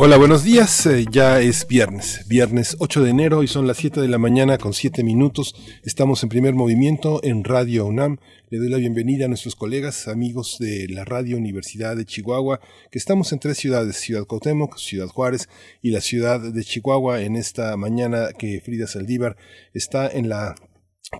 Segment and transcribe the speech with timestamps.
[0.00, 0.86] Hola, buenos días.
[0.86, 4.56] Eh, ya es viernes, viernes 8 de enero y son las 7 de la mañana
[4.56, 5.56] con 7 minutos.
[5.82, 8.18] Estamos en primer movimiento en Radio UNAM.
[8.48, 12.60] Le doy la bienvenida a nuestros colegas, amigos de la Radio Universidad de Chihuahua,
[12.92, 15.48] que estamos en tres ciudades, Ciudad Cuauhtémoc, Ciudad Juárez
[15.82, 19.36] y la ciudad de Chihuahua en esta mañana que Frida Saldívar
[19.74, 20.54] está en la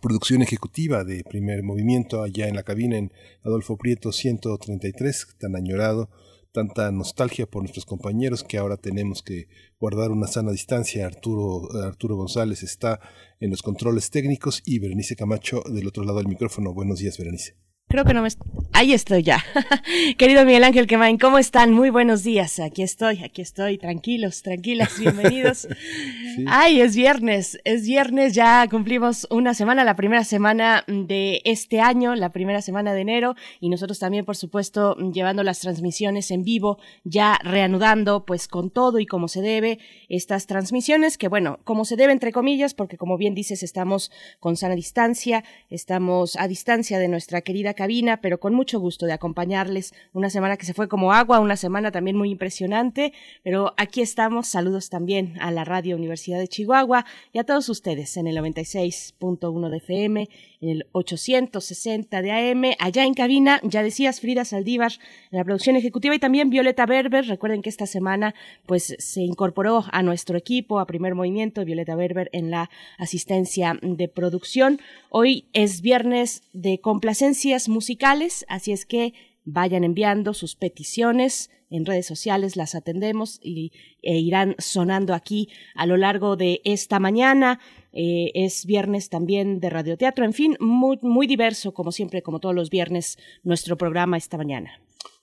[0.01, 6.11] producción ejecutiva de primer movimiento allá en la cabina en Adolfo Prieto 133, tan añorado
[6.53, 9.49] tanta nostalgia por nuestros compañeros que ahora tenemos que
[9.79, 11.07] guardar una sana distancia.
[11.07, 13.01] Arturo, Arturo González está
[13.41, 16.75] en los controles técnicos y Berenice Camacho del otro lado del micrófono.
[16.75, 17.68] Buenos días, Berenice.
[17.89, 18.29] Creo que no me...
[18.75, 19.43] Ahí estoy ya.
[20.19, 21.73] Querido Miguel Ángel Quemain, ¿cómo están?
[21.73, 22.61] Muy buenos días.
[22.61, 23.79] Aquí estoy, aquí estoy.
[23.79, 25.67] Tranquilos, tranquilas, bienvenidos.
[26.47, 32.15] Ay, es viernes, es viernes, ya cumplimos una semana, la primera semana de este año,
[32.15, 36.79] la primera semana de enero, y nosotros también, por supuesto, llevando las transmisiones en vivo,
[37.05, 39.79] ya reanudando, pues con todo y como se debe,
[40.11, 44.57] estas transmisiones, que bueno, como se debe, entre comillas, porque como bien dices, estamos con
[44.57, 49.95] sana distancia, estamos a distancia de nuestra querida cabina, pero con mucho gusto de acompañarles.
[50.13, 53.13] Una semana que se fue como agua, una semana también muy impresionante,
[53.45, 54.49] pero aquí estamos.
[54.49, 59.71] Saludos también a la Radio Universidad de Chihuahua y a todos ustedes en el 96.1
[59.71, 60.29] de FM,
[60.61, 64.91] en el 860 de AM, allá en cabina, ya decías Frida Saldívar
[65.31, 67.29] en la producción ejecutiva y también Violeta Berber.
[67.29, 68.35] Recuerden que esta semana
[68.67, 74.09] pues se incorporó a nuestro equipo, a Primer Movimiento, Violeta Berber en la asistencia de
[74.09, 74.81] producción.
[75.11, 82.07] Hoy es viernes de complacencias musicales, así es que vayan enviando sus peticiones en redes
[82.07, 83.73] sociales, las atendemos y
[84.03, 87.61] e irán sonando aquí a lo largo de esta mañana.
[87.93, 92.55] Eh, es viernes también de radioteatro, en fin, muy, muy diverso, como siempre, como todos
[92.55, 94.71] los viernes, nuestro programa esta mañana.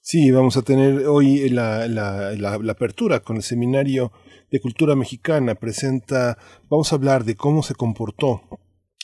[0.02, 4.12] Sí, vamos a tener hoy la, la, la apertura con el seminario
[4.52, 5.56] de cultura mexicana.
[5.56, 6.38] Presenta,
[6.70, 8.44] vamos a hablar de cómo se comportó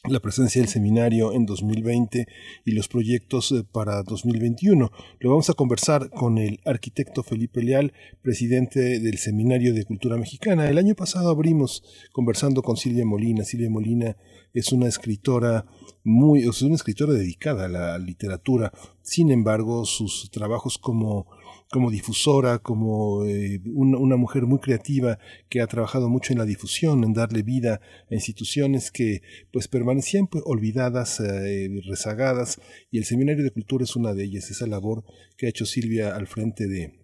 [0.09, 2.27] la presencia del seminario en 2020
[2.65, 4.91] y los proyectos eh, para 2021.
[5.19, 10.67] Lo vamos a conversar con el arquitecto Felipe Leal, presidente del Seminario de Cultura Mexicana.
[10.67, 13.43] El año pasado abrimos conversando con Silvia Molina.
[13.43, 14.17] Silvia Molina
[14.53, 15.65] es una escritora
[16.03, 18.73] muy, es una escritora dedicada a la literatura.
[19.03, 21.27] Sin embargo, sus trabajos como
[21.71, 25.17] como difusora, como eh, una, mujer muy creativa
[25.49, 29.21] que ha trabajado mucho en la difusión, en darle vida a instituciones que
[29.53, 32.59] pues permanecían pues, olvidadas, eh, rezagadas,
[32.91, 35.05] y el Seminario de Cultura es una de ellas, esa labor
[35.37, 36.99] que ha hecho Silvia al frente de,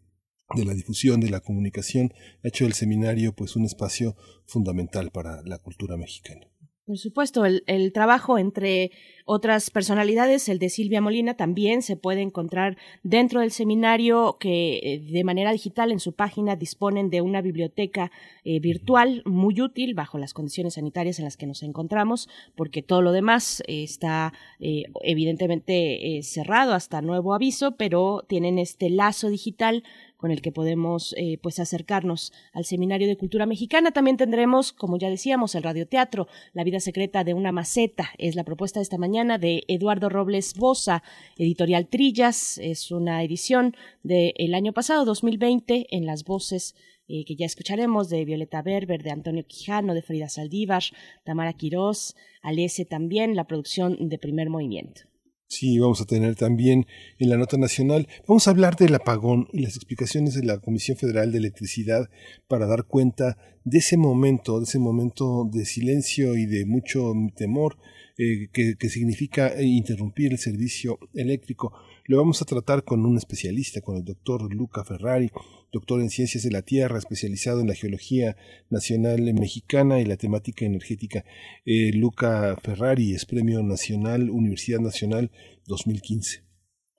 [0.56, 2.14] de la difusión, de la comunicación,
[2.44, 6.47] ha hecho el seminario pues un espacio fundamental para la cultura mexicana.
[6.88, 8.92] Por supuesto, el, el, trabajo entre
[9.26, 15.00] otras personalidades, el de Silvia Molina, también se puede encontrar dentro del seminario que eh,
[15.00, 18.10] de manera digital en su página disponen de una biblioteca
[18.46, 23.02] eh, virtual muy útil bajo las condiciones sanitarias en las que nos encontramos, porque todo
[23.02, 29.84] lo demás eh, está evidentemente cerrado hasta nuevo aviso, pero tienen este lazo digital
[30.18, 33.92] con el que podemos eh, pues acercarnos al Seminario de Cultura Mexicana.
[33.92, 38.10] También tendremos, como ya decíamos, el radioteatro, La vida secreta de una maceta.
[38.18, 41.04] Es la propuesta de esta mañana de Eduardo Robles Bosa,
[41.38, 42.58] editorial Trillas.
[42.58, 46.76] Es una edición del año pasado, 2020, en las voces
[47.10, 50.84] eh, que ya escucharemos de Violeta Berber, de Antonio Quijano, de Frida Saldívar,
[51.24, 55.04] Tamara Quirós, Alese también, la producción de Primer Movimiento.
[55.50, 56.88] Sí, vamos a tener también
[57.20, 60.98] en la nota nacional, vamos a hablar del apagón y las explicaciones de la Comisión
[60.98, 62.10] Federal de Electricidad
[62.50, 67.78] para dar cuenta de ese momento, de ese momento de silencio y de mucho temor
[68.18, 71.72] eh, que, que significa interrumpir el servicio eléctrico.
[72.10, 75.30] Lo vamos a tratar con un especialista, con el doctor Luca Ferrari,
[75.74, 78.38] doctor en Ciencias de la Tierra, especializado en la geología
[78.70, 81.26] nacional mexicana y la temática energética.
[81.66, 85.32] Eh, Luca Ferrari es Premio Nacional, Universidad Nacional
[85.66, 86.48] 2015.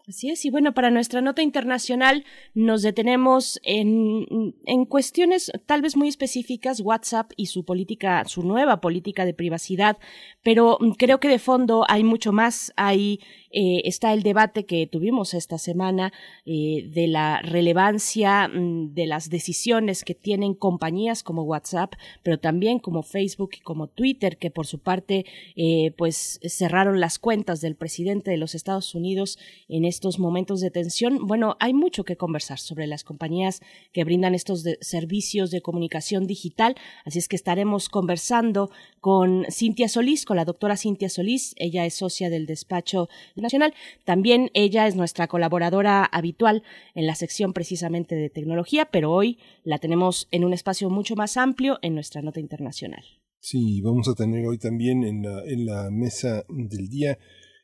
[0.08, 2.24] Así es, y bueno, para nuestra nota internacional
[2.54, 8.80] nos detenemos en, en, cuestiones tal vez muy específicas, WhatsApp y su política, su nueva
[8.80, 9.98] política de privacidad,
[10.42, 15.32] pero creo que de fondo hay mucho más, hay eh, está el debate que tuvimos
[15.32, 16.12] esta semana
[16.44, 22.78] eh, de la relevancia mm, de las decisiones que tienen compañías como WhatsApp, pero también
[22.78, 25.24] como Facebook y como Twitter, que por su parte
[25.56, 30.70] eh, pues cerraron las cuentas del presidente de los Estados Unidos en estos momentos de
[30.70, 31.26] tensión.
[31.26, 33.60] Bueno, hay mucho que conversar sobre las compañías
[33.92, 36.74] que brindan estos servicios de comunicación digital,
[37.04, 41.54] así es que estaremos conversando con Cintia Solís, con la doctora Cintia Solís.
[41.56, 43.08] Ella es socia del despacho
[43.42, 43.74] nacional.
[44.04, 46.62] También ella es nuestra colaboradora habitual
[46.94, 51.36] en la sección precisamente de tecnología, pero hoy la tenemos en un espacio mucho más
[51.36, 53.04] amplio en nuestra nota internacional.
[53.40, 55.22] Sí, vamos a tener hoy también en
[55.66, 57.18] la, mesa del día.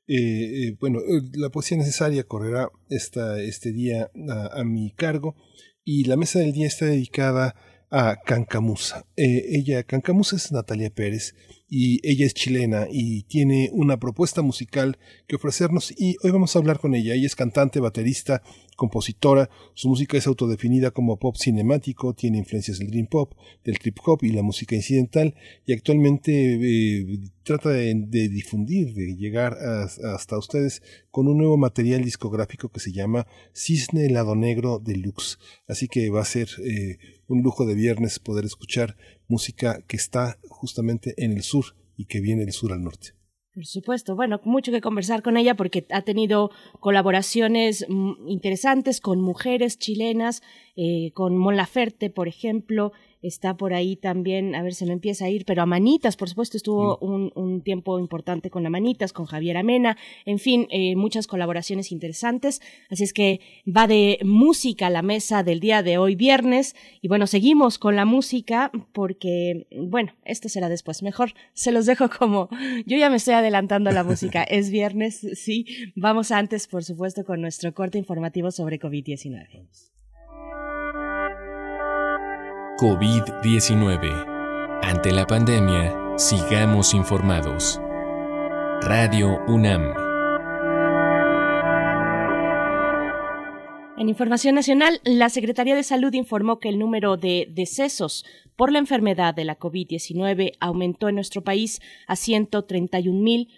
[0.06, 5.34] Eh, eh, bueno, eh, la poesía necesaria correrá esta, este día a, a, mi cargo
[5.82, 7.56] y la mesa del día está dedicada
[7.96, 9.06] a Cancamusa.
[9.14, 11.36] ella, Cancamusa es Natalia Pérez
[11.68, 14.98] y ella es chilena y tiene una propuesta musical
[15.28, 17.14] que ofrecernos y hoy vamos a hablar con ella.
[17.14, 18.42] Ella es cantante, baterista,
[18.76, 23.32] compositora, su música es autodefinida como pop cinemático, tiene influencias del dream pop,
[23.64, 25.34] del trip hop y la música incidental
[25.66, 27.94] y actualmente eh, trata de,
[28.28, 34.34] difundir, de llegar hasta ustedes con un nuevo material discográfico que se llama Cisne Lado
[34.34, 35.38] Negro Deluxe.
[35.68, 36.98] Así que va a ser eh,
[37.28, 38.96] un lujo de viernes poder escuchar
[39.28, 43.14] música que está justamente en el sur y que viene del sur al norte.
[43.54, 49.20] Por supuesto, bueno, mucho que conversar con ella porque ha tenido colaboraciones mm, interesantes con
[49.20, 50.42] mujeres chilenas,
[50.74, 52.92] eh, con Mon Laferte, por ejemplo,
[53.26, 56.28] está por ahí también, a ver, se me empieza a ir, pero a Manitas, por
[56.28, 57.38] supuesto, estuvo mm.
[57.38, 62.60] un, tiempo importante con Amanitas, con Javier Amena, en fin, eh, muchas colaboraciones interesantes.
[62.90, 66.76] Así es que va de música a la mesa del día de hoy, viernes.
[67.00, 71.02] Y bueno, seguimos con la música porque, bueno, esto será después.
[71.02, 72.48] Mejor se los dejo como,
[72.86, 74.42] yo ya me estoy adelantando a la música.
[74.48, 75.66] es viernes, sí.
[75.96, 79.93] Vamos antes, por supuesto, con nuestro corte informativo sobre COVID-19.
[82.76, 84.80] COVID-19.
[84.82, 87.80] Ante la pandemia, sigamos informados.
[88.82, 89.94] Radio UNAM.
[93.96, 98.24] En información nacional, la Secretaría de Salud informó que el número de decesos
[98.56, 103.50] por la enfermedad de la COVID-19 aumentó en nuestro país a 131 mil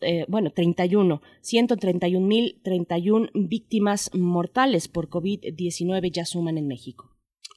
[0.00, 7.11] eh, bueno, 31, 131 mil 31 víctimas mortales por COVID-19 ya suman en México.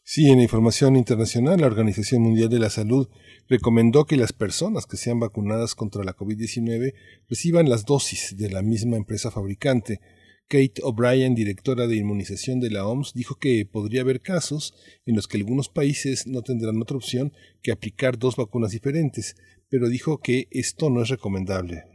[0.07, 3.09] Sí, en información internacional, la Organización Mundial de la Salud
[3.49, 6.93] recomendó que las personas que sean vacunadas contra la COVID-19
[7.27, 10.01] reciban las dosis de la misma empresa fabricante.
[10.47, 14.75] Kate O'Brien, directora de inmunización de la OMS, dijo que podría haber casos
[15.07, 19.35] en los que algunos países no tendrán otra opción que aplicar dos vacunas diferentes,
[19.69, 21.85] pero dijo que esto no es recomendable.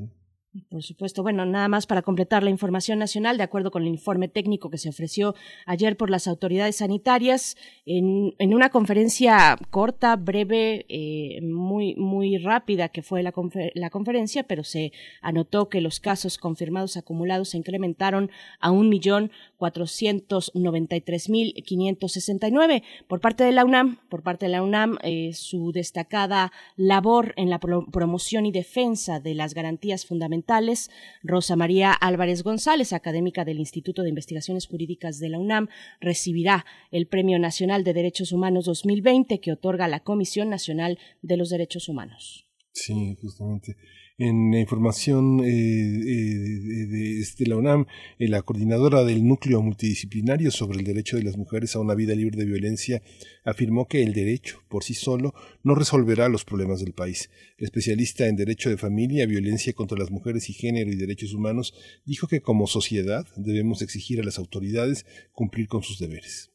[0.68, 1.22] Por supuesto.
[1.22, 4.78] Bueno, nada más para completar la información nacional, de acuerdo con el informe técnico que
[4.78, 7.56] se ofreció ayer por las autoridades sanitarias,
[7.86, 13.32] en, en una conferencia corta, breve, eh, muy, muy rápida que fue la,
[13.74, 14.92] la conferencia, pero se
[15.22, 19.30] anotó que los casos confirmados acumulados se incrementaron a un millón
[19.60, 22.82] cuatrocientos noventa y tres mil quinientos sesenta y nueve.
[23.06, 27.50] Por parte de la UNAM, por parte de la UNAM, eh, su destacada labor en
[27.50, 30.90] la promoción y defensa de las garantías fundamentales
[31.22, 35.68] Rosa María Álvarez González, académica del Instituto de Investigaciones Jurídicas de la UNAM,
[36.00, 41.50] recibirá el Premio Nacional de Derechos Humanos 2020 que otorga la Comisión Nacional de los
[41.50, 42.46] Derechos Humanos.
[42.72, 43.76] Sí, justamente
[44.20, 47.86] en la información eh, eh, de, este, la UNAM,
[48.18, 52.14] eh, la coordinadora del núcleo multidisciplinario sobre el derecho de las mujeres a una vida
[52.14, 53.02] libre de violencia
[53.44, 57.30] afirmó que el derecho por sí solo no resolverá los problemas del país.
[57.56, 61.72] El especialista en derecho de familia, violencia contra las mujeres y género y derechos humanos
[62.04, 66.50] dijo que como sociedad debemos exigir a las autoridades cumplir con sus deberes.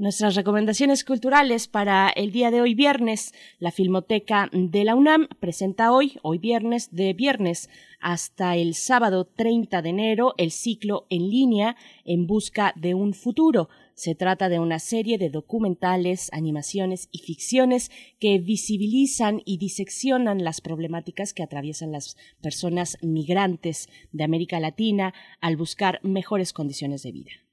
[0.00, 5.92] Nuestras recomendaciones culturales para el día de hoy viernes, la Filmoteca de la UNAM presenta
[5.92, 7.68] hoy, hoy viernes, de viernes
[8.00, 11.76] hasta el sábado 30 de enero, el ciclo en línea
[12.06, 13.68] en busca de un futuro.
[13.92, 20.62] Se trata de una serie de documentales, animaciones y ficciones que visibilizan y diseccionan las
[20.62, 27.49] problemáticas que atraviesan las personas migrantes de América Latina al buscar mejores condiciones de vida.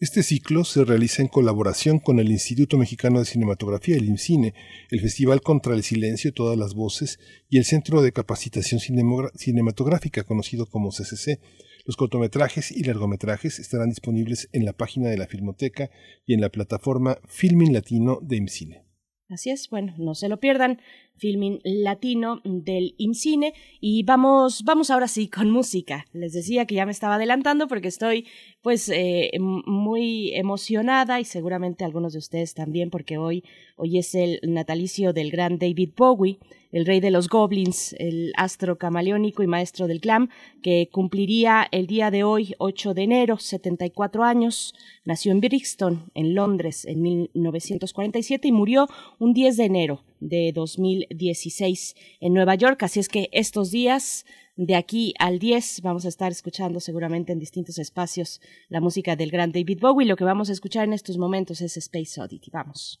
[0.00, 4.54] Este ciclo se realiza en colaboración con el Instituto Mexicano de Cinematografía, el IMCINE,
[4.92, 7.18] el Festival contra el Silencio, Todas las Voces
[7.50, 11.40] y el Centro de Capacitación Cinematográfica, conocido como CCC.
[11.84, 15.90] Los cortometrajes y largometrajes estarán disponibles en la página de la Filmoteca
[16.24, 18.84] y en la plataforma Filming Latino de IMCINE.
[19.28, 20.80] Así es, bueno, no se lo pierdan,
[21.18, 26.06] filming latino del IMCINE y vamos, vamos ahora sí con música.
[26.12, 28.26] Les decía que ya me estaba adelantando porque estoy
[28.62, 33.44] pues eh, muy emocionada y seguramente algunos de ustedes también porque hoy,
[33.76, 36.38] hoy es el natalicio del gran David Bowie
[36.72, 40.28] el rey de los goblins, el astro camaleónico y maestro del glam,
[40.62, 44.74] que cumpliría el día de hoy, 8 de enero, 74 años.
[45.04, 51.94] Nació en Brixton, en Londres, en 1947 y murió un 10 de enero de 2016
[52.20, 52.82] en Nueva York.
[52.82, 54.24] Así es que estos días
[54.56, 59.30] de aquí al 10 vamos a estar escuchando seguramente en distintos espacios la música del
[59.30, 60.06] gran David Bowie.
[60.06, 62.50] Lo que vamos a escuchar en estos momentos es Space Oddity.
[62.50, 63.00] Vamos.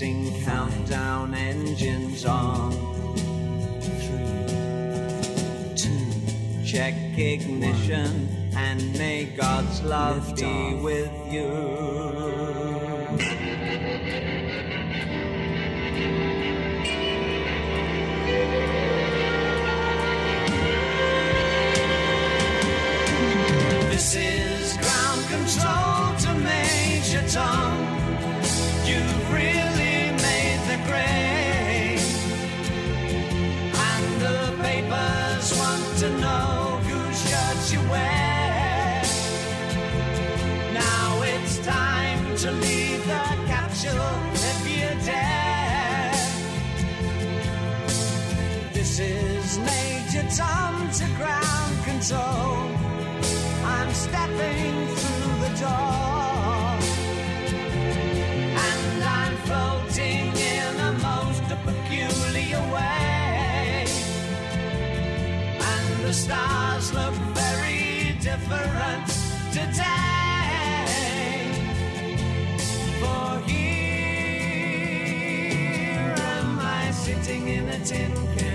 [0.00, 2.72] Five, countdown engines on.
[3.82, 4.46] Three,
[5.76, 6.64] two.
[6.64, 10.82] Check ignition and may God's love Lift be off.
[10.82, 11.50] with you.
[23.90, 27.69] This is ground control to Major Tom.
[52.10, 52.70] Control.
[53.64, 56.78] I'm stepping through the door.
[58.66, 63.84] And I'm floating in a most peculiar way.
[65.72, 69.06] And the stars look very different
[69.52, 70.86] today.
[73.00, 73.74] For here
[76.34, 78.49] am I sitting in a tin can.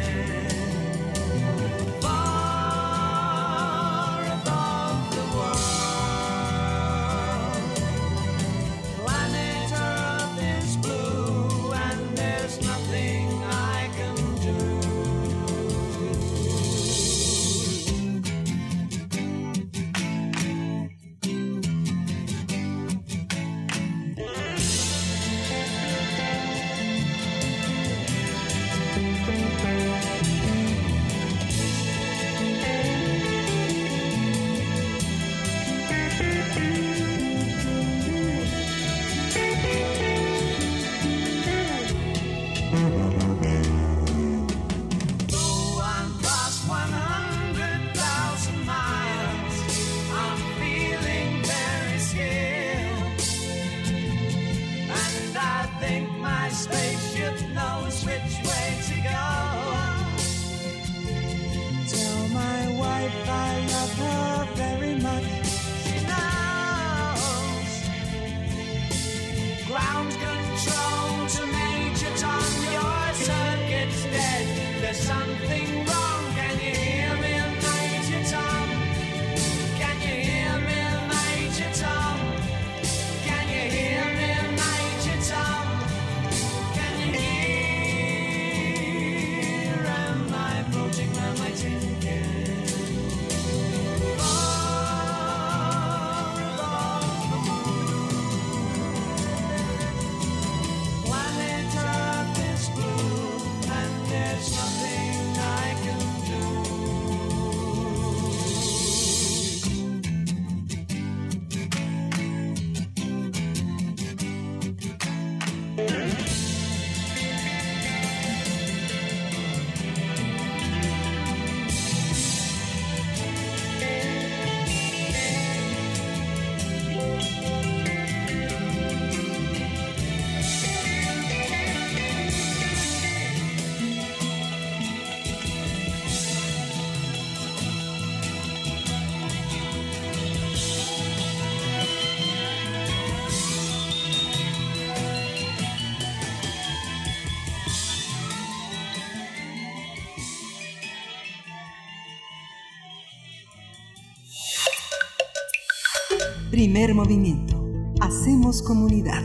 [156.76, 157.94] Primer movimiento.
[158.02, 159.24] Hacemos comunidad.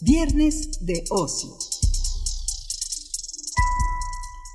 [0.00, 1.50] Viernes de ocio.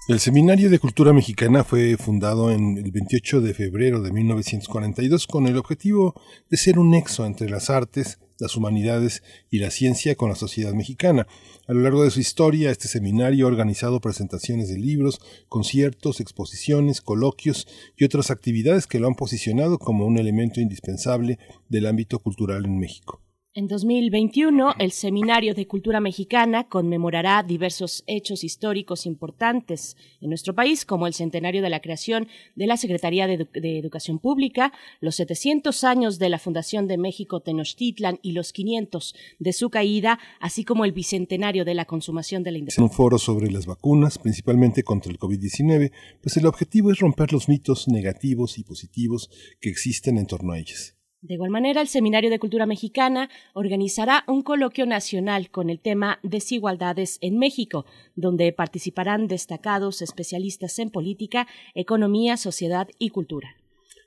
[0.08, 5.48] El Seminario de Cultura Mexicana fue fundado en el 28 de febrero de 1942 con
[5.48, 6.14] el objetivo
[6.50, 10.74] de ser un nexo entre las artes, las humanidades y la ciencia con la sociedad
[10.74, 11.28] mexicana.
[11.68, 15.20] A lo largo de su historia, este seminario ha organizado presentaciones de libros,
[15.50, 21.86] conciertos, exposiciones, coloquios y otras actividades que lo han posicionado como un elemento indispensable del
[21.86, 23.22] ámbito cultural en México.
[23.56, 30.86] En 2021, el Seminario de Cultura Mexicana conmemorará diversos hechos históricos importantes en nuestro país,
[30.86, 35.16] como el centenario de la creación de la Secretaría de, Edu de Educación Pública, los
[35.16, 40.64] 700 años de la Fundación de México Tenochtitlan y los 500 de su caída, así
[40.64, 42.84] como el bicentenario de la consumación de la independencia.
[42.84, 45.92] un foro sobre las vacunas, principalmente contra el COVID-19,
[46.22, 50.60] pues el objetivo es romper los mitos negativos y positivos que existen en torno a
[50.60, 50.99] ellas.
[51.22, 56.20] De igual manera, el Seminario de Cultura Mexicana organizará un coloquio nacional con el tema
[56.24, 57.86] Desigualdades en México,
[58.16, 61.46] donde participarán destacados especialistas en política,
[61.76, 63.50] economía, sociedad y cultura.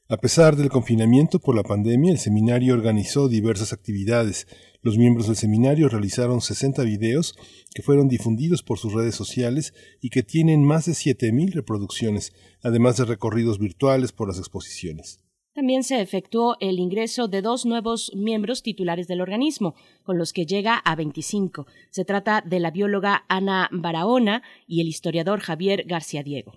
[0.08, 4.46] A pesar del confinamiento por la pandemia, el seminario organizó diversas actividades.
[4.80, 7.34] Los miembros del seminario realizaron 60 videos
[7.74, 12.96] que fueron difundidos por sus redes sociales y que tienen más de 7.000 reproducciones, además
[12.96, 15.20] de recorridos virtuales por las exposiciones.
[15.54, 20.46] También se efectuó el ingreso de dos nuevos miembros titulares del organismo, con los que
[20.46, 21.66] llega a 25.
[21.90, 26.52] Se trata de la bióloga Ana Barahona y el historiador Javier García Diego.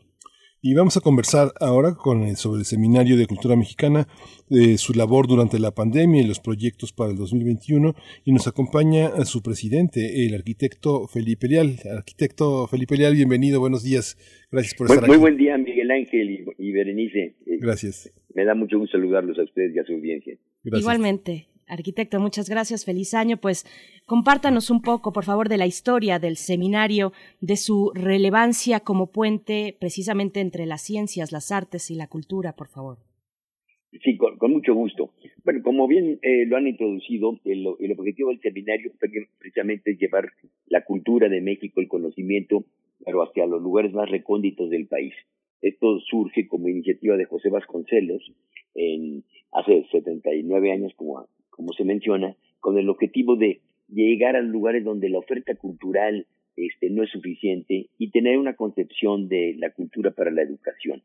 [0.62, 4.08] Y vamos a conversar ahora con el- sobre el Seminario de Cultura Mexicana,
[4.50, 7.94] de su labor durante la pandemia y los proyectos para el 2021.
[8.24, 11.76] Y nos acompaña a su presidente, el arquitecto Felipe Leal.
[11.96, 14.18] Arquitecto Felipe Leal, bienvenido, buenos días.
[14.52, 15.22] Gracias por Muy, estar muy aquí.
[15.22, 17.20] buen día, Miguel Ángel y, y Berenice.
[17.46, 18.12] Eh, Gracias.
[18.36, 20.38] Me da mucho gusto saludarlos a ustedes y a su audiencia.
[20.62, 20.82] Gracias.
[20.82, 23.38] Igualmente, arquitecto, muchas gracias, feliz año.
[23.38, 23.66] Pues
[24.06, 29.78] compártanos un poco, por favor, de la historia del seminario, de su relevancia como puente
[29.80, 32.98] precisamente entre las ciencias, las artes y la cultura, por favor.
[34.04, 35.14] Sí, con, con mucho gusto.
[35.46, 38.92] Bueno, como bien eh, lo han introducido, el, el objetivo del seminario
[39.40, 40.30] precisamente es llevar
[40.66, 42.66] la cultura de México, el conocimiento,
[43.06, 45.14] pero hacia los lugares más recónditos del país.
[45.62, 48.32] Esto surge como iniciativa de José Vasconcelos
[48.74, 51.28] en, hace 79 años, como,
[51.78, 57.04] se menciona, con el objetivo de llegar a lugares donde la oferta cultural este, no
[57.04, 61.04] es suficiente y tener una concepción de la cultura para la educación.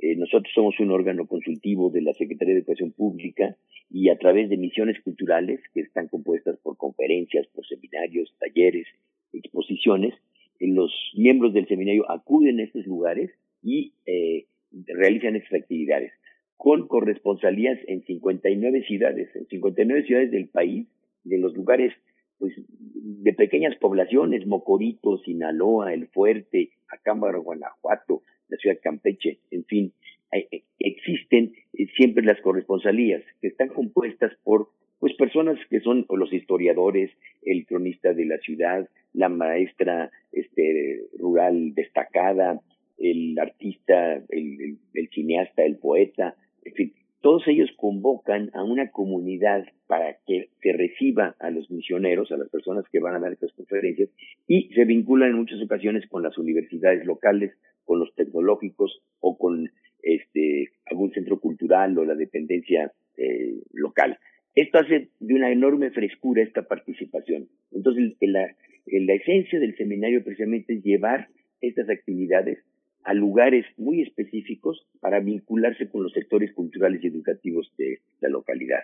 [0.00, 3.56] Eh, nosotros somos un órgano consultivo de la Secretaría de Educación Pública
[3.90, 8.86] y a través de misiones culturales que están compuestas por conferencias, por seminarios, talleres,
[9.32, 10.14] exposiciones,
[10.60, 13.30] los miembros del seminario acuden a estos lugares
[13.62, 14.46] y eh,
[14.86, 16.12] realizan estas actividades
[16.56, 20.86] con corresponsalías en 59 ciudades, en 59 ciudades del país,
[21.24, 21.92] de los lugares
[22.38, 29.64] pues de pequeñas poblaciones, Mocorito, Sinaloa, El Fuerte, Acámbaro, Guanajuato, la ciudad de Campeche, en
[29.64, 29.92] fin,
[30.32, 34.68] eh, eh, existen eh, siempre las corresponsalías que están compuestas por
[35.00, 37.10] pues personas que son o los historiadores,
[37.42, 42.60] el cronista de la ciudad, la maestra este rural destacada,
[42.98, 44.78] el artista, el,
[45.12, 46.34] cineasta, el poeta,
[46.64, 52.30] en fin, todos ellos convocan a una comunidad para que se reciba a los misioneros,
[52.30, 54.10] a las personas que van a dar estas conferencias,
[54.46, 57.52] y se vinculan en muchas ocasiones con las universidades locales,
[57.84, 59.70] con los tecnológicos o con
[60.02, 64.18] este algún centro cultural o la dependencia eh, local.
[64.54, 67.48] Esto hace de una enorme frescura esta participación.
[67.72, 68.54] Entonces, la,
[68.86, 71.28] la esencia del seminario precisamente es llevar
[71.60, 72.58] estas actividades
[73.08, 78.80] a lugares muy específicos para vincularse con los sectores culturales y educativos de la localidad.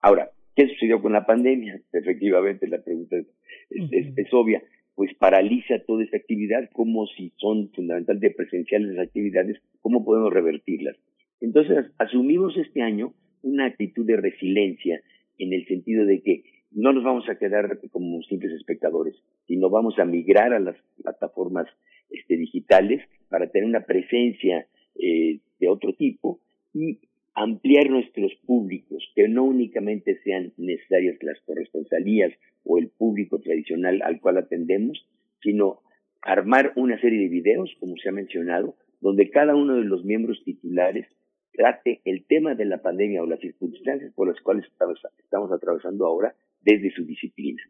[0.00, 1.80] Ahora, ¿qué sucedió con la pandemia?
[1.92, 3.26] Efectivamente, la pregunta es,
[3.70, 4.62] es, es, es obvia.
[4.94, 10.96] Pues paraliza toda esta actividad, como si son fundamentalmente presenciales las actividades, ¿cómo podemos revertirlas?
[11.40, 15.02] Entonces, asumimos este año una actitud de resiliencia
[15.38, 19.16] en el sentido de que no nos vamos a quedar como simples espectadores,
[19.48, 21.66] sino vamos a migrar a las plataformas
[22.10, 24.66] este, digitales para tener una presencia
[24.96, 26.40] eh, de otro tipo
[26.74, 26.98] y
[27.34, 32.32] ampliar nuestros públicos, que no únicamente sean necesarias las corresponsalías
[32.64, 35.06] o el público tradicional al cual atendemos,
[35.42, 35.80] sino
[36.20, 40.42] armar una serie de videos, como se ha mencionado, donde cada uno de los miembros
[40.44, 41.06] titulares
[41.52, 46.06] trate el tema de la pandemia o las circunstancias por las cuales estamos, estamos atravesando
[46.06, 47.62] ahora desde su disciplina.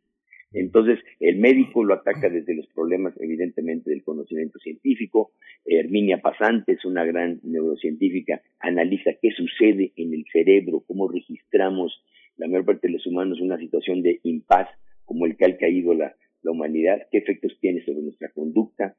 [0.52, 5.32] Entonces, el médico lo ataca desde los problemas, evidentemente, del conocimiento científico.
[5.64, 12.02] Herminia Pasante es una gran neurocientífica, analiza qué sucede en el cerebro, cómo registramos
[12.36, 14.68] la mayor parte de los humanos una situación de impaz,
[15.04, 18.96] como el que ha caído la, la humanidad, qué efectos tiene sobre nuestra conducta.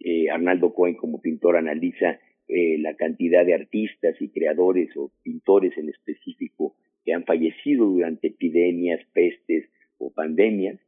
[0.00, 5.76] Eh, Arnaldo Cohen, como pintor, analiza eh, la cantidad de artistas y creadores o pintores
[5.76, 10.78] en específico que han fallecido durante epidemias, pestes o pandemias,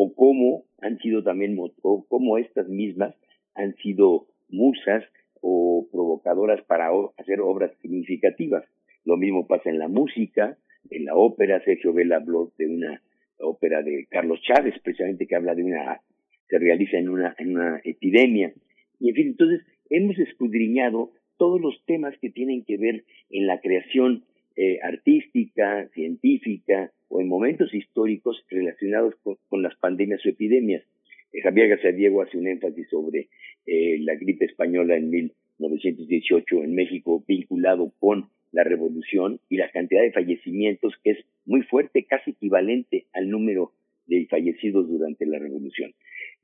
[0.00, 3.16] o cómo han sido también, o cómo estas mismas
[3.56, 5.02] han sido musas
[5.40, 8.62] o provocadoras para hacer obras significativas.
[9.04, 10.56] Lo mismo pasa en la música,
[10.90, 11.60] en la ópera.
[11.64, 13.02] Sergio Vela habló de una
[13.40, 16.00] ópera de Carlos Chávez, precisamente que habla de una,
[16.48, 18.52] se realiza en una, en una epidemia.
[19.00, 23.60] Y en fin, entonces hemos escudriñado todos los temas que tienen que ver en la
[23.60, 24.26] creación
[24.60, 30.82] eh, artística, científica o en momentos históricos relacionados con, las pandemias o epidemias.
[31.32, 33.28] Eh, Javier García Diego hace un énfasis sobre
[33.66, 40.02] eh, la gripe española en 1918 en México vinculado con la revolución y la cantidad
[40.02, 43.70] de fallecimientos que es muy fuerte, casi equivalente al número
[44.08, 45.94] de fallecidos durante la revolución.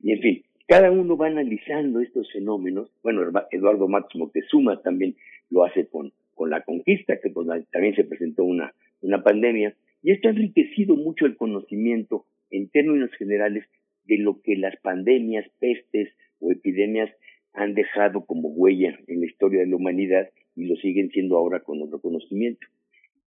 [0.01, 2.89] Y en fin, cada uno va analizando estos fenómenos.
[3.03, 5.17] Bueno, Eduardo Matos Moctezuma también
[5.49, 9.75] lo hace con, con la conquista, que pues, también se presentó una, una pandemia.
[10.03, 13.65] Y esto ha enriquecido mucho el conocimiento en términos generales
[14.03, 17.09] de lo que las pandemias, pestes o epidemias
[17.53, 21.61] han dejado como huella en la historia de la humanidad y lo siguen siendo ahora
[21.61, 22.67] con otro conocimiento.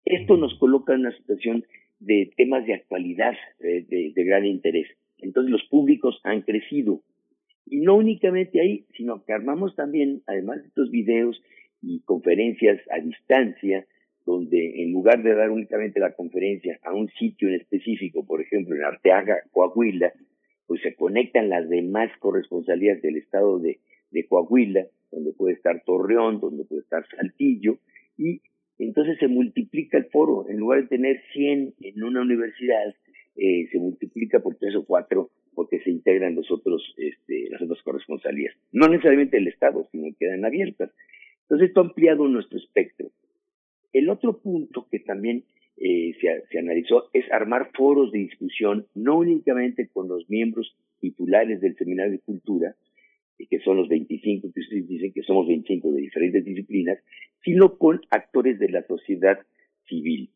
[0.04, 1.64] Esto nos coloca en una situación
[1.98, 4.86] de temas de actualidad eh, de, de, gran interés.
[5.18, 7.00] Entonces los públicos han crecido.
[7.64, 11.40] Y no únicamente ahí, sino que armamos también, además de estos videos
[11.86, 13.86] y conferencias a distancia,
[14.24, 18.74] donde en lugar de dar únicamente la conferencia a un sitio en específico, por ejemplo
[18.74, 20.12] en Arteaga, Coahuila,
[20.66, 23.78] pues se conectan las demás corresponsalías del estado de,
[24.10, 27.78] de Coahuila, donde puede estar Torreón, donde puede estar Saltillo,
[28.18, 28.40] y
[28.78, 32.94] entonces se multiplica el foro, en lugar de tener 100 en una universidad,
[33.36, 37.82] eh, se multiplica por tres o cuatro porque se integran los otros, este, las otras
[37.82, 38.54] corresponsalías.
[38.72, 40.90] No necesariamente el Estado, sino quedan abiertas.
[41.46, 43.10] Entonces esto ha ampliado nuestro espectro.
[43.92, 45.44] El otro punto que también
[45.76, 51.60] eh, se, se, analizó es armar foros de discusión, no únicamente con los miembros titulares
[51.60, 52.74] del Seminario de Cultura,
[53.44, 56.98] que son los 25 que ustedes dicen que somos 25 de diferentes disciplinas,
[57.44, 59.38] sino con actores de la sociedad
[59.88, 60.30] civil.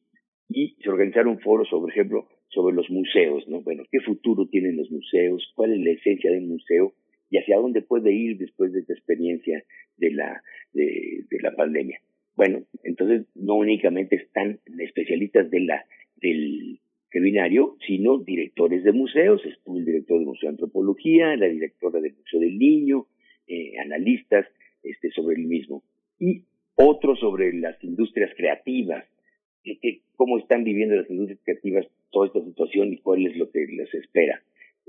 [0.49, 3.62] Y se organizaron foros, por ejemplo, sobre los museos, ¿no?
[3.62, 5.51] Bueno, ¿qué futuro tienen los museos?
[5.55, 6.92] ¿Cuál es la esencia del museo?
[7.30, 9.62] ¿Y hacia dónde puede ir después de esta experiencia
[9.96, 12.00] de la, de, la pandemia?
[12.36, 15.66] Bueno, entonces no únicamente están especialistas de
[16.16, 22.00] del seminario, sino directores de museos, estuvo el director del Museo de Antropología, la directora
[22.00, 23.06] del Museo del Niño,
[23.46, 24.46] eh, analistas
[24.82, 25.82] este, sobre el mismo.
[26.18, 26.44] Y
[26.76, 29.04] otros sobre las industrias creativas,
[30.16, 33.92] cómo están viviendo las industrias creativas toda esta situación y cuál es lo que les
[33.94, 34.42] espera.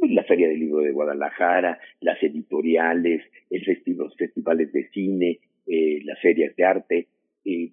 [0.09, 5.99] La Feria del Libro de Guadalajara, las editoriales, el festival, los festivales de cine, eh,
[6.03, 7.07] las ferias de arte.
[7.45, 7.71] Eh,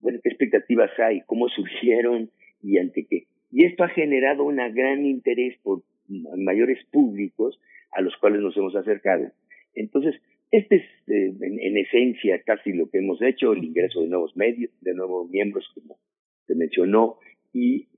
[0.00, 1.22] bueno, ¿qué expectativas hay?
[1.26, 2.30] ¿Cómo surgieron?
[2.62, 3.26] ¿Y ante qué?
[3.50, 7.58] Y esto ha generado un gran interés por mayores públicos
[7.90, 9.32] a los cuales nos hemos acercado.
[9.74, 10.14] Entonces,
[10.52, 14.36] este es eh, en, en, esencia casi lo que hemos hecho, el ingreso de nuevos
[14.36, 15.98] medios, de nuevos miembros, como
[16.46, 17.18] se mencionó,
[17.52, 17.88] y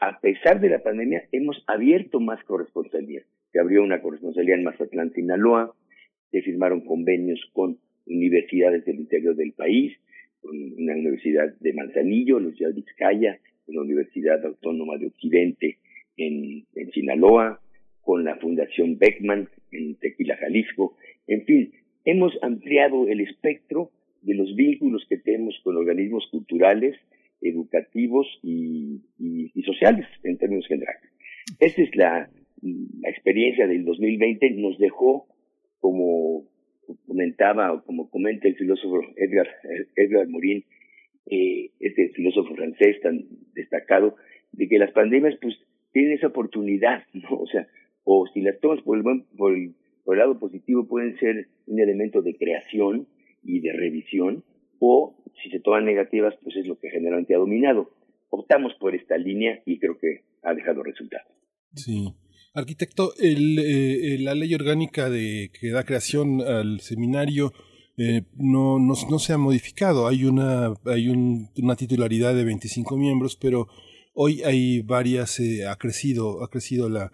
[0.00, 3.24] a pesar de la pandemia hemos abierto más corresponsalías.
[3.52, 5.74] Se abrió una corresponsalía en Mazatlán, Sinaloa,
[6.30, 9.96] se firmaron convenios con universidades del interior del país,
[10.40, 15.78] con una universidad de Manzanillo, la Universidad de Vizcaya, la Universidad Autónoma de Occidente
[16.16, 17.60] en, en Sinaloa,
[18.00, 20.96] con la Fundación Beckman en Tequila, Jalisco.
[21.26, 21.72] En fin,
[22.04, 23.90] hemos ampliado el espectro
[24.22, 26.96] de los vínculos que tenemos con organismos culturales,
[27.40, 29.00] educativos y,
[29.64, 31.02] sociales en términos generales.
[31.60, 32.30] Esa es la,
[32.62, 34.50] la, experiencia del 2020.
[34.52, 35.26] Nos dejó,
[35.80, 36.44] como
[37.06, 40.64] comentaba o como comenta el filósofo Edgar, Morin,
[41.26, 44.16] eh, este filósofo francés tan destacado,
[44.52, 45.54] de que las pandemias pues
[45.92, 47.36] tienen esa oportunidad, ¿no?
[47.36, 47.66] O sea,
[48.04, 49.74] o si las tomas por el
[50.06, 53.06] lado positivo pueden ser un elemento de creación
[53.44, 54.42] y de revisión,
[54.78, 57.90] o si se toman negativas, pues es lo que generalmente ha dominado.
[58.30, 61.32] Optamos por esta línea y creo que ha dejado resultados.
[61.74, 62.14] Sí.
[62.54, 67.52] Arquitecto, el, eh, la ley orgánica de que da creación al seminario
[67.96, 70.08] eh, no, no, se ha modificado.
[70.08, 73.68] Hay una, hay un, una titularidad de 25 miembros, pero
[74.14, 77.10] hoy hay varias, eh, ha crecido, ha crecido la,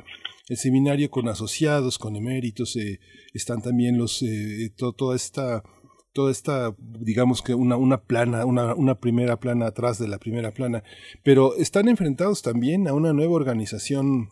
[0.49, 3.01] el seminario con asociados, con eméritos, eh,
[3.33, 5.63] están también los, eh, to- toda esta,
[6.15, 10.53] toda esta, digamos que una, una plana, una, una primera plana atrás de la primera
[10.53, 10.83] plana,
[11.23, 14.31] pero están enfrentados también a una nueva organización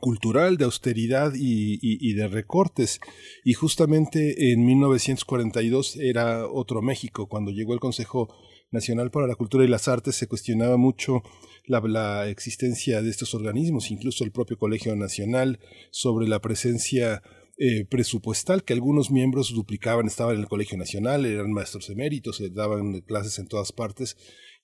[0.00, 3.00] cultural de austeridad y, y- de recortes.
[3.44, 7.28] Y justamente en 1942 era otro México.
[7.28, 8.28] Cuando llegó el Consejo
[8.72, 11.22] Nacional para la Cultura y las Artes se cuestionaba mucho
[11.66, 17.22] la, la existencia de estos organismos, incluso el propio Colegio Nacional, sobre la presencia
[17.56, 22.50] eh, presupuestal que algunos miembros duplicaban, estaban en el Colegio Nacional, eran maestros eméritos, eh,
[22.52, 24.16] daban clases en todas partes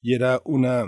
[0.03, 0.87] y era una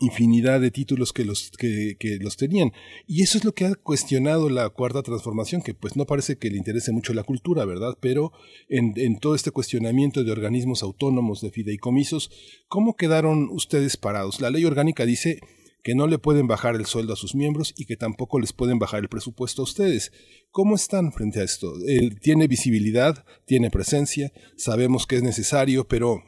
[0.00, 2.72] infinidad de títulos que los, que, que los tenían.
[3.06, 6.50] Y eso es lo que ha cuestionado la cuarta transformación, que pues no parece que
[6.50, 7.98] le interese mucho la cultura, ¿verdad?
[8.00, 8.32] Pero
[8.68, 12.30] en, en todo este cuestionamiento de organismos autónomos, de fideicomisos,
[12.68, 14.40] ¿cómo quedaron ustedes parados?
[14.40, 15.40] La ley orgánica dice
[15.82, 18.78] que no le pueden bajar el sueldo a sus miembros y que tampoco les pueden
[18.78, 20.12] bajar el presupuesto a ustedes.
[20.50, 21.72] ¿Cómo están frente a esto?
[21.86, 26.22] Eh, tiene visibilidad, tiene presencia, sabemos que es necesario, pero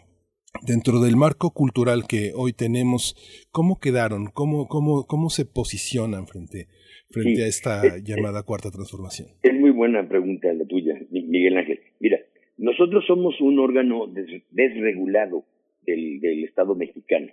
[0.66, 3.14] dentro del marco cultural que hoy tenemos,
[3.50, 4.26] ¿cómo quedaron?
[4.32, 6.68] ¿Cómo, cómo, cómo se posicionan frente,
[7.10, 9.28] frente Sí, a esta eh, llamada cuarta transformación?
[9.42, 11.80] Es muy buena pregunta la tuya, Mi- Miguel Ángel.
[12.00, 12.18] Mira,
[12.56, 15.44] nosotros somos un órgano des- desregulado
[15.86, 17.28] del, del Estado mexicano.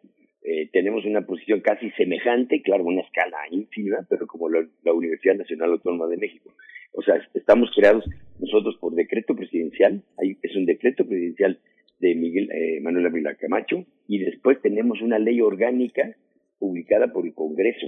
[0.50, 5.36] Eh, tenemos una posición casi semejante, claro, una escala ínfima, pero como la, la Universidad
[5.36, 6.54] Nacional Autónoma de México.
[6.94, 8.06] O sea, estamos creados
[8.40, 11.60] nosotros por decreto presidencial, hay, es un decreto presidencial
[12.00, 16.16] de Miguel eh, Manuel Ávila Camacho, y después tenemos una ley orgánica
[16.60, 17.88] publicada por el Congreso.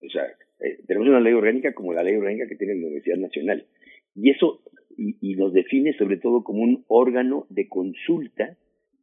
[0.00, 0.22] O sea,
[0.60, 3.66] eh, tenemos una ley orgánica como la ley orgánica que tiene la Universidad Nacional.
[4.14, 4.62] Y eso
[4.96, 8.56] y, y nos define sobre todo como un órgano de consulta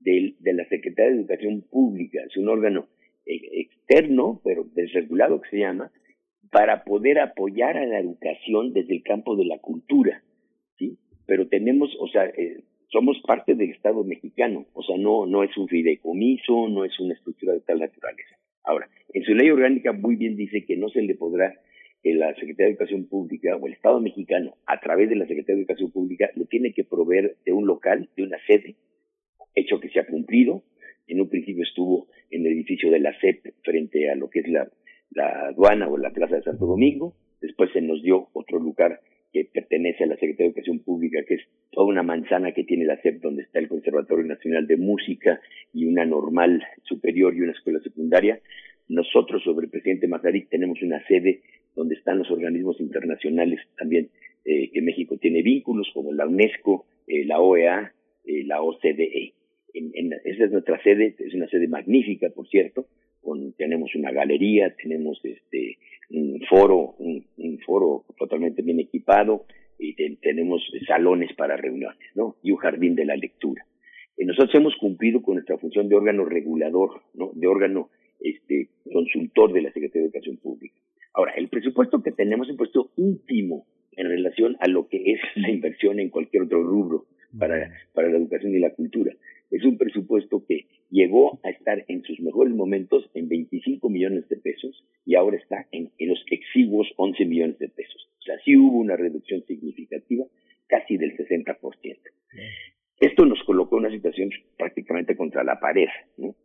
[0.07, 2.19] del- de la Secretaría de Educación Pública.
[2.25, 2.87] Es un órgano
[3.25, 5.91] eh, externo, pero desregulado que se llama,
[6.49, 10.23] para poder apoyar a la educación desde el campo de la cultura.
[10.77, 10.97] ¿sí?
[11.25, 15.55] Pero tenemos, o sea, eh, somos parte del Estado mexicano, o sea, no, no es
[15.57, 18.35] un fideicomiso, no es una estructura de tal naturaleza.
[18.63, 21.53] Ahora, en su ley orgánica muy bien dice que no se le podrá,
[22.01, 25.55] que la Secretaría de Educación Pública o el Estado mexicano, a través de la Secretaría
[25.57, 28.75] de Educación Pública, le tiene que proveer de un local, de una sede,
[29.59, 30.63] hecho que se ha cumplido.
[31.07, 34.47] En un principio estuvo en el edificio de la CEP frente a lo que es
[34.49, 34.69] la,
[35.11, 37.13] la aduana o la Plaza de Santo Domingo.
[37.41, 38.99] Después se nos dio otro lugar
[39.31, 41.41] que pertenece a la Secretaría de Educación Pública, que es
[41.71, 45.39] toda una manzana que tiene la CEP, donde está el Conservatorio Nacional de Música
[45.73, 48.39] y una normal superior y una escuela secundaria.
[48.89, 51.41] Nosotros, sobre el presidente Mazarik, tenemos una sede
[51.75, 54.09] donde están los organismos internacionales también
[54.45, 57.93] eh, que México tiene vínculos, como la UNESCO, eh, la OEA,
[58.25, 59.33] eh, la OCDE.
[59.73, 62.87] En, en- esa es nuestra sede, es una sede magnífica, por cierto.
[63.21, 65.77] Con, tenemos una galería, tenemos este
[66.09, 69.45] un foro, un, un foro totalmente bien equipado
[69.77, 72.37] y te- tenemos salones para reuniones, ¿no?
[72.43, 73.65] Y un jardín de la lectura.
[74.17, 77.31] Eh, nosotros hemos cumplido con nuestra función de órgano regulador, ¿no?
[77.35, 77.89] De órgano
[78.21, 80.75] este consultor de la Secretaría de Educación Pública.
[81.13, 85.19] Ahora, el presupuesto que tenemos es un presupuesto íntimo en relación a lo que es
[85.35, 87.05] la inversión en cualquier otro rubro
[87.37, 89.13] para, para la educación y la cultura.
[89.49, 94.37] Es un presupuesto que llegó a estar en sus mejores momentos en 25 millones de
[94.37, 98.09] pesos y ahora está en, los exiguos 11 millones de pesos.
[98.19, 100.25] O sea, sí hubo una reducción significativa,
[100.67, 101.57] casi del 60%.
[102.99, 106.35] Esto nos colocó en una situación prácticamente contra la pared, ¿no?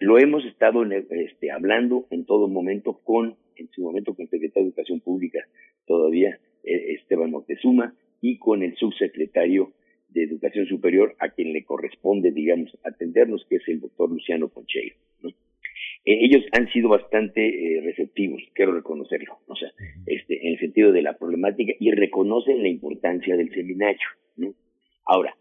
[0.00, 4.64] Lo hemos estado este, hablando en todo momento con, en su momento con el secretario
[4.64, 5.38] de Educación Pública,
[5.86, 9.72] todavía eh, Esteban Moctezuma, y con el subsecretario
[10.12, 14.96] de Educación Superior, a quien le corresponde, digamos, atendernos, que es el doctor Luciano Concheiro.
[15.22, 15.30] ¿no?
[15.30, 19.70] Eh, ellos han sido bastante eh, receptivos, quiero reconocerlo, o sea,
[20.06, 24.06] este, en el sentido de la problemática y reconocen la importancia del seminario.
[24.36, 24.54] ¿no?
[25.04, 25.36] Ahora,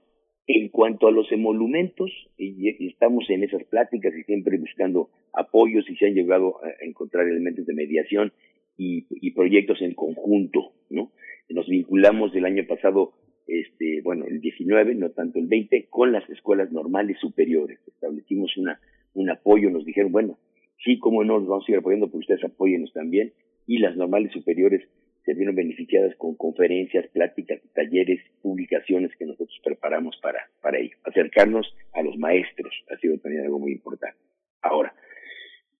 [0.48, 5.90] en cuanto a los emolumentos, y, y estamos en esas pláticas y siempre buscando apoyos
[5.90, 8.34] y se han llegado a encontrar elementos de mediación
[8.78, 11.12] y, y proyectos en conjunto, ¿no?
[11.50, 13.14] Nos vinculamos el año pasado,
[13.48, 17.80] este, bueno, el 19, no tanto el 20, con las escuelas normales superiores.
[17.88, 18.80] Establecimos una,
[19.14, 20.38] un apoyo, nos dijeron, bueno,
[20.84, 23.34] sí, cómo no, nos vamos a ir apoyando, pero ustedes apóyenos también.
[23.68, 24.88] Y las normales superiores
[25.26, 30.98] se vieron beneficiadas con conferencias, pláticas, talleres, publicaciones que nosotros preparamos para, para ello.
[31.04, 34.18] Acercarnos a los maestros ha sido también algo muy importante.
[34.62, 34.94] Ahora,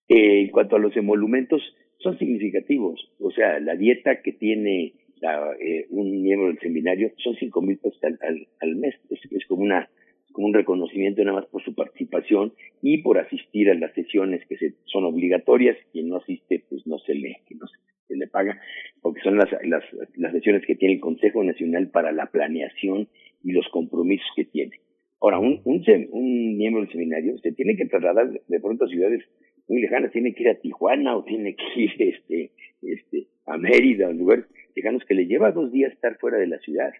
[0.08, 1.62] eh, en cuanto a los emolumentos,
[1.98, 3.12] son significativos.
[3.18, 7.78] O sea, la dieta que tiene la, eh, un miembro del seminario son cinco mil
[7.78, 8.94] pesos al, al, al mes.
[9.08, 9.88] Es, es como una
[10.32, 14.56] como un reconocimiento nada más por su participación y por asistir a las sesiones que
[14.56, 15.76] se, son obligatorias.
[15.92, 18.58] Quien no asiste, pues no se le, no se, le paga
[19.02, 19.84] porque son las, las,
[20.16, 23.08] las sesiones que tiene el Consejo Nacional para la Planeación
[23.44, 24.76] y los compromisos que tiene.
[25.20, 29.22] Ahora, un, un, un miembro del seminario se tiene que trasladar de- pronto a ciudades
[29.68, 32.50] muy lejanas, tiene que ir a Tijuana o tiene que ir este,
[32.82, 36.58] este, a Mérida, a lugares lejanos que le lleva dos días estar fuera de la
[36.58, 36.92] ciudad.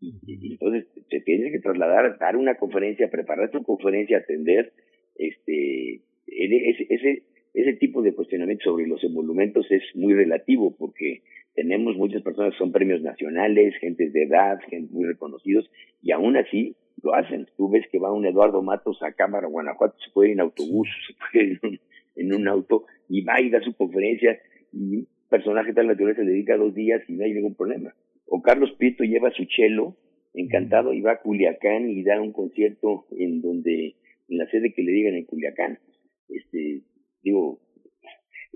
[0.00, 4.72] Y, entonces se tiene que trasladar, dar una conferencia, preparar su conferencia, atender,
[5.16, 7.22] este, ese, ese-
[7.54, 11.22] ese, tipo de cuestionamiento sobre los emolumentos es muy relativo porque
[11.54, 15.70] tenemos muchas personas que son premios nacionales, gentes de edad, gente muy reconocidos,
[16.02, 17.46] y aún así lo hacen.
[17.56, 20.88] Tú ves que va un Eduardo Matos a Cámara, Guanajuato, se puede ir en autobús,
[21.06, 21.80] se puede ir en un,
[22.16, 24.36] en un auto, y va y da su conferencia,
[24.72, 27.92] y personaje de tal naturaleza le dedica dos días y no hay ningún problema.
[28.26, 29.96] O Carlos Prieto lleva su chelo,
[30.32, 33.96] encantado, y va a Culiacán y da un concierto en donde,
[34.28, 35.80] en la sede que le digan en Culiacán.
[36.28, 36.82] Este,
[37.24, 37.58] digo,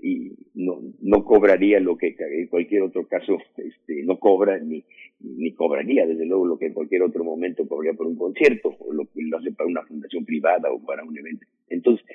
[0.01, 4.85] y no, no cobraría lo que en cualquier otro caso este, no cobra ni,
[5.19, 8.93] ni cobraría desde luego lo que en cualquier otro momento cobraría por un concierto o
[8.93, 11.45] lo que lo hace para una fundación privada o para un evento.
[11.67, 12.05] Entonces,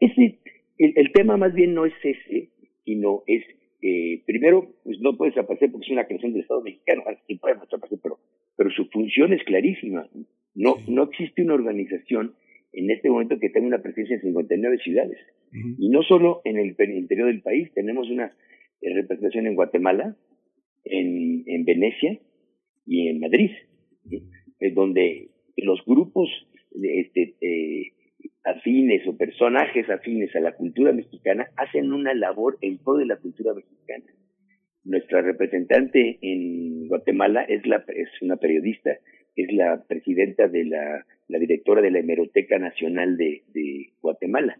[0.00, 0.40] ese,
[0.78, 2.48] el, el tema más bien no es ese,
[2.84, 3.44] sino es,
[3.80, 7.36] eh, primero, pues no puede desaparecer porque es una creación del Estado mexicano, ah, sí
[7.36, 8.18] puede desaparecer, pero,
[8.56, 10.08] pero su función es clarísima.
[10.54, 12.34] No, no existe una organización
[12.72, 15.18] en este momento que tenga una presencia en 59 ciudades.
[15.78, 18.36] Y no solo en el interior del país, tenemos una
[18.82, 20.16] eh, representación en Guatemala,
[20.84, 22.18] en, en Venecia
[22.84, 23.50] y en Madrid.
[24.60, 26.28] Es donde los grupos
[26.72, 27.92] de, este, eh,
[28.48, 33.16] afines o personajes afines a la cultura mexicana hacen una labor en pro de la
[33.16, 34.04] cultura mexicana.
[34.84, 38.96] Nuestra representante en Guatemala es, la, es una periodista,
[39.36, 44.58] es la presidenta de la, la directora de la Hemeroteca Nacional de, de Guatemala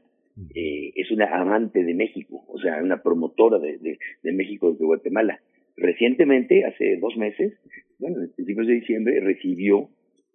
[0.54, 4.84] eh, es una amante de México, o sea, una promotora de, de, de México desde
[4.84, 5.40] Guatemala.
[5.76, 7.54] Recientemente, hace dos meses,
[7.98, 9.88] bueno, en principios de diciembre, recibió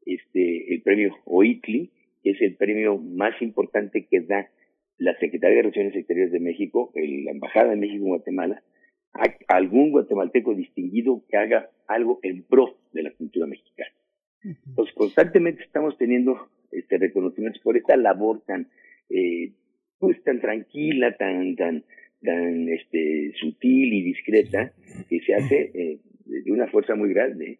[0.05, 1.91] este el premio OITLI,
[2.23, 4.49] que es el premio más importante que da
[4.97, 8.63] la Secretaría de Relaciones Exteriores de México, el- la Embajada de México en Guatemala,
[9.13, 13.91] a a algún guatemalteco distinguido que haga algo en pro de la cultura mexicana.
[14.67, 18.67] Entonces, constantemente estamos teniendo este reconocimientos por esta labor tan
[19.09, 19.51] eh,
[19.99, 21.83] pues tan tranquila, tan tan
[22.23, 24.73] tan este sutil y discreta
[25.09, 27.59] que se hace eh, de una fuerza muy grande.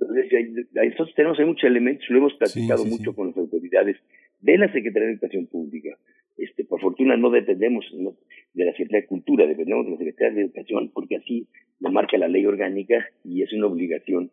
[0.00, 3.16] Entonces, tenemos hay muchos elementos, lo hemos platicado sí, mucho sí.
[3.16, 3.96] con las autoridades
[4.40, 5.96] de la Secretaría de Educación Pública.
[6.36, 8.14] Este, por fortuna no dependemos ¿no?
[8.54, 11.48] de la Secretaría de Cultura, dependemos de la Secretaría de Educación, porque así
[11.80, 14.30] lo marca la ley orgánica y es una obligación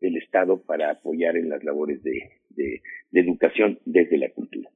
[0.00, 4.68] del Estado para apoyar en las labores de, de, de educación desde la cultura.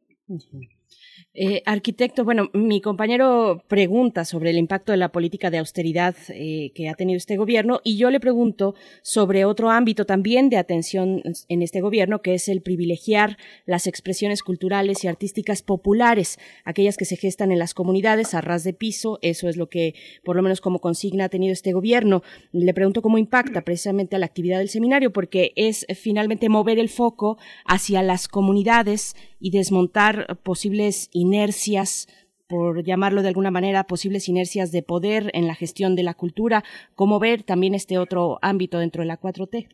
[1.33, 6.73] Eh, arquitecto, bueno, mi compañero pregunta sobre el impacto de la política de austeridad eh,
[6.75, 11.23] que ha tenido este gobierno y yo le pregunto sobre otro ámbito también de atención
[11.49, 17.05] en este gobierno, que es el privilegiar las expresiones culturales y artísticas populares, aquellas que
[17.05, 19.21] se gestan en las comunidades a ras de piso.
[19.23, 22.25] Eso es lo que, por lo menos como consigna, ha tenido este gobierno.
[22.51, 26.89] Le pregunto cómo impacta precisamente a la actividad del seminario, porque es finalmente mover el
[26.89, 30.80] foco hacia las comunidades y desmontar posibles
[31.13, 32.09] inercias,
[32.49, 36.65] por llamarlo de alguna manera, posibles inercias de poder en la gestión de la cultura,
[36.95, 39.69] cómo ver también este otro ámbito dentro de la 4T.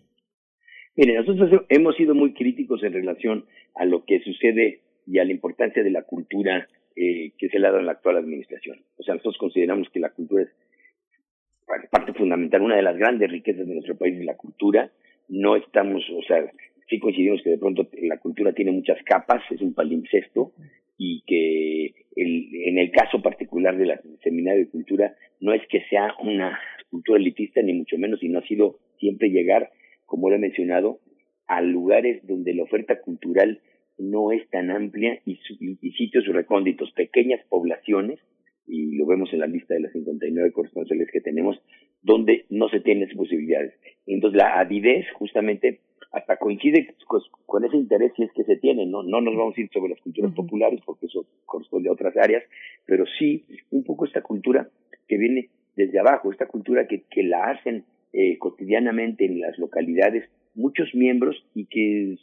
[0.97, 5.33] Mire, nosotros hemos sido muy críticos en relación a lo que sucede y a la
[5.33, 8.79] importancia de la cultura eh, que se le ha dado en la actual administración.
[8.97, 10.51] O sea, nosotros consideramos que la cultura es
[11.90, 14.90] parte fundamental, una de las grandes riquezas de nuestro país es la cultura.
[15.29, 16.51] No estamos, o sea,
[16.88, 20.53] sí coincidimos que de pronto la cultura tiene muchas capas, es un palimpsesto,
[20.99, 26.15] y que el, en el caso particular del Seminario de Cultura no es que sea
[26.23, 26.59] una
[26.91, 29.71] cultura elitista, ni mucho menos, sino ha sido siempre llegar,
[30.07, 31.01] como lo he mencionado,
[31.47, 33.61] a lugares donde la oferta cultural
[33.99, 38.18] no es tan amplia y, y- y sitios recónditos, pequeñas poblaciones,
[38.66, 41.57] y lo vemos en la lista de las 59 corresponsales que tenemos,
[42.03, 43.75] donde no se tienen esas posibilidades.
[44.07, 45.81] Entonces la avidez justamente
[46.12, 49.03] hasta coincide con, con ese interés si es que se tiene, ¿no?
[49.03, 52.44] No nos vamos a ir sobre las culturas populares porque eso corresponde a otras áreas,
[52.84, 54.68] pero sí un poco esta cultura
[55.09, 60.28] que viene desde abajo, esta cultura que, que la hacen eh, cotidianamente en las localidades
[60.55, 62.16] muchos miembros y que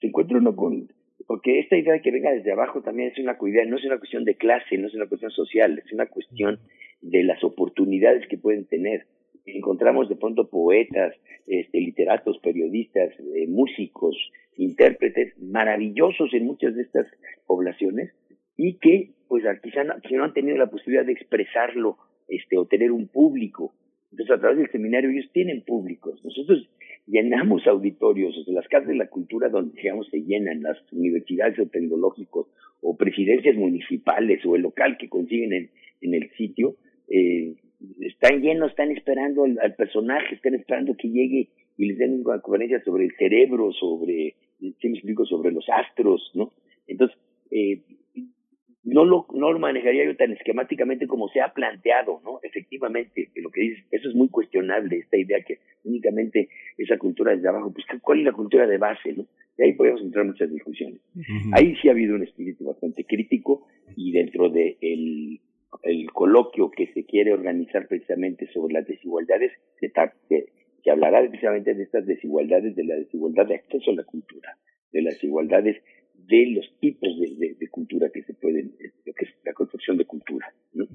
[0.00, 0.88] se encuentra uno con
[1.26, 3.98] porque esta idea de que venga desde abajo también es una idea, no es una
[3.98, 6.58] cuestión de clase, no es una cuestión social, es una cuestión
[7.00, 9.06] de las oportunidades que pueden tener.
[9.44, 11.14] Encontramos de pronto poetas,
[11.46, 14.16] este, literatos, periodistas, eh, músicos,
[14.56, 17.06] intérpretes maravillosos en muchas de estas
[17.46, 18.12] poblaciones
[18.56, 21.96] y que pues quizá no, quizá no han tenido la posibilidad de expresarlo
[22.28, 23.72] este, o tener un público
[24.10, 26.22] Entonces, a través del seminario ellos tienen públicos.
[26.22, 26.68] Nosotros
[27.06, 31.66] llenamos auditorios, o las casas de la cultura donde, digamos, se llenan, las universidades o
[31.66, 32.46] tecnológicos,
[32.82, 35.70] o presidencias municipales, o el local que consiguen en,
[36.02, 36.76] en el sitio,
[37.08, 37.54] eh,
[38.00, 42.40] están llenos, están esperando al, al personaje, están esperando que llegue y les den una
[42.40, 46.52] conferencia sobre el cerebro, sobre, ¿sí me explico?, sobre los astros, ¿no?
[46.86, 47.16] Entonces,
[47.50, 47.80] eh,
[48.84, 52.40] no lo, no lo manejaría yo tan esquemáticamente como se ha planteado, ¿no?
[52.42, 57.34] Efectivamente, que lo que dices, eso es muy cuestionable, esta idea que únicamente esa cultura
[57.34, 59.26] desde abajo, pues ¿cuál es la cultura de base, no?
[59.56, 61.00] Y ahí podemos entrar en muchas discusiones.
[61.52, 63.66] Ahí sí ha habido un espíritu bastante crítico
[63.96, 65.40] y dentro de el,
[65.82, 69.90] el coloquio que se quiere organizar precisamente sobre las desigualdades, se,
[70.28, 70.52] se,
[70.82, 74.56] se hablará precisamente de estas desigualdades, de la desigualdad de acceso a la cultura,
[74.92, 75.82] de las desigualdades
[76.14, 79.52] de los tipos de, de, de cultura que se pueden, eh, lo que es la
[79.52, 80.86] construcción de cultura, ¿no?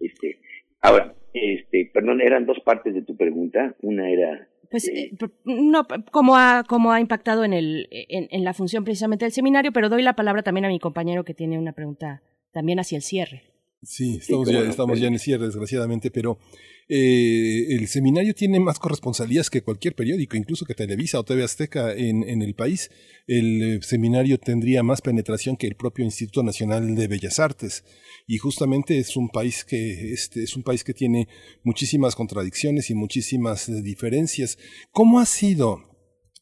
[0.00, 0.38] Este,
[0.80, 3.76] ahora, este, perdón, eran dos partes de tu pregunta.
[3.82, 8.44] Una era Pues eh, eh, no, cómo ha, cómo ha impactado en, el, en, en
[8.44, 11.58] la función precisamente del seminario, pero doy la palabra también a mi compañero que tiene
[11.58, 13.51] una pregunta también hacia el cierre.
[13.82, 16.38] Sí, estamos, ya, no, estamos ya en el cierre, desgraciadamente, pero
[16.88, 21.92] eh, el seminario tiene más corresponsalías que cualquier periódico, incluso que Televisa o TV Azteca
[21.92, 22.90] en, en el país.
[23.26, 27.84] El eh, seminario tendría más penetración que el propio Instituto Nacional de Bellas Artes.
[28.26, 31.28] Y justamente es un país que, este, es un país que tiene
[31.64, 34.58] muchísimas contradicciones y muchísimas eh, diferencias.
[34.92, 35.91] ¿Cómo ha sido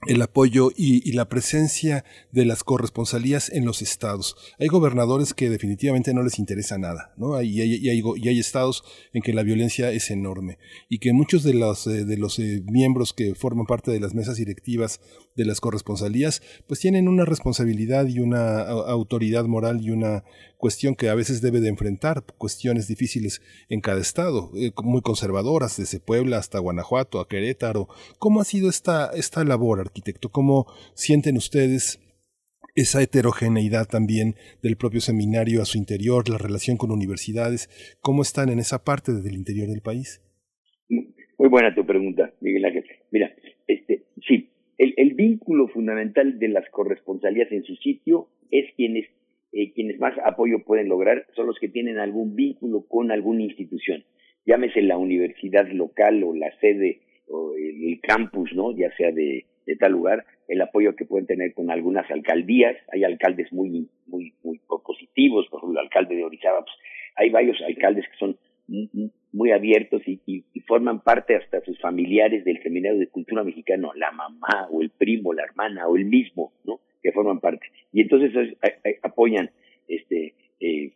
[0.06, 4.36] el apoyo y, la presencia de las corresponsalías en los estados.
[4.58, 7.40] Hay gobernadores que definitivamente no les interesa nada, ¿no?
[7.42, 8.82] Y hay, y hay y hay estados
[9.12, 12.62] en que la violencia es enorme y que muchos de los, eh, de los eh,
[12.64, 15.00] miembros que forman parte de las mesas directivas
[15.36, 20.24] de las corresponsalías, pues tienen una responsabilidad y una au- autoridad moral y una
[20.58, 25.76] cuestión que a veces debe de enfrentar, cuestiones difíciles en cada estado, eh, muy conservadoras,
[25.78, 27.88] desde Puebla hasta Guanajuato, a Querétaro.
[28.18, 30.28] ¿Cómo ha sido esta, esta labor, arquitecto?
[30.30, 32.00] ¿Cómo sienten ustedes
[32.74, 37.68] esa heterogeneidad también del propio seminario a su interior, la relación con universidades?
[38.00, 40.20] ¿Cómo están en esa parte del interior del país?
[40.88, 42.84] Muy buena tu pregunta, Miguel Ángel.
[43.10, 43.30] Mira,
[43.66, 44.04] este,
[44.80, 49.04] el, el vínculo fundamental de las corresponsalías en su sitio es quienes,
[49.52, 54.04] eh, quienes más apoyo pueden lograr, son los que tienen algún vínculo con alguna institución.
[54.46, 58.74] Llámese la universidad local o la sede o el, campus, ¿no?
[58.74, 62.74] Ya sea de, de tal lugar, el apoyo que pueden tener con algunas alcaldías.
[62.90, 66.74] Hay alcaldes muy, muy, muy positivos, por ejemplo, el alcalde de Orizaba, pues,
[67.16, 68.38] hay varios alcaldes que son
[69.32, 73.92] muy- abiertos y, y- y forman parte hasta sus familiares del Seminario de Cultura Mexicano,
[73.94, 76.80] la mamá o el primo, la hermana o el mismo, ¿no?
[77.02, 77.66] Que forman parte.
[77.92, 78.32] Y entonces
[79.02, 79.50] apoyan
[79.88, 80.92] este eh,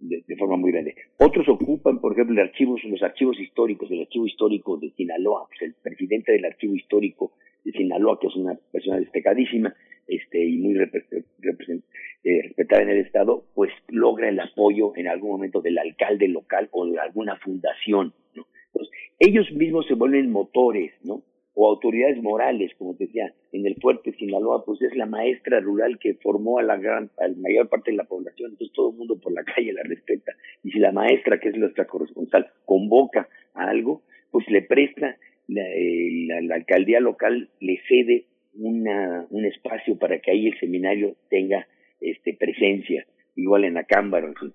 [0.00, 0.94] de, forma muy grande.
[1.18, 5.62] Otros ocupan, por ejemplo, los archivos, los archivos históricos, el archivo histórico de Sinaloa, pues
[5.62, 7.32] el presidente del archivo histórico
[7.64, 9.74] de Sinaloa, que es una persona destacadísima,
[10.06, 11.82] este, y muy represent-
[12.24, 16.68] eh, respetada en el Estado, pues logra el apoyo en algún momento del alcalde local
[16.72, 18.46] o de alguna fundación, ¿no?
[18.66, 21.22] Entonces, ellos mismos se vuelven motores, ¿no?
[21.58, 25.98] O autoridades morales, como te decía, en el fuerte Sinaloa, pues es la maestra rural
[25.98, 29.18] que formó a la gran, a mayor parte de la población, entonces todo el mundo
[29.18, 30.32] por la calle la respeta.
[30.62, 35.16] Y si la maestra, que es nuestra corresponsal, convoca a algo, pues le presta,
[35.48, 38.26] la alcaldía local le cede
[38.58, 41.66] una, un espacio para que ahí el seminario tenga
[42.00, 44.52] este presencia, igual en Acámbaro, en fin.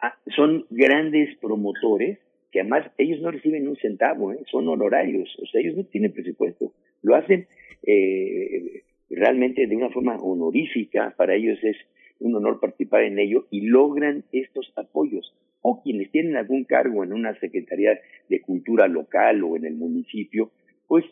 [0.00, 2.18] Ah, Son grandes promotores
[2.52, 4.38] que además ellos no reciben un centavo, ¿eh?
[4.50, 6.72] son honorarios, o sea, ellos no tienen presupuesto,
[7.02, 7.46] lo hacen
[7.84, 11.76] eh, realmente de una forma honorífica, para ellos es
[12.20, 15.34] un honor participar en ello y logran estos apoyos.
[15.60, 20.50] O quienes tienen algún cargo en una Secretaría de Cultura local o en el municipio,
[20.88, 21.04] pues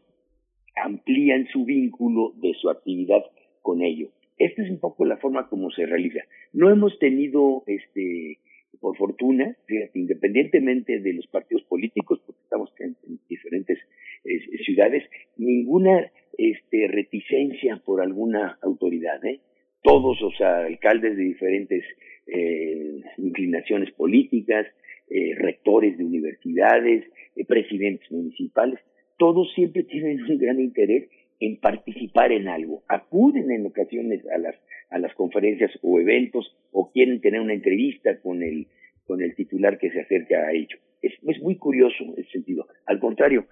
[0.77, 3.23] amplían su vínculo de su actividad
[3.63, 4.09] con ello.
[4.39, 6.21] Esta es un poco la forma como se realiza.
[6.53, 8.39] No hemos tenido, este,
[8.81, 13.79] por fortuna, fíjate, independientemente de los partidos políticos, porque estamos en, en diferentes
[14.25, 15.05] eh, ciudades,
[15.37, 19.25] ninguna este, reticencia por alguna autoridad.
[19.25, 19.41] ¿eh?
[19.83, 21.85] Todos, sea, alcaldes de diferentes
[22.27, 24.67] eh, inclinaciones políticas,
[25.11, 27.05] eh, rectores de universidades,
[27.37, 28.79] eh, presidentes municipales,
[29.19, 31.09] todos siempre tienen un gran interés
[31.41, 32.83] en participar en algo.
[32.89, 34.55] Acuden en ocasiones a las
[34.91, 38.67] a las conferencias o eventos o quieren tener una entrevista con el
[39.07, 40.79] con el titular que se acerca a ello.
[41.03, 42.69] Es, es muy curioso ese sentido.
[42.87, 43.47] Al contrario,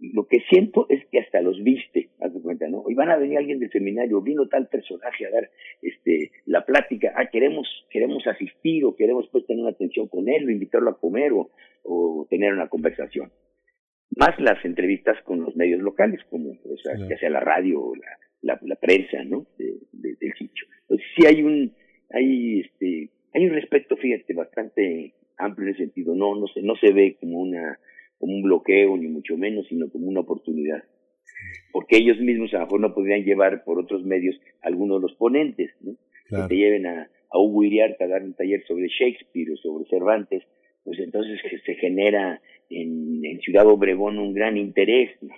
[0.00, 2.84] lo que siento es que hasta los viste, haz de cuenta, ¿no?
[2.88, 5.50] Y van a venir alguien del seminario, vino tal personaje a dar
[5.82, 10.46] este la plática, ah, queremos, queremos asistir o queremos pues tener una atención con él,
[10.46, 11.50] o invitarlo a comer o,
[11.84, 13.30] o tener una conversación.
[14.16, 17.94] más las entrevistas con los medios locales, como o sea, ya sea la radio o
[17.94, 18.06] la,
[18.44, 19.46] la, la prensa, ¿no?
[19.58, 20.66] De, de- del sitio.
[20.82, 21.72] Entonces sí hay un,
[22.10, 26.14] hay este, hay un respeto, fíjate, bastante amplio en ese sentido.
[26.14, 27.78] No, no se, no se ve como una,
[28.18, 30.84] como un bloqueo ni mucho menos, sino como una oportunidad.
[31.72, 35.08] Porque ellos mismos a lo mejor no podrían llevar por otros medios a algunos de
[35.08, 35.96] los ponentes, ¿no?
[36.28, 36.44] Claro.
[36.48, 39.84] que te lleven a, a Hugo Iriarte a dar un taller sobre Shakespeare o sobre
[39.90, 40.42] Cervantes,
[40.84, 42.40] pues entonces que se genera
[42.70, 45.10] en, en Ciudad Obregón un gran interés.
[45.22, 45.34] ¿no?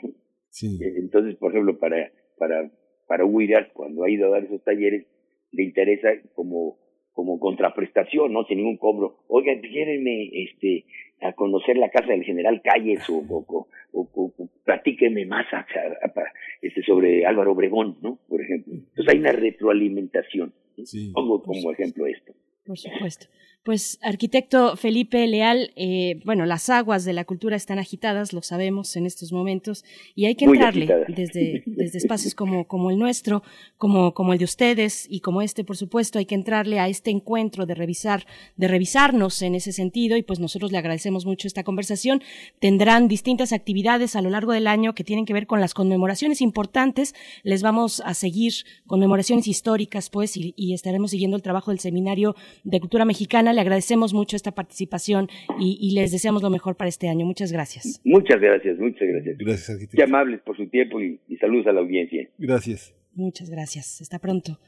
[0.50, 0.78] Sí.
[0.80, 2.70] Entonces, por ejemplo, para, para,
[3.06, 3.40] para Hugo
[3.72, 5.06] cuando ha ido a dar esos talleres,
[5.52, 6.78] le interesa como,
[7.12, 8.44] como contraprestación, ¿no?
[8.44, 9.18] Sin ningún cobro.
[9.28, 10.84] Oigan, llévenme este,
[11.20, 15.46] a conocer la casa del general Calles o, o, o, o- o- o platíquenme más
[15.52, 18.18] a- a- a- este, sobre Álvaro Obregón, ¿no?
[18.28, 18.74] Por ejemplo.
[18.74, 20.52] Entonces hay una retroalimentación.
[20.76, 20.84] ¿no?
[20.86, 21.10] Sí.
[21.14, 22.34] Pongo como ejemplo esto.
[22.66, 23.26] Por supuesto.
[23.66, 28.94] Pues arquitecto Felipe Leal, eh, bueno, las aguas de la cultura están agitadas, lo sabemos
[28.94, 33.42] en estos momentos, y hay que Muy entrarle desde, desde espacios como, como el nuestro,
[33.76, 37.10] como, como el de ustedes y como este, por supuesto, hay que entrarle a este
[37.10, 41.64] encuentro de revisar, de revisarnos en ese sentido, y pues nosotros le agradecemos mucho esta
[41.64, 42.22] conversación.
[42.60, 46.40] Tendrán distintas actividades a lo largo del año que tienen que ver con las conmemoraciones
[46.40, 47.16] importantes.
[47.42, 48.52] Les vamos a seguir
[48.86, 53.55] conmemoraciones históricas, pues, y, y estaremos siguiendo el trabajo del Seminario de Cultura Mexicana.
[53.56, 55.28] Le agradecemos mucho esta participación
[55.58, 57.24] y, y les deseamos lo mejor para este año.
[57.26, 58.00] Muchas gracias.
[58.04, 59.38] Muchas gracias, muchas gracias.
[59.38, 60.04] Gracias, Qué arquitecto.
[60.04, 62.28] amables por su tiempo y, y saludos a la audiencia.
[62.38, 62.94] Gracias.
[63.14, 64.00] Muchas gracias.
[64.02, 64.60] Hasta pronto.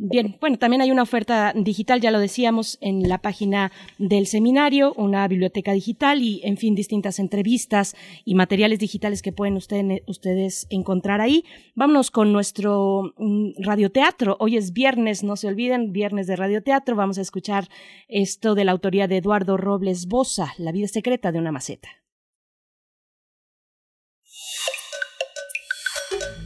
[0.00, 4.94] Bien, bueno, también hay una oferta digital, ya lo decíamos, en la página del seminario,
[4.94, 11.20] una biblioteca digital y, en fin, distintas entrevistas y materiales digitales que pueden ustedes, encontrar
[11.20, 11.44] ahí.
[11.74, 14.36] Vámonos con nuestro mm, radioteatro.
[14.38, 16.94] Hoy es viernes, no se olviden, viernes de radioteatro.
[16.94, 17.66] Vamos a escuchar
[18.06, 21.88] esto de la autoría de Eduardo Robles Bosa, La vida secreta de una maceta.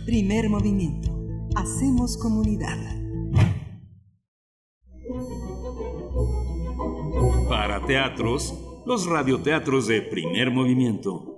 [0.07, 1.11] Primer movimiento.
[1.55, 3.02] Hacemos comunidad.
[7.49, 8.55] Para teatros,
[8.87, 11.33] los radioteatros de primer movimiento.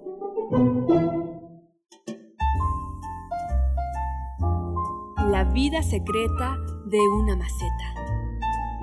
[5.30, 7.95] La vida secreta de una maceta.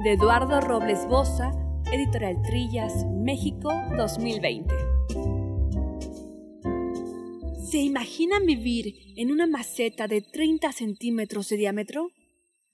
[0.04, 1.52] De Eduardo Robles Boza,
[1.92, 4.74] Editorial Trillas, México 2020.
[7.64, 12.10] ¿Se imaginan vivir en una maceta de 30 centímetros de diámetro?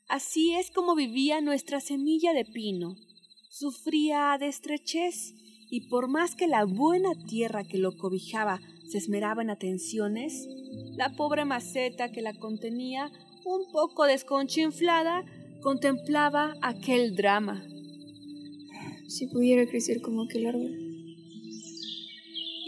[0.08, 2.96] Así es como vivía nuestra semilla de pino.
[3.50, 5.34] Sufría de estrechez
[5.70, 10.48] y por más que la buena tierra que lo cobijaba se esmeraba en atenciones,
[10.96, 13.12] la pobre maceta que la contenía,
[13.44, 15.26] un poco desconchinflada,
[15.62, 17.62] contemplaba aquel drama.
[19.10, 20.84] Si pudiera crecer como aquel árbol.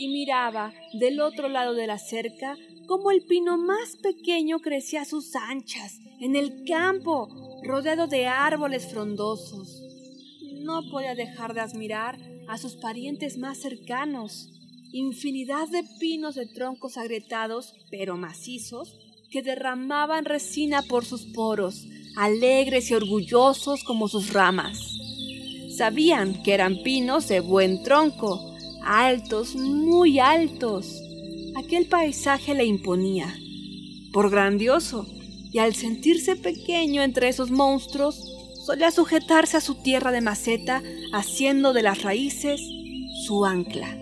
[0.01, 2.57] y miraba del otro lado de la cerca
[2.89, 7.29] cómo el pino más pequeño crecía a sus anchas, en el campo,
[7.63, 9.79] rodeado de árboles frondosos.
[10.63, 12.17] No podía dejar de admirar
[12.47, 14.49] a sus parientes más cercanos,
[14.91, 18.97] infinidad de pinos de troncos agrietados, pero macizos,
[19.29, 21.85] que derramaban resina por sus poros,
[22.17, 24.79] alegres y orgullosos como sus ramas.
[25.77, 31.03] Sabían que eran pinos de buen tronco, altos, muy altos.
[31.59, 33.35] Aquel paisaje le imponía,
[34.13, 35.05] por grandioso,
[35.51, 38.15] y al sentirse pequeño entre esos monstruos,
[38.65, 40.81] solía sujetarse a su tierra de maceta,
[41.11, 42.61] haciendo de las raíces
[43.25, 43.93] su ancla.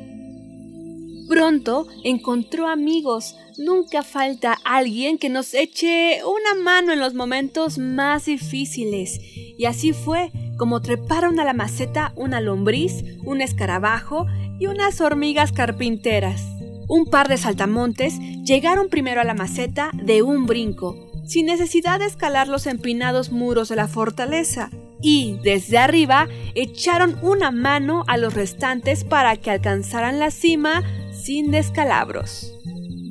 [1.27, 8.25] Pronto encontró amigos, nunca falta alguien que nos eche una mano en los momentos más
[8.25, 9.19] difíciles,
[9.57, 14.27] y así fue como treparon a la maceta una lombriz, un escarabajo
[14.59, 16.56] y unas hormigas carpinteras.
[16.87, 22.05] Un par de saltamontes llegaron primero a la maceta de un brinco, sin necesidad de
[22.05, 24.69] escalar los empinados muros de la fortaleza,
[25.01, 31.51] y desde arriba echaron una mano a los restantes para que alcanzaran la cima sin
[31.51, 32.53] descalabros.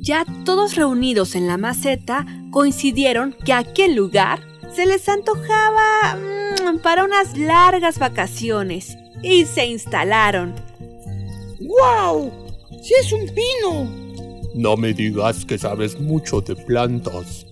[0.01, 4.39] Ya todos reunidos en la maceta coincidieron que aquel lugar
[4.73, 10.55] se les antojaba mm, para unas largas vacaciones y se instalaron.
[11.59, 12.46] ¡Guau!
[12.81, 13.89] ¡Sí es un pino!
[14.53, 17.45] No me digas que sabes mucho de plantas.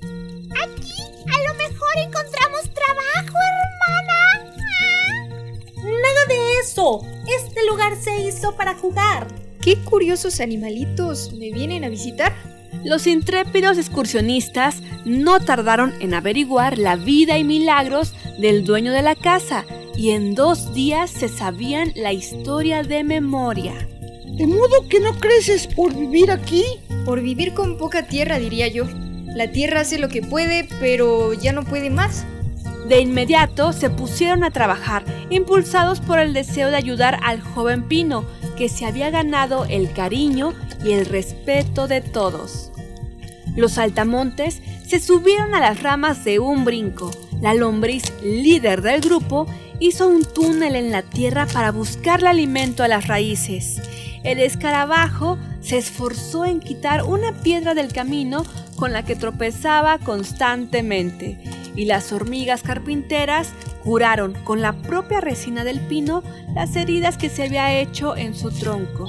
[0.52, 4.56] A lo mejor encontramos trabajo, hermana.
[5.78, 7.02] Nada de eso.
[7.28, 9.28] Este lugar se hizo para jugar.
[9.62, 12.34] ¿Qué curiosos animalitos me vienen a visitar?
[12.84, 19.16] Los intrépidos excursionistas no tardaron en averiguar la vida y milagros del dueño de la
[19.16, 19.66] casa
[19.96, 23.88] y en dos días se sabían la historia de memoria.
[24.36, 26.66] ¿De modo que no creces por vivir aquí?
[27.06, 28.86] Por vivir con poca tierra, diría yo.
[29.28, 32.26] La tierra hace lo que puede, pero ya no puede más.
[32.90, 38.26] De inmediato se pusieron a trabajar, impulsados por el deseo de ayudar al joven Pino,
[38.58, 42.74] que se había ganado el cariño y el respeto de todos.
[43.56, 47.10] Los altamontes se subieron a las ramas de un brinco.
[47.40, 49.48] La lombriz, líder del grupo,
[49.80, 53.82] hizo un túnel en la tierra para buscarle alimento a las raíces.
[54.26, 58.44] El escarabajo se esforzó en quitar una piedra del camino
[58.76, 61.40] con la que tropezaba constantemente.
[61.76, 63.54] Y las hormigas carpinteras
[63.84, 66.24] curaron con la propia resina del pino
[66.56, 69.06] las heridas que se había hecho en su tronco.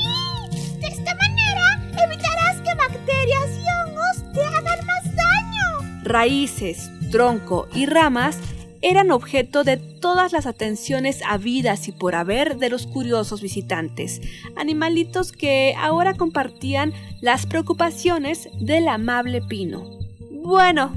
[0.81, 6.03] De esta manera evitarás que bacterias y hongos te hagan más daño.
[6.03, 8.37] Raíces, tronco y ramas
[8.83, 14.20] eran objeto de todas las atenciones habidas y por haber de los curiosos visitantes,
[14.57, 19.99] animalitos que ahora compartían las preocupaciones del amable pino.
[20.31, 20.93] Bueno,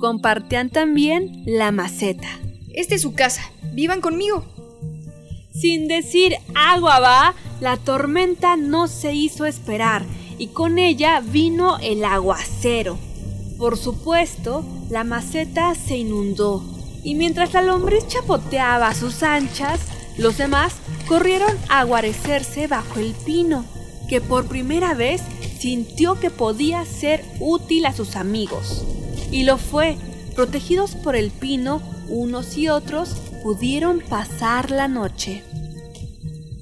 [0.00, 2.28] compartían también la maceta.
[2.72, 3.42] Esta es su casa.
[3.72, 4.44] Vivan conmigo.
[5.50, 10.04] Sin decir agua va, la tormenta no se hizo esperar
[10.38, 12.98] y con ella vino el aguacero.
[13.58, 16.73] Por supuesto, la maceta se inundó
[17.04, 19.80] y mientras la lombriz chapoteaba a sus anchas,
[20.16, 20.72] los demás
[21.06, 23.64] corrieron a guarecerse bajo el pino,
[24.08, 25.22] que por primera vez
[25.58, 28.84] sintió que podía ser útil a sus amigos.
[29.30, 29.96] Y lo fue,
[30.34, 33.10] protegidos por el pino, unos y otros
[33.42, 35.42] pudieron pasar la noche.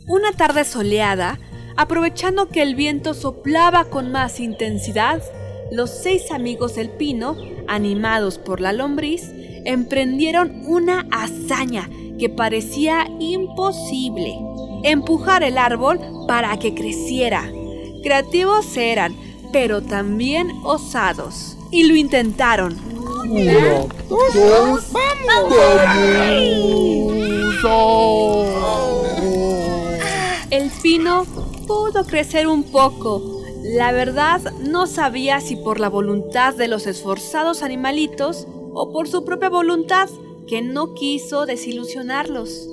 [0.09, 1.38] Una tarde soleada,
[1.76, 5.22] aprovechando que el viento soplaba con más intensidad,
[5.70, 7.36] los seis amigos del pino,
[7.68, 9.32] animados por la lombriz,
[9.65, 11.89] emprendieron una hazaña
[12.19, 14.39] que parecía imposible.
[14.85, 17.51] Empujar el árbol para que creciera.
[18.03, 19.17] Creativos eran,
[19.53, 21.57] pero también osados.
[21.71, 22.77] Y lo intentaron.
[23.29, 24.93] Uno, dos,
[30.51, 31.25] El pino
[31.67, 33.41] pudo crecer un poco.
[33.63, 39.25] La verdad no sabía si por la voluntad de los esforzados animalitos o por su
[39.25, 40.09] propia voluntad
[40.47, 42.68] que no quiso desilusionarlos.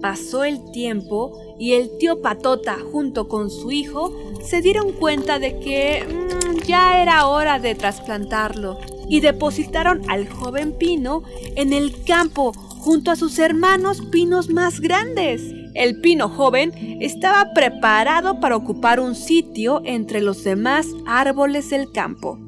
[0.00, 4.12] Pasó el tiempo y el tío Patota junto con su hijo
[4.42, 8.78] se dieron cuenta de que mm, ya era hora de trasplantarlo
[9.08, 11.22] y depositaron al joven pino
[11.56, 15.42] en el campo junto a sus hermanos pinos más grandes.
[15.74, 22.38] El pino joven estaba preparado para ocupar un sitio entre los demás árboles del campo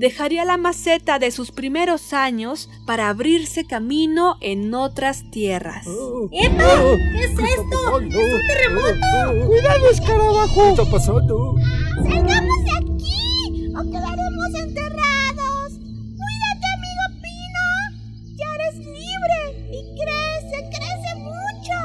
[0.00, 5.86] dejaría la maceta de sus primeros años para abrirse camino en otras tierras.
[6.32, 6.96] ¡Epa!
[7.12, 8.00] ¿Qué es esto?
[8.00, 9.46] ¡Es un terremoto!
[9.46, 10.62] ¡Cuidado, escarabajo!
[10.62, 11.54] ¿Qué está pasando?
[11.96, 13.68] ¡Salgamos de aquí!
[13.76, 15.68] ¡O quedaremos enterrados!
[15.76, 17.68] ¡Cuídate, amigo Pino!
[18.38, 19.38] ¡Ya eres libre!
[19.70, 21.76] ¡Y crece, crece mucho!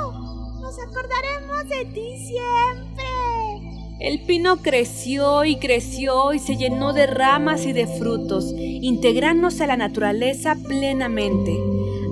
[0.62, 3.75] ¡Nos acordaremos de ti siempre!
[4.00, 9.68] El pino creció y creció y se llenó de ramas y de frutos, integrándose a
[9.68, 11.58] la naturaleza plenamente.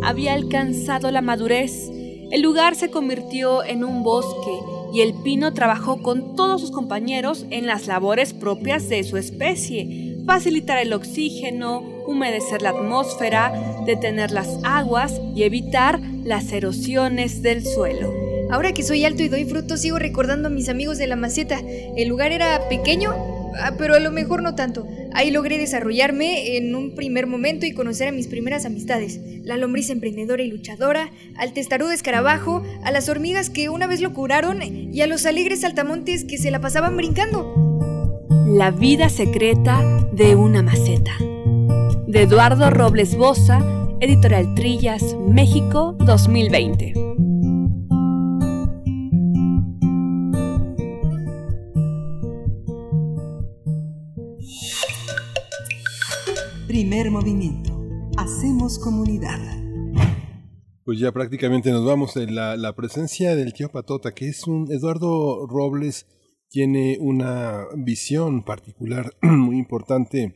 [0.01, 1.91] Había alcanzado la madurez.
[2.31, 4.57] El lugar se convirtió en un bosque
[4.93, 10.17] y el pino trabajó con todos sus compañeros en las labores propias de su especie,
[10.25, 13.51] facilitar el oxígeno, humedecer la atmósfera,
[13.85, 18.32] detener las aguas y evitar las erosiones del suelo.
[18.53, 21.59] Ahora que soy alto y doy frutos, sigo recordando a mis amigos de la maceta.
[21.97, 23.11] El lugar era pequeño,
[23.59, 24.85] ah, pero a lo mejor no tanto.
[25.11, 29.19] Ahí logré desarrollarme en un primer momento y conocer a mis primeras amistades.
[29.43, 34.13] La lombriz emprendedora y luchadora, al testarudo escarabajo, a las hormigas que una vez lo
[34.13, 38.19] curaron y a los alegres saltamontes que se la pasaban brincando.
[38.45, 39.81] La vida secreta
[40.11, 41.17] de una maceta.
[42.05, 43.61] De Eduardo Robles Boza,
[43.99, 47.02] Editorial Trillas, México 2020.
[56.73, 57.71] Primer movimiento.
[58.17, 59.37] Hacemos comunidad.
[60.83, 62.17] Pues ya prácticamente nos vamos.
[62.17, 66.07] en La, la presencia del tío Patota, que es un Eduardo Robles,
[66.49, 70.33] tiene una visión particular muy importante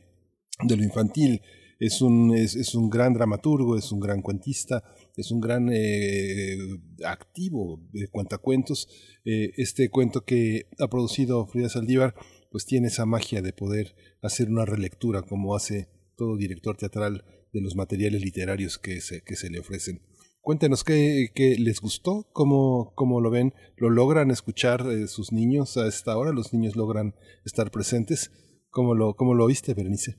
[0.62, 1.42] de lo infantil.
[1.80, 4.84] Es un, es un gran dramaturgo, es un gran cuentista,
[5.16, 6.56] es un gran eh,
[7.04, 8.86] activo de cuentacuentos.
[9.24, 12.14] Eh, este cuento que ha producido Frida Saldívar,
[12.52, 17.62] pues tiene esa magia de poder hacer una relectura como hace todo director teatral de
[17.62, 20.02] los materiales literarios que se, que se le ofrecen.
[20.42, 25.76] Cuéntenos qué, qué les gustó, cómo, cómo lo ven, lo logran escuchar eh, sus niños
[25.76, 27.14] a esta hora, los niños logran
[27.44, 28.30] estar presentes.
[28.70, 30.16] ¿Cómo lo, cómo lo viste, Berenice?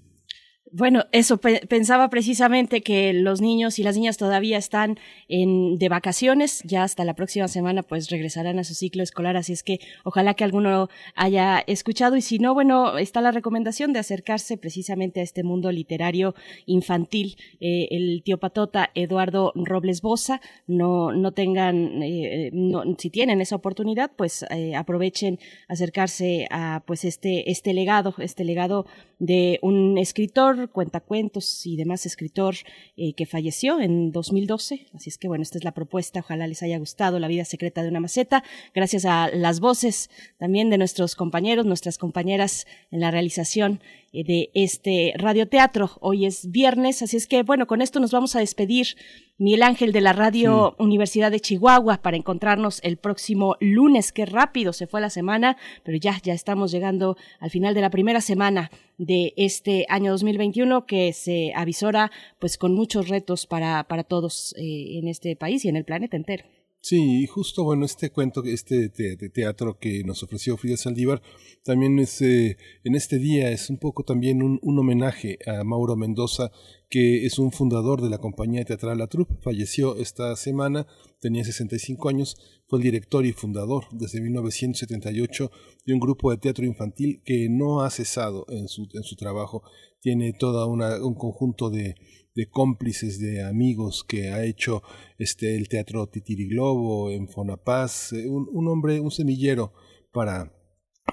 [0.72, 5.90] Bueno, eso pe- pensaba precisamente que los niños y las niñas todavía están en, de
[5.90, 9.80] vacaciones, ya hasta la próxima semana pues regresarán a su ciclo escolar, así es que
[10.04, 12.18] ojalá que alguno haya escuchado.
[12.18, 16.36] Y si no, bueno, está la recomendación de acercarse precisamente a este mundo literario
[16.68, 17.38] infantil.
[17.60, 23.56] Eh, el tío Patota, Eduardo Robles Boza, no, no tengan, eh, no- si tienen esa
[23.56, 28.86] oportunidad, pues eh, aprovechen acercarse a pues este, este legado, este legado
[29.20, 32.56] de un escritor, cuentacuentos y demás escritor
[32.96, 34.88] eh, que falleció en 2012.
[34.94, 36.22] Así es que bueno, esta es la propuesta.
[36.22, 38.44] Ojalá les haya gustado La vida secreta de una maceta.
[38.74, 43.82] Gracias a las voces también de nuestros compañeros, nuestras compañeras en la realización
[44.14, 45.92] eh, de este radioteatro.
[46.00, 48.96] Hoy es viernes, así es que bueno, con esto nos vamos a despedir.
[49.42, 54.12] Miguel Ángel de la Radio Universidad de Chihuahua para encontrarnos el próximo lunes.
[54.12, 57.90] Qué rápido se fue la semana, pero ya, ya estamos llegando al final de la
[57.90, 64.04] primera semana de este año 2021 que se avisora pues con muchos retos para, para
[64.04, 66.44] todos eh, en este país y en el planeta entero.
[66.82, 71.22] Sí, justo, bueno, este cuento, este teatro que nos ofreció Frida Saldívar,
[71.62, 72.56] también es, eh,
[72.86, 76.52] en este día es un poco también un, homenaje a Mauro Mendoza,
[76.90, 80.88] que es un fundador de la compañía teatral La Troupe, falleció esta semana,
[81.20, 85.52] tenía 65 años, fue el director y fundador desde 1978
[85.86, 89.64] de un grupo de teatro infantil que no ha cesado en su, en su trabajo,
[90.00, 91.96] tiene una, un conjunto de,
[92.36, 94.82] de cómplices, de amigos que ha hecho
[95.18, 99.74] este el teatro Titiriglobo en Fonapaz, eh, un, un hombre, un semillero
[100.12, 100.54] para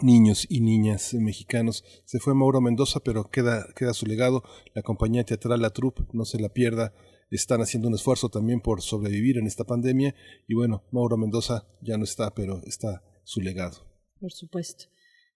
[0.03, 1.85] niños y niñas mexicanos.
[2.05, 4.43] Se fue Mauro Mendoza, pero queda, queda su legado.
[4.75, 6.95] La compañía teatral La Troupe, no se la pierda.
[7.31, 10.15] Están haciendo un esfuerzo también por sobrevivir en esta pandemia.
[10.47, 13.79] Y bueno, Mauro Mendoza ya no está, pero está su legado.
[14.21, 14.87] Por supuesto.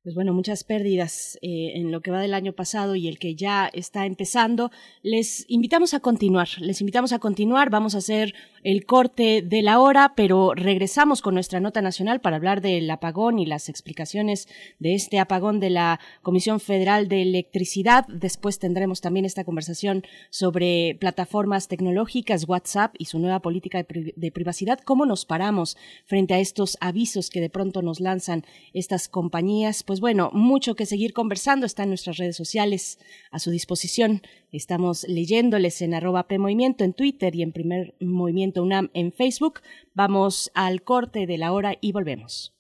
[0.02, 3.34] Pues bueno, muchas pérdidas eh, en lo que va del año pasado y el que
[3.34, 4.70] ya está empezando.
[5.02, 7.68] Les invitamos a continuar, les invitamos a continuar.
[7.68, 8.32] Vamos a hacer
[8.64, 13.38] el corte de la hora, pero regresamos con nuestra nota nacional para hablar del apagón
[13.38, 14.48] y las explicaciones
[14.78, 18.06] de este apagón de la Comisión Federal de Electricidad.
[18.08, 24.14] Después tendremos también esta conversación sobre plataformas tecnológicas, WhatsApp y su nueva política de, pri-
[24.16, 24.78] de privacidad.
[24.82, 25.76] ¿Cómo nos paramos
[26.06, 29.82] frente a estos avisos que de pronto nos lanzan estas compañías?
[29.90, 31.66] Pues bueno, mucho que seguir conversando.
[31.66, 33.00] Está en nuestras redes sociales
[33.32, 34.22] a su disposición.
[34.52, 39.62] Estamos leyéndoles en arroba PMovimiento en Twitter y en Primer Movimiento UNAM en Facebook.
[39.92, 42.54] Vamos al corte de la hora y volvemos.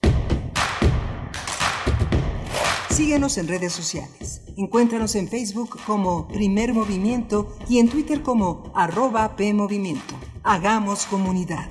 [2.90, 4.42] Síguenos en redes sociales.
[4.56, 10.16] Encuéntranos en Facebook como Primer Movimiento y en Twitter como arroba PMovimiento.
[10.42, 11.70] Hagamos comunidad.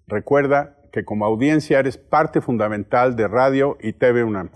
[0.11, 4.49] Recuerda que como audiencia eres parte fundamental de Radio y TV UNAM.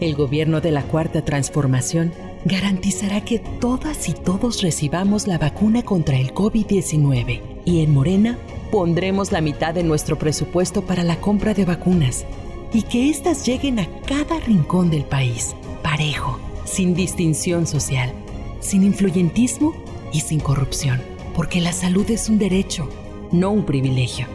[0.00, 2.12] El gobierno de la Cuarta Transformación
[2.44, 8.38] garantizará que todas y todos recibamos la vacuna contra el COVID-19 y en Morena
[8.72, 12.26] pondremos la mitad de nuestro presupuesto para la compra de vacunas
[12.72, 18.12] y que éstas lleguen a cada rincón del país, parejo, sin distinción social,
[18.60, 19.74] sin influyentismo
[20.12, 21.00] y sin corrupción,
[21.34, 22.88] porque la salud es un derecho,
[23.32, 24.26] no un privilegio.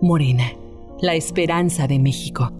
[0.00, 0.52] Morena,
[1.00, 2.52] la esperanza de México.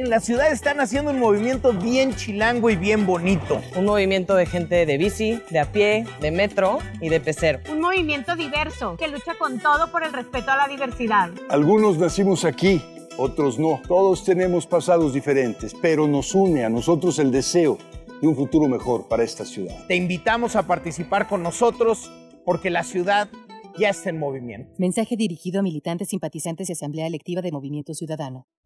[0.00, 3.60] En la ciudad están haciendo un movimiento bien chilango y bien bonito.
[3.76, 7.60] Un movimiento de gente de bici, de a pie, de metro y de pecero.
[7.70, 11.28] Un movimiento diverso que lucha con todo por el respeto a la diversidad.
[11.50, 12.82] Algunos nacimos aquí,
[13.18, 13.82] otros no.
[13.86, 17.76] Todos tenemos pasados diferentes, pero nos une a nosotros el deseo
[18.22, 19.86] de un futuro mejor para esta ciudad.
[19.86, 22.10] Te invitamos a participar con nosotros
[22.46, 23.28] porque la ciudad
[23.78, 24.72] ya está en movimiento.
[24.78, 28.46] Mensaje dirigido a militantes, simpatizantes y asamblea electiva de Movimiento Ciudadano.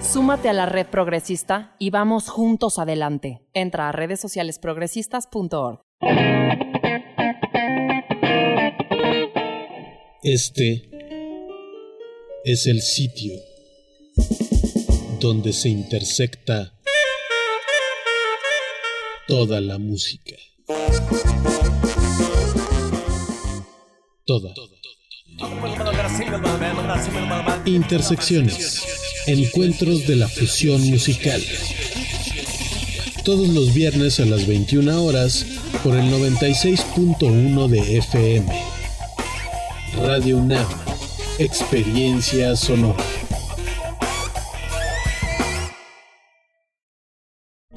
[0.00, 3.42] Súmate a la red progresista y vamos juntos adelante.
[3.52, 5.80] Entra a redes sociales progresistas.org.
[10.22, 10.90] Este
[12.44, 13.34] es el sitio
[15.20, 16.74] donde se intersecta
[19.26, 20.36] toda la música.
[24.24, 24.54] Toda.
[27.64, 29.07] Intersecciones.
[29.28, 31.44] Encuentros de la fusión musical.
[33.24, 35.44] Todos los viernes a las 21 horas
[35.84, 38.62] por el 96.1 de FM.
[40.02, 40.66] Radio UNAM.
[41.38, 43.04] Experiencia sonora.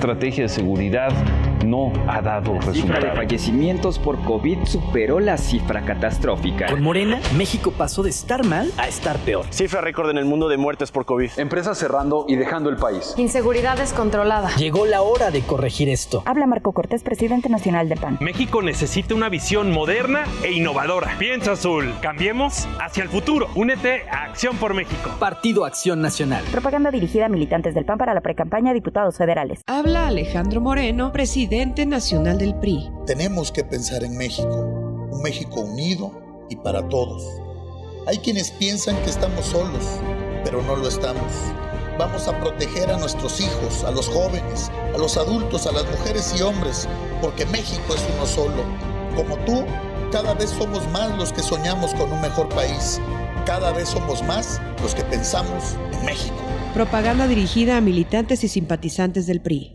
[0.00, 1.12] estrategia de seguridad
[1.64, 2.74] no ha dado La cifra de
[3.06, 3.16] resultados.
[3.16, 6.66] fallecimientos por COVID superó la cifra catastrófica.
[6.66, 9.44] Con Morena, México pasó de estar mal a estar peor.
[9.50, 11.30] Cifra récord en el mundo de muertes por COVID.
[11.36, 13.14] Empresas cerrando y dejando el país.
[13.16, 14.50] Inseguridad descontrolada.
[14.56, 16.22] Llegó la hora de corregir esto.
[16.26, 18.18] Habla Marco Cortés, presidente nacional de PAN.
[18.20, 21.16] México necesita una visión moderna e innovadora.
[21.18, 21.92] Piensa azul.
[22.00, 23.48] Cambiemos hacia el futuro.
[23.54, 25.10] Únete a Acción por México.
[25.18, 26.42] Partido Acción Nacional.
[26.50, 29.60] Propaganda dirigida a militantes del PAN para la precampaña a diputados federales.
[29.66, 32.88] Habla Alejandro Moreno, presidente nacional del PRI.
[33.06, 34.68] Tenemos que pensar en México,
[35.10, 36.12] un México unido
[36.48, 37.24] y para todos.
[38.06, 39.84] Hay quienes piensan que estamos solos,
[40.44, 41.32] pero no lo estamos.
[41.98, 46.32] Vamos a proteger a nuestros hijos, a los jóvenes, a los adultos, a las mujeres
[46.38, 46.88] y hombres,
[47.20, 48.62] porque México es uno solo.
[49.16, 49.64] Como tú,
[50.12, 53.00] cada vez somos más los que soñamos con un mejor país.
[53.44, 56.36] Cada vez somos más los que pensamos en México.
[56.74, 59.74] Propaganda dirigida a militantes y simpatizantes del PRI.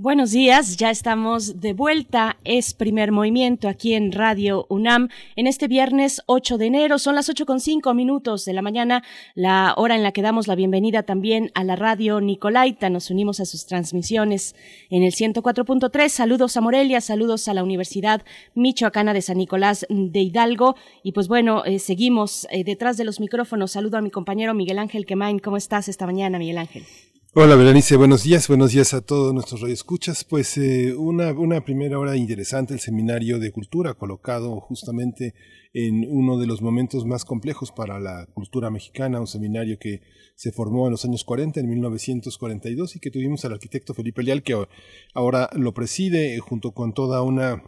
[0.00, 2.36] Buenos días, ya estamos de vuelta.
[2.44, 7.00] Es primer movimiento aquí en Radio UNAM en este viernes 8 de enero.
[7.00, 9.02] Son las 8 con 5 minutos de la mañana,
[9.34, 12.90] la hora en la que damos la bienvenida también a la radio Nicolaita.
[12.90, 14.54] Nos unimos a sus transmisiones
[14.88, 16.08] en el 104.3.
[16.10, 18.22] Saludos a Morelia, saludos a la Universidad
[18.54, 20.76] Michoacana de San Nicolás de Hidalgo.
[21.02, 23.72] Y pues bueno, eh, seguimos eh, detrás de los micrófonos.
[23.72, 25.40] Saludo a mi compañero Miguel Ángel Quemain.
[25.40, 26.84] ¿Cómo estás esta mañana, Miguel Ángel?
[27.40, 30.24] Hola Berenice, buenos días, buenos días a todos nuestros radioescuchas.
[30.24, 35.34] Pues eh, una, una primera hora interesante, el seminario de cultura colocado justamente
[35.72, 40.00] en uno de los momentos más complejos para la cultura mexicana, un seminario que
[40.34, 44.42] se formó en los años 40, en 1942, y que tuvimos al arquitecto Felipe Leal,
[44.42, 44.60] que
[45.14, 47.62] ahora lo preside eh, junto con toda una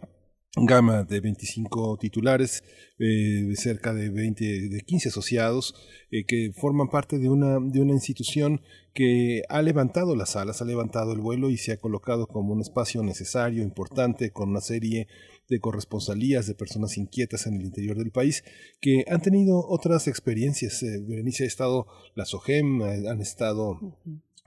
[0.57, 2.65] gama de 25 titulares,
[2.99, 5.75] eh, cerca de 20, de 15 asociados,
[6.11, 8.61] eh, que forman parte de una, de una institución
[8.93, 12.61] que ha levantado las alas, ha levantado el vuelo y se ha colocado como un
[12.61, 15.07] espacio necesario, importante, con una serie
[15.49, 18.45] de corresponsalías de personas inquietas en el interior del país
[18.81, 20.83] que han tenido otras experiencias.
[20.83, 21.87] Eh, Berenice ha estado,
[22.17, 23.79] la SOGEM, han estado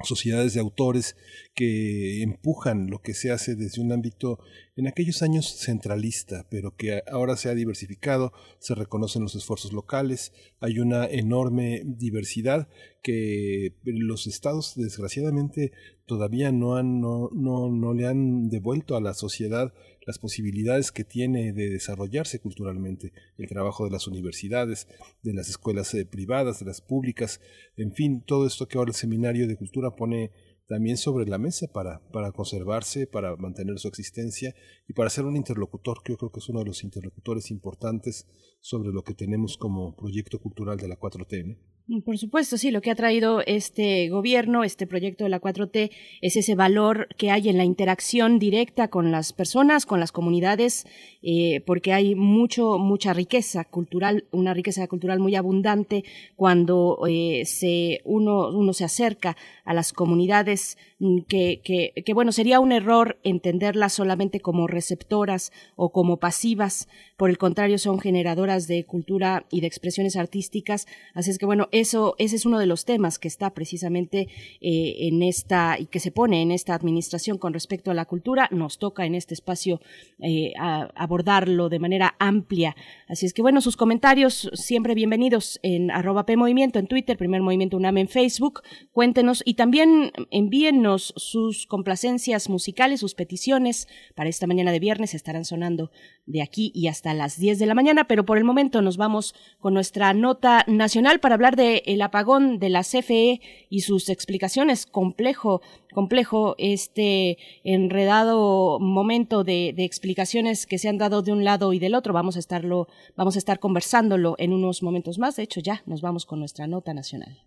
[0.03, 1.15] sociedades de autores
[1.55, 4.39] que empujan lo que se hace desde un ámbito
[4.75, 10.33] en aquellos años centralista, pero que ahora se ha diversificado, se reconocen los esfuerzos locales,
[10.59, 12.67] hay una enorme diversidad
[13.01, 15.71] que los estados desgraciadamente
[16.05, 19.73] todavía no han no, no, no le han devuelto a la sociedad
[20.05, 24.87] las posibilidades que tiene de desarrollarse culturalmente, el trabajo de las universidades,
[25.21, 27.41] de las escuelas eh, privadas, de las públicas,
[27.77, 30.31] en fin, todo esto que ahora el Seminario de Cultura pone
[30.67, 34.55] también sobre la mesa para, para conservarse, para mantener su existencia
[34.87, 38.27] y para ser un interlocutor, que yo creo que es uno de los interlocutores importantes
[38.61, 41.45] sobre lo que tenemos como proyecto cultural de la 4T.
[41.45, 41.72] Mm,
[42.05, 46.37] por supuesto, sí, lo que ha traído este gobierno, este proyecto de la 4T, es
[46.37, 50.85] ese valor que hay en la interacción directa con las personas, con las comunidades,
[51.21, 56.05] eh, porque hay mucho, mucha riqueza cultural, una riqueza cultural muy abundante
[56.37, 62.31] cuando eh, se, uno, uno se acerca a las comunidades mm, que, que, que, bueno,
[62.31, 66.87] sería un error entenderlas solamente como receptoras o como pasivas,
[67.23, 71.69] por el contrario, son generadoras de cultura y de expresiones artísticas, así es que bueno,
[71.71, 74.27] eso, ese es uno de los temas que está precisamente
[74.59, 78.49] eh, en esta y que se pone en esta administración con respecto a la cultura.
[78.51, 79.79] Nos toca en este espacio
[80.19, 82.75] eh, abordarlo de manera amplia.
[83.07, 87.41] Así es que bueno, sus comentarios siempre bienvenidos en arroba P Movimiento en Twitter, Primer
[87.41, 88.63] Movimiento UNAM en Facebook.
[88.91, 95.13] Cuéntenos y también envíennos sus complacencias musicales, sus peticiones para esta mañana de viernes.
[95.13, 95.89] Estarán sonando
[96.25, 99.35] de aquí y hasta las 10 de la mañana, pero por el momento nos vamos
[99.59, 104.85] con nuestra nota nacional para hablar de el apagón de la CFE y sus explicaciones.
[104.85, 105.61] Complejo,
[105.93, 111.95] complejo este enredado momento de, explicaciones que se han dado de un lado y del
[111.95, 112.13] otro.
[112.13, 115.35] Vamos a estarlo, vamos a estar conversándolo en unos momentos más.
[115.35, 117.37] De hecho, ya nos vamos con nuestra nota nacional.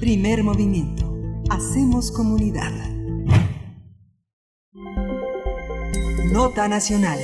[0.00, 1.14] Primer movimiento.
[1.50, 2.72] Hacemos comunidad.
[6.32, 7.18] Nota nacional.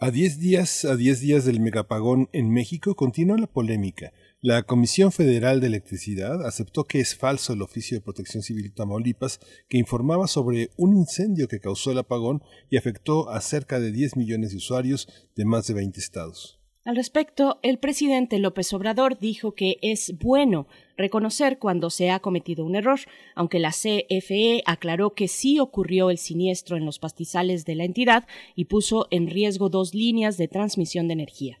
[0.00, 4.12] A 10 días, a diez días del megapagón en México continúa la polémica.
[4.40, 9.40] La Comisión Federal de Electricidad aceptó que es falso el oficio de protección civil Tamaulipas
[9.68, 14.16] que informaba sobre un incendio que causó el apagón y afectó a cerca de 10
[14.16, 16.58] millones de usuarios de más de 20 estados.
[16.84, 22.64] Al respecto, el presidente López Obrador dijo que es bueno reconocer cuando se ha cometido
[22.64, 23.00] un error,
[23.34, 28.26] aunque la CFE aclaró que sí ocurrió el siniestro en los pastizales de la entidad
[28.54, 31.58] y puso en riesgo dos líneas de transmisión de energía.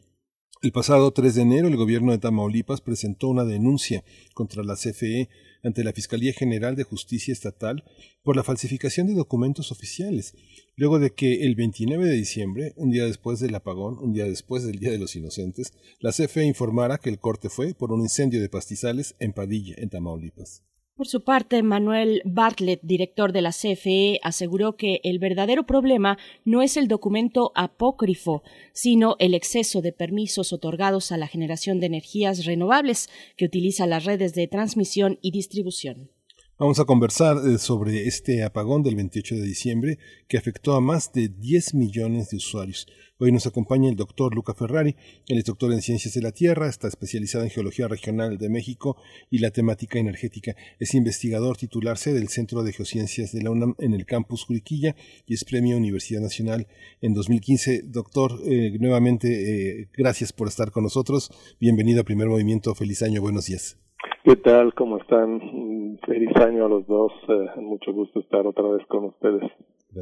[0.62, 5.28] El pasado 3 de enero, el gobierno de Tamaulipas presentó una denuncia contra la CFE
[5.66, 7.84] ante la Fiscalía General de Justicia Estatal
[8.22, 10.34] por la falsificación de documentos oficiales,
[10.76, 14.64] luego de que el 29 de diciembre, un día después del apagón, un día después
[14.64, 18.40] del Día de los Inocentes, la CFE informara que el corte fue por un incendio
[18.40, 20.62] de pastizales en Padilla, en Tamaulipas.
[20.96, 26.16] Por su parte, Manuel Bartlett, director de la CFE, aseguró que el verdadero problema
[26.46, 28.42] no es el documento apócrifo,
[28.72, 34.06] sino el exceso de permisos otorgados a la generación de energías renovables que utiliza las
[34.06, 36.15] redes de transmisión y distribución.
[36.58, 41.12] Vamos a conversar eh, sobre este apagón del 28 de diciembre que afectó a más
[41.12, 42.86] de 10 millones de usuarios.
[43.18, 44.96] Hoy nos acompaña el doctor Luca Ferrari,
[45.28, 48.96] él es doctor en Ciencias de la Tierra, está especializado en Geología Regional de México
[49.30, 50.56] y la temática energética.
[50.78, 54.96] Es investigador titularse del Centro de Geociencias de la UNAM en el campus Juriquilla
[55.26, 56.68] y es Premio Universidad Nacional
[57.02, 57.82] en 2015.
[57.84, 61.30] Doctor, eh, nuevamente, eh, gracias por estar con nosotros.
[61.60, 62.74] Bienvenido a Primer Movimiento.
[62.74, 63.20] Feliz año.
[63.20, 63.76] Buenos días.
[64.24, 64.74] ¿Qué tal?
[64.74, 65.98] ¿Cómo están?
[66.06, 67.12] Feliz año a los dos.
[67.28, 69.50] Eh, mucho gusto estar otra vez con ustedes.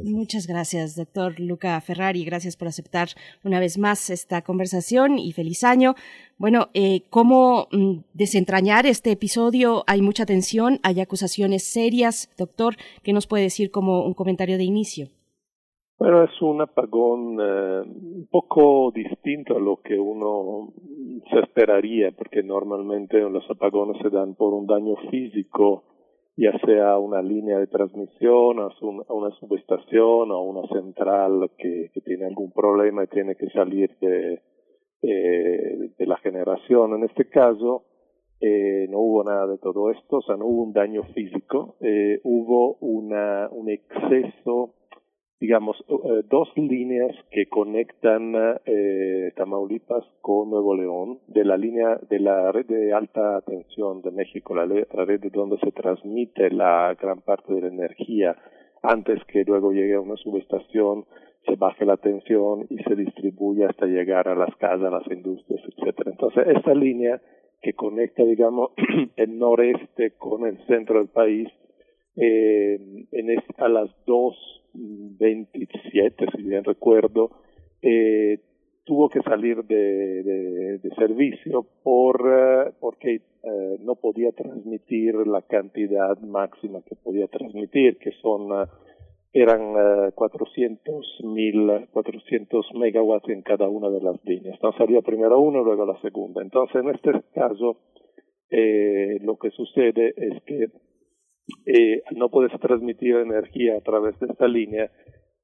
[0.03, 2.25] Muchas gracias, doctor Luca Ferrari.
[2.25, 3.09] Gracias por aceptar
[3.43, 5.95] una vez más esta conversación y feliz año.
[6.37, 9.83] Bueno, eh, ¿cómo mm, desentrañar este episodio?
[9.87, 12.29] Hay mucha tensión, hay acusaciones serias.
[12.37, 15.09] Doctor, ¿qué nos puede decir como un comentario de inicio?
[15.97, 20.73] Bueno, es un apagón eh, un poco distinto a lo que uno
[21.31, 25.83] se esperaría, porque normalmente los apagones se dan por un daño físico
[26.37, 28.69] ya sea una línea de transmisión, a
[29.13, 34.41] una subestación o una central que, que, tiene algún problema y tiene que salir de,
[35.01, 36.95] eh, de la generación.
[36.95, 37.83] En este caso,
[38.41, 42.19] eh, no hubo nada de todo esto, o sea, no hubo un daño físico, eh,
[42.23, 44.73] hubo una, un exceso
[45.39, 48.33] digamos, eh, dos líneas que conectan
[48.65, 54.11] eh, Tamaulipas con Nuevo León, de la línea de la red de alta tensión de
[54.11, 58.35] México, la, la red de donde se transmite la gran parte de la energía
[58.81, 61.05] antes que luego llegue a una subestación,
[61.45, 66.11] se baje la tensión y se distribuye hasta llegar a las casas, las industrias, etcétera.
[66.11, 67.21] Entonces, esta línea
[67.61, 68.71] que conecta, digamos,
[69.15, 71.49] el noreste con el centro del país,
[72.15, 72.79] eh,
[73.11, 73.89] en a las
[74.75, 77.31] 2.27, si bien recuerdo,
[77.81, 78.39] eh,
[78.83, 86.81] tuvo que salir de, servicio por uh, porque uh, no podía transmitir la cantidad máxima
[86.83, 88.65] que podía transmitir, que son uh,
[89.33, 94.55] eran 400 mil 400 megawatts en cada una de las líneas.
[94.55, 96.41] Entonces salía primero uno, luego la segunda.
[96.41, 97.77] Entonces en este caso
[98.49, 100.69] eh, lo que sucede es que
[101.65, 104.89] eh, no puedes transmitir energía a través de esta línea,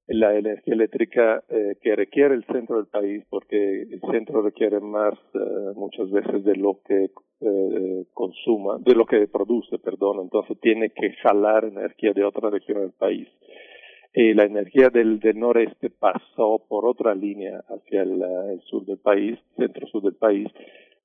[0.08, 5.14] la energía eléctrica eh, que requiere el centro del país, porque el centro requiere más
[5.34, 5.39] eh,
[5.76, 11.14] muchas veces de lo que eh, consuma, de lo que produce, perdón, entonces tiene que
[11.24, 13.28] jalar energía de otra región del país.
[14.14, 19.39] Eh, la energía del, noreste pasó por otra línea hacia el, el sur del país,
[19.56, 20.47] centro-sur del país,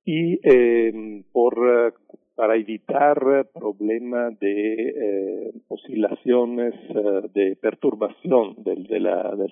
[0.03, 1.93] y eh, por
[2.37, 3.19] para evitar
[3.51, 8.85] problemas de eh, oscilaciones, eh, de perturbación del,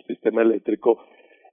[0.06, 1.00] sistema eléctrico,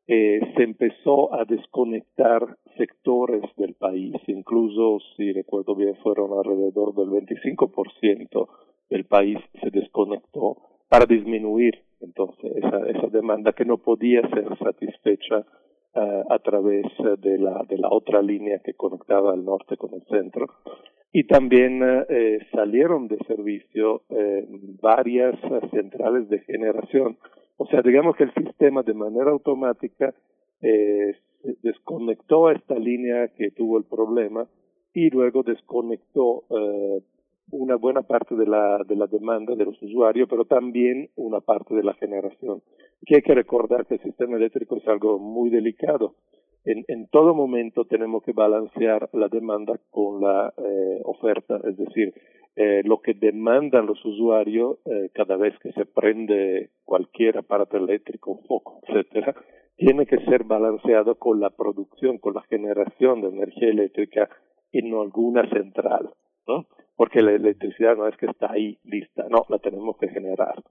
[0.07, 7.09] eh, se empezó a desconectar sectores del país, incluso si recuerdo bien fueron alrededor del
[7.09, 8.49] 25%
[8.91, 10.59] del país se desconectó
[10.91, 15.47] para disminuir entonces esa, esa demanda que no podía ser satisfecha
[15.95, 16.87] a través
[17.19, 20.47] de la, de la otra línea que conectaba al norte con el centro
[21.13, 24.47] y también eh, salieron de servicio eh,
[24.81, 25.39] varias
[25.71, 27.19] centrales de generación.
[27.59, 30.15] O sea, digamos que el sistema de manera automática
[30.63, 31.15] eh,
[31.63, 34.47] desconectó a esta línea que tuvo el problema
[34.95, 36.45] y luego desconectó
[37.53, 41.75] una buena parte de la, de la demanda de los usuarios, pero también una parte
[41.75, 42.63] de la generación.
[43.07, 46.17] Que hay que recordar que el sistema eléctrico es algo muy delicado
[46.65, 52.15] en, en todo momento tenemos que balancear la demanda con la eh, oferta, es decir,
[52.55, 58.33] eh, lo que demandan los usuarios eh, cada vez que se prende cualquier aparato eléctrico,
[58.33, 59.35] un foco, etcétera,
[59.77, 64.29] tiene que ser balanceado con la producción, con la generación de energía eléctrica
[64.71, 66.11] en alguna central,
[66.47, 66.67] ¿no?
[66.97, 70.63] porque la electricidad no es que está ahí lista, no, la tenemos que generar.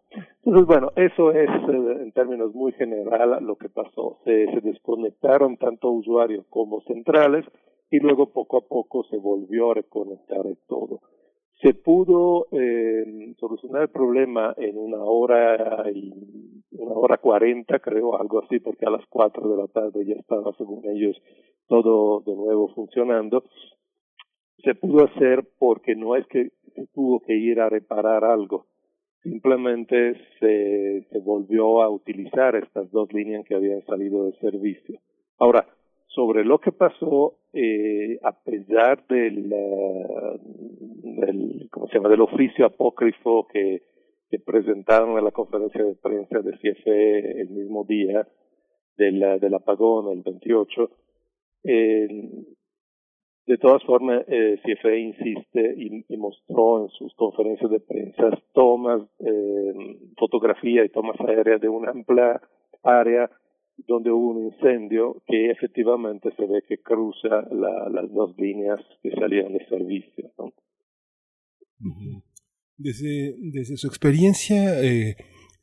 [0.43, 4.19] Entonces, bueno, eso es eh, en términos muy general lo que pasó.
[4.23, 7.45] Se, desconectaron tanto usuarios como centrales
[7.89, 11.01] y luego poco a poco se volvió a reconectar todo.
[11.61, 16.13] Se pudo eh, solucionar el problema en una hora y
[16.71, 20.53] una hora cuarenta, creo, algo así, porque a las cuatro de la tarde ya estaba,
[20.57, 21.21] según ellos,
[21.67, 23.43] todo de nuevo funcionando
[24.63, 28.67] se pudo hacer porque no es que se tuvo que ir a reparar algo,
[29.23, 34.99] simplemente se, volvió a utilizar estas dos líneas que habían salido de servicio.
[35.37, 35.67] Ahora,
[36.07, 40.39] sobre lo que pasó, eh, a pesar del, uh,
[41.21, 43.83] del, ¿cómo se llama?, del oficio apócrifo que,
[44.29, 48.27] que presentaron en la conferencia de prensa de CFE el mismo día
[48.97, 50.89] del, del apagón, el 28,
[51.63, 52.07] eh,
[53.51, 59.73] de todas formas, eh, CFE insiste y, mostró en sus conferencias de prensa tomas, eh,
[60.17, 62.39] fotografía y tomas aéreas de una amplia
[62.81, 63.29] área
[63.87, 69.11] donde hubo un incendio que efectivamente se ve que cruza la, las dos líneas que
[69.11, 70.31] salían de servicio.
[72.77, 75.17] desde su experiencia eh,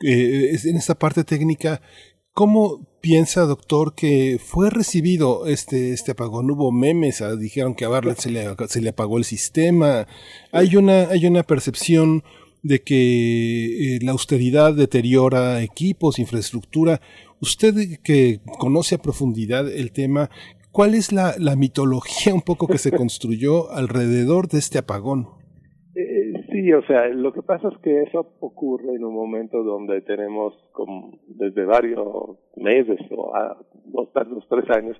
[0.04, 1.80] eh, en esta parte técnica,
[2.38, 6.50] ¿Cómo piensa, doctor, que fue recibido este, este apagón?
[6.50, 10.06] Hubo memes, ah, dijeron que a Bartlett se le, se le apagó el sistema.
[10.52, 12.22] Hay una, hay una percepción
[12.62, 17.00] de que eh, la austeridad deteriora equipos, infraestructura.
[17.40, 20.30] Usted que conoce a profundidad el tema,
[20.72, 25.37] ¿cuál es la, la mitología un poco que se construyó alrededor de este apagón?
[26.58, 30.52] Sí, o sea, lo que pasa es que eso ocurre en un momento donde tenemos
[30.72, 34.96] como desde varios meses o a dos, dos, tres años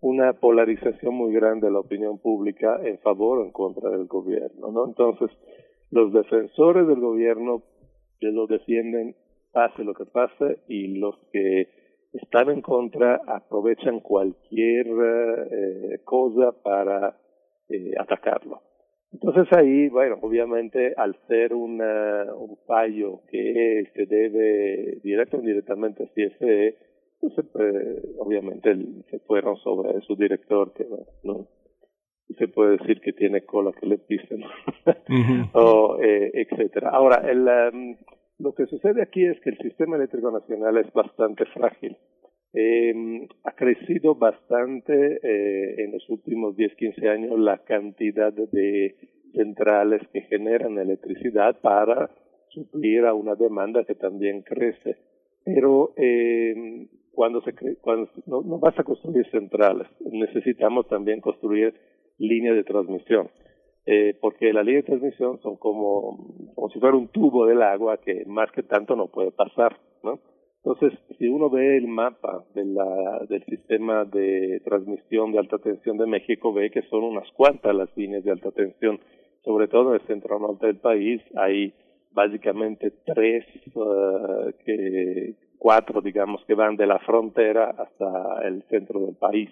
[0.00, 4.72] una polarización muy grande de la opinión pública en favor o en contra del gobierno,
[4.72, 4.86] ¿no?
[4.86, 5.28] Entonces,
[5.90, 7.62] los defensores del gobierno
[8.22, 9.14] lo defienden
[9.52, 11.68] pase lo que pase y los que
[12.14, 17.18] están en contra aprovechan cualquier eh, cosa para
[17.68, 18.62] eh, atacarlo.
[19.12, 26.04] Entonces ahí, bueno, obviamente al ser una, un fallo que se debe directo o indirectamente
[26.04, 26.76] a CFE,
[27.20, 27.34] pues
[28.18, 28.74] obviamente
[29.10, 30.86] se fueron sobre su director, que
[31.22, 31.46] no
[32.38, 34.42] se puede decir que tiene cola que le pisen,
[35.52, 36.90] o eh, etcétera.
[36.90, 37.96] Ahora, el, um,
[38.38, 41.96] lo que sucede aquí es que el sistema eléctrico nacional es bastante frágil.
[42.54, 48.94] Eh, ha crecido bastante eh, en los últimos 10, 15 años la cantidad de
[49.34, 52.10] centrales que generan electricidad para
[52.48, 54.96] suplir a una demanda que también crece.
[55.44, 61.74] Pero eh, cuando se cuando no, no vas a construir centrales, necesitamos también construir
[62.18, 63.28] líneas de transmisión.
[63.84, 67.98] Eh, porque las líneas de transmisión son como, como si fuera un tubo del agua
[67.98, 70.20] que más que tanto no puede pasar, ¿no?
[70.64, 75.98] Entonces, si uno ve el mapa de la, del sistema de transmisión de alta tensión
[75.98, 79.00] de México, ve que son unas cuantas las líneas de alta tensión,
[79.44, 81.74] sobre todo en el centro norte del país, hay
[82.12, 83.44] básicamente tres,
[83.74, 89.50] uh, que, cuatro, digamos, que van de la frontera hasta el centro del país.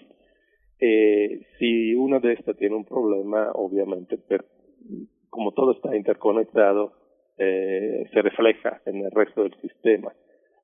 [0.78, 4.18] Eh, si una de estas tiene un problema, obviamente,
[5.28, 6.92] como todo está interconectado,
[7.36, 10.12] eh, se refleja en el resto del sistema.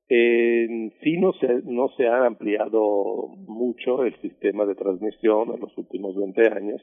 [0.09, 5.77] Eh, sí no se, no se ha ampliado mucho el sistema de transmisión en los
[5.77, 6.83] últimos 20 años.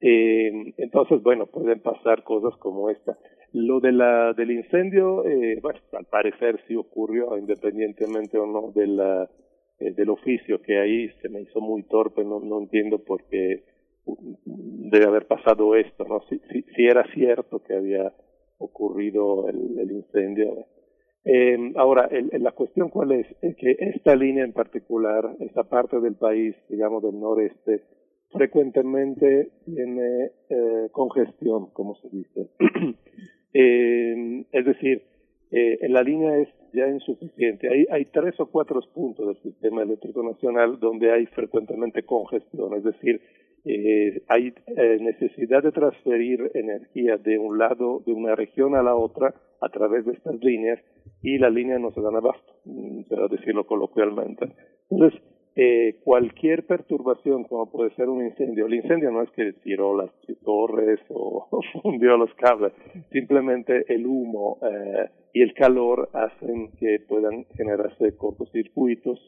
[0.00, 3.16] Eh, entonces, bueno, pueden pasar cosas como esta.
[3.52, 8.86] Lo de la, del incendio, eh, bueno, al parecer sí ocurrió, independientemente o no de
[8.86, 9.30] la,
[9.78, 13.64] eh, del oficio que ahí se me hizo muy torpe, no, no entiendo por qué
[14.44, 16.20] debe haber pasado esto, ¿no?
[16.28, 18.12] Si, si, si era cierto que había
[18.58, 20.66] ocurrido el incendio,
[21.26, 25.98] eh, ahora, el, la cuestión cuál es, es que esta línea en particular, esta parte
[26.00, 27.82] del país, digamos del noreste,
[28.30, 32.48] frecuentemente tiene eh, congestión, como se dice.
[33.52, 35.02] eh, es decir,
[35.50, 37.68] eh, la línea es ya insuficiente.
[37.68, 42.84] Hay, hay tres o cuatro puntos del sistema eléctrico nacional donde hay frecuentemente congestión, es
[42.84, 43.20] decir,
[43.64, 48.94] eh, hay eh, necesidad de transferir energía de un lado, de una región a la
[48.94, 50.78] otra, a través de estas líneas,
[51.26, 54.46] y las líneas no se dan abasto, mm, para decirlo coloquialmente.
[54.88, 55.20] Entonces,
[55.56, 60.10] eh, cualquier perturbación, como puede ser un incendio, el incendio no es que tiró las
[60.44, 61.48] torres o,
[61.82, 62.72] fundió los cables,
[63.10, 69.18] simplemente el humo eh, y el calor hacen que puedan generarse cortocircuitos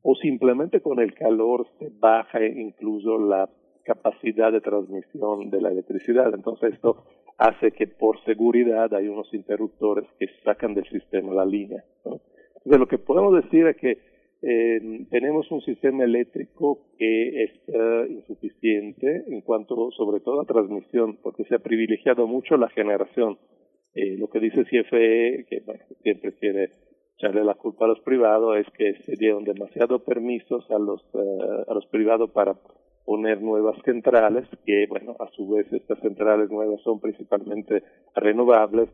[0.00, 3.50] o simplemente con el calor se baja incluso la
[3.84, 6.32] capacidad de transmisión de la electricidad.
[6.34, 7.04] Entonces esto
[7.38, 11.84] hace que por seguridad hay unos interruptores que sacan del sistema la línea.
[12.04, 13.98] Entonces lo que podemos decir es que
[14.42, 17.50] eh, tenemos un sistema eléctrico que es
[18.10, 23.38] insuficiente en cuanto sobre todo a transmisión, porque se ha privilegiado mucho la generación.
[23.94, 25.62] Eh, lo que dice CFE, que
[26.02, 26.70] siempre quiere
[27.16, 31.64] echarle la culpa a los privados, es que se dieron demasiados permisos a los, eh,
[31.68, 32.54] a los privados para
[33.04, 37.82] poner nuevas centrales, que bueno, a su vez estas centrales nuevas son principalmente
[38.14, 38.88] renovables,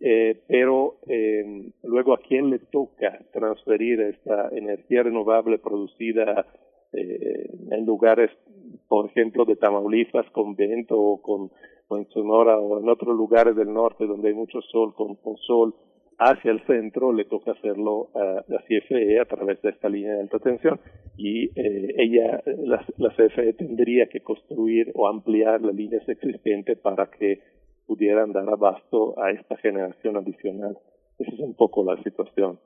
[0.00, 6.46] eh, pero eh, luego a quién le toca transferir esta energía renovable producida
[6.92, 8.30] eh, en lugares,
[8.88, 11.50] por ejemplo, de Tamaulipas con viento o con
[11.88, 15.16] en Sonora o en otros lugares del norte donde hay mucho sol con
[15.46, 15.72] sol
[16.18, 20.20] hacia el centro, le toca hacerlo a la CFE a través de esta línea de
[20.20, 20.80] alta tensión
[21.16, 27.06] y eh, ella, la, la, CFE tendría que construir o ampliar las líneas existentes para
[27.10, 27.40] que
[27.86, 30.76] pudieran dar abasto a esta generación adicional.
[31.18, 32.58] Esa es un poco la situación.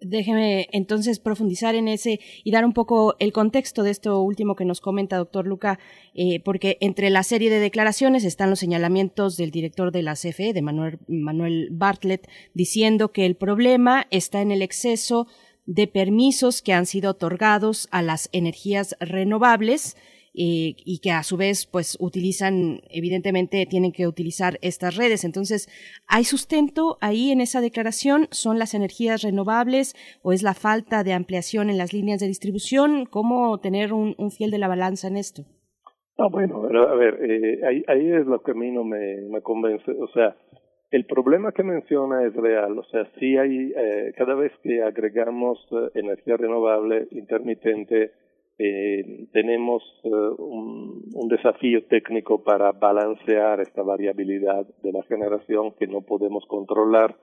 [0.00, 4.64] Déjeme entonces profundizar en ese y dar un poco el contexto de esto último que
[4.64, 5.80] nos comenta, doctor Luca,
[6.14, 10.52] eh, porque entre la serie de declaraciones están los señalamientos del director de la CFE,
[10.52, 15.26] de Manuel, Manuel Bartlett, diciendo que el problema está en el exceso
[15.66, 19.96] de permisos que han sido otorgados a las energías renovables
[20.40, 25.24] eh, y que a su vez pues utilizan, evidentemente tienen que utilizar estas redes.
[25.24, 25.68] Entonces,
[26.06, 28.28] ¿hay sustento ahí en esa declaración?
[28.30, 33.06] ¿Son las energías renovables o es la falta de ampliación en las líneas de distribución?
[33.06, 35.42] ¿Cómo tener un, fiel de la balanza en esto?
[36.18, 39.90] Ah, bueno, a ver, eh, ahí, ahí es lo que a mí no me, convence.
[39.90, 40.36] O sea,
[40.92, 45.58] el problema que menciona es real, o sea, sí hay, eh, cada vez que agregamos
[45.94, 48.12] energía renovable intermitente,
[48.58, 56.00] eh, tenemos eh, un, desafío técnico para balancear esta variabilidad de la generación que no
[56.00, 57.16] podemos controlar,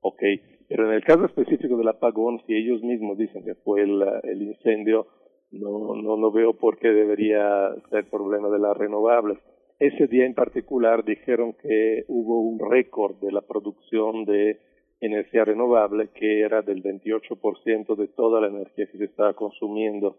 [0.00, 0.22] ok,
[0.68, 4.42] pero en el caso específico del apagón, si ellos mismos dicen que fue el, el
[4.42, 5.06] incendio,
[5.52, 9.38] no, no, no veo por qué debería ser problema de las renovables.
[9.78, 14.58] ese día en particular dijeron que hubo un récord de la producción de
[15.00, 20.16] energía renovable que era del 28% de toda la energía que se estaba consumiendo,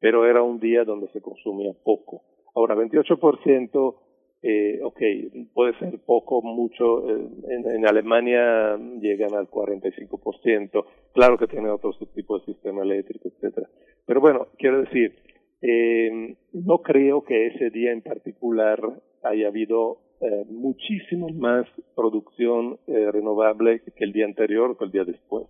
[0.00, 2.22] pero era un día donde se consumía poco.
[2.54, 3.94] Ahora, 28%,
[4.42, 5.00] eh, ok,
[5.54, 11.92] puede ser poco, mucho, eh, en, en, Alemania llegan al 45%, claro que tiene otro
[12.14, 13.68] tipo de sistema eléctrico, etcétera.
[14.06, 15.14] Pero bueno, quiero decir,
[15.62, 18.78] eh, no creo que ese día en particular
[19.22, 21.66] haya habido eh, muchísimo más
[21.96, 25.46] producción eh, renovable que el día anterior o que el día después.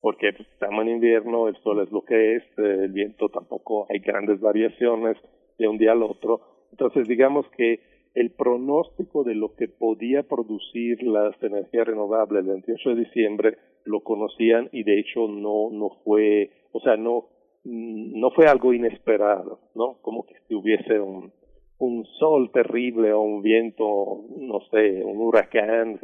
[0.00, 3.86] Porque pues, estamos en invierno, el sol es lo que es, eh, el viento tampoco
[3.90, 5.16] hay grandes variaciones
[5.58, 6.40] de un día al otro.
[6.70, 7.80] Entonces, digamos que
[8.14, 14.00] el pronóstico de lo que podía producir las energías renovables el 28 de diciembre lo
[14.00, 17.28] conocían y de hecho no no fue, o sea, no
[17.64, 19.98] no fue algo inesperado, ¿no?
[20.00, 21.32] Como que si hubiese un
[21.78, 25.98] un sol terrible o un viento, no sé, un huracán,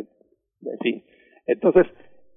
[0.62, 1.04] en fin.
[1.46, 1.86] Entonces,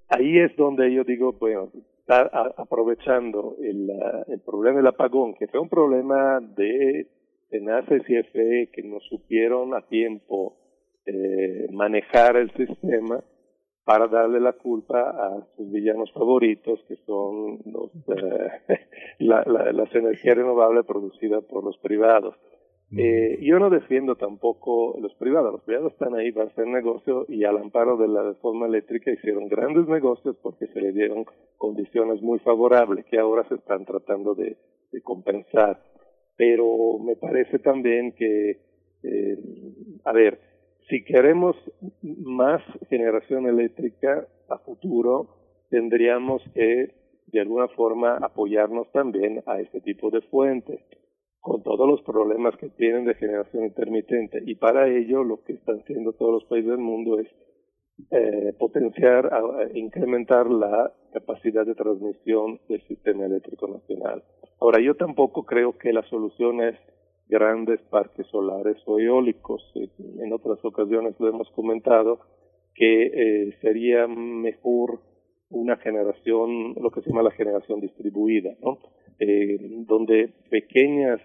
[0.09, 3.89] ahí es donde yo digo, bueno, está aprovechando el,
[4.27, 7.07] el problema del apagón, que fue un problema de
[7.49, 10.57] tenaces y FE que no supieron a tiempo
[11.05, 13.23] eh, manejar el sistema
[13.83, 18.77] para darle la culpa a sus villanos favoritos, que son los, eh,
[19.19, 22.35] la, la, las energías renovables producidas por los privados.
[22.97, 25.53] Eh, yo no defiendo tampoco los privados.
[25.53, 29.47] Los privados están ahí para hacer negocio y al amparo de la reforma eléctrica hicieron
[29.47, 31.25] grandes negocios porque se le dieron
[31.57, 34.57] condiciones muy favorables que ahora se están tratando de,
[35.03, 35.81] compensar.
[36.35, 38.59] Pero me parece también que,
[39.03, 39.37] eh,
[40.03, 40.39] a ver,
[40.89, 41.55] si queremos
[42.01, 45.35] más generación eléctrica a futuro,
[45.69, 46.95] tendríamos que
[47.27, 50.79] de alguna forma apoyarnos también a este tipo de fuentes
[51.39, 54.41] con todos los problemas que tienen de generación intermitente.
[54.45, 57.27] Y para ello lo que están haciendo todos los países del mundo es
[58.11, 59.29] eh, potenciar,
[59.73, 64.23] incrementar la capacidad de transmisión del sistema eléctrico nacional.
[64.59, 66.75] Ahora, yo tampoco creo que la solución es
[67.27, 69.61] grandes parques solares o eólicos.
[69.75, 72.19] En otras ocasiones lo hemos comentado
[72.73, 75.01] que eh, sería mejor
[75.49, 78.79] una generación, lo que se llama la generación distribuida, ¿no?
[79.21, 81.19] Eh, donde pequeñas,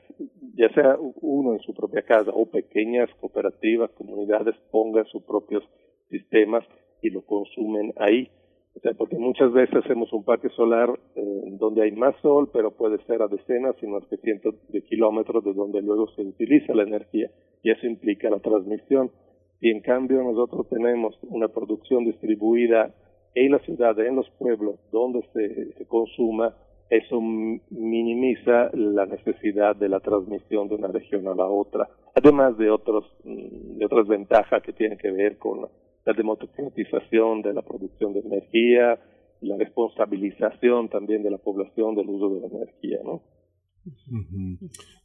[0.57, 5.63] ya sea uno en su propia casa o pequeñas cooperativas, comunidades pongan sus propios
[6.11, 6.65] sistemas
[7.03, 8.29] y lo consumen ahí.
[8.77, 12.73] O sea, porque muchas veces hacemos un parque solar eh, donde hay más sol, pero
[12.73, 16.83] puede ser a decenas, sino a cientos de kilómetros de donde luego se utiliza la
[16.83, 17.31] energía
[17.63, 19.13] y eso implica la transmisión.
[19.61, 22.93] Y en cambio nosotros tenemos una producción distribuida
[23.37, 26.57] en la ciudad, en los pueblos, donde se, se consuma,
[26.91, 32.71] eso minimiza la necesidad de la transmisión de una región a la otra, además de
[32.71, 35.67] otros mm, de otras ventajas que tienen que ver con
[36.05, 38.99] la democratización de la producción de energía,
[39.41, 43.23] la responsabilización también de la población del uso de la energía, ¿no?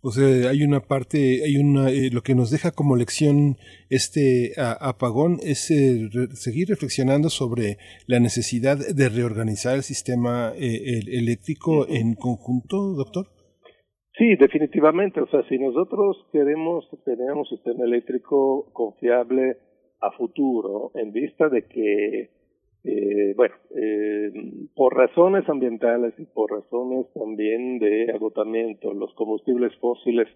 [0.02, 3.58] O sea, hay una parte, hay una, eh, lo que nos deja como lección
[3.90, 7.78] este apagón es eh, seguir reflexionando sobre
[8.08, 13.28] la necesidad de reorganizar el sistema eh, eléctrico en conjunto, doctor.
[14.18, 15.22] Sí, definitivamente.
[15.22, 19.58] O sea, si nosotros queremos tener un sistema eléctrico confiable
[20.02, 22.39] a futuro, en vista de que
[22.84, 24.32] eh, bueno, eh,
[24.74, 30.28] por razones ambientales y por razones también de agotamiento, los combustibles fósiles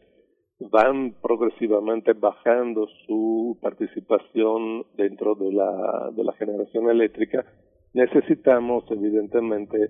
[0.60, 7.46] van progresivamente bajando su participación dentro de la, de la generación eléctrica,
[7.94, 9.90] necesitamos evidentemente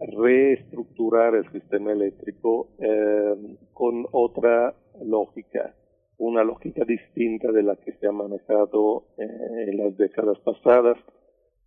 [0.00, 4.74] reestructurar el sistema eléctrico eh, con otra
[5.04, 5.74] lógica,
[6.18, 10.98] una lógica distinta de la que se ha manejado en las décadas pasadas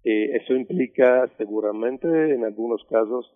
[0.03, 3.31] eh, eso implica seguramente en algunos casos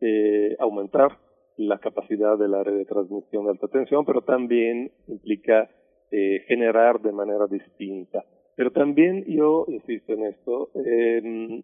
[0.00, 1.18] eh, aumentar
[1.56, 5.70] la capacidad de la red de transmisión de alta tensión, pero también implica
[6.10, 8.24] eh, generar de manera distinta.
[8.56, 10.70] Pero también yo insisto en esto,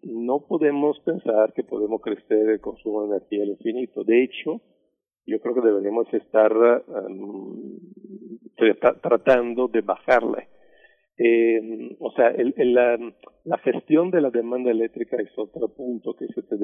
[0.03, 4.05] no podemos pensar que podemos crecer el consumo de energía al infinito.
[4.05, 4.61] De hecho,
[5.25, 7.79] yo creo que deberíamos estar um,
[9.01, 10.47] tratando de bajarle
[11.17, 16.41] eh, o sea, el, la, gestión de la demanda eléctrica es otro punto que se,
[16.43, 16.57] te,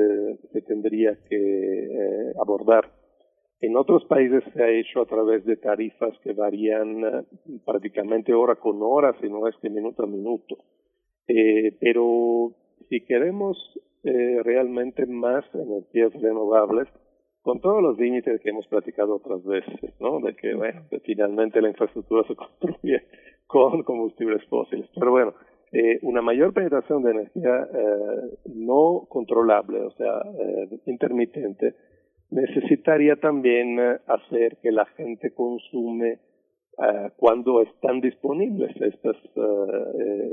[0.52, 2.91] se tendría que eh, abordar.
[3.61, 7.26] En otros países se ha hecho a través de tarifas que varían uh,
[7.64, 10.57] prácticamente hora con hora, si no es que minuto a minuto.
[11.28, 12.56] Eh, pero
[12.90, 13.57] si queremos
[14.03, 16.88] eh, realmente más energías renovables,
[17.44, 20.19] con todos los límites que hemos platicado otras veces, ¿no?
[20.19, 23.03] De que, bueno, que finalmente la infraestructura se construye
[23.52, 24.90] con combustibles fósiles.
[24.95, 25.34] Pero bueno,
[25.73, 31.76] eh, una mayor penetración de energía eh, no controlable, o sea, eh, intermitente,
[32.30, 36.19] necesitaría también hacer que la gente consume
[37.18, 39.15] cuando están disponibles estas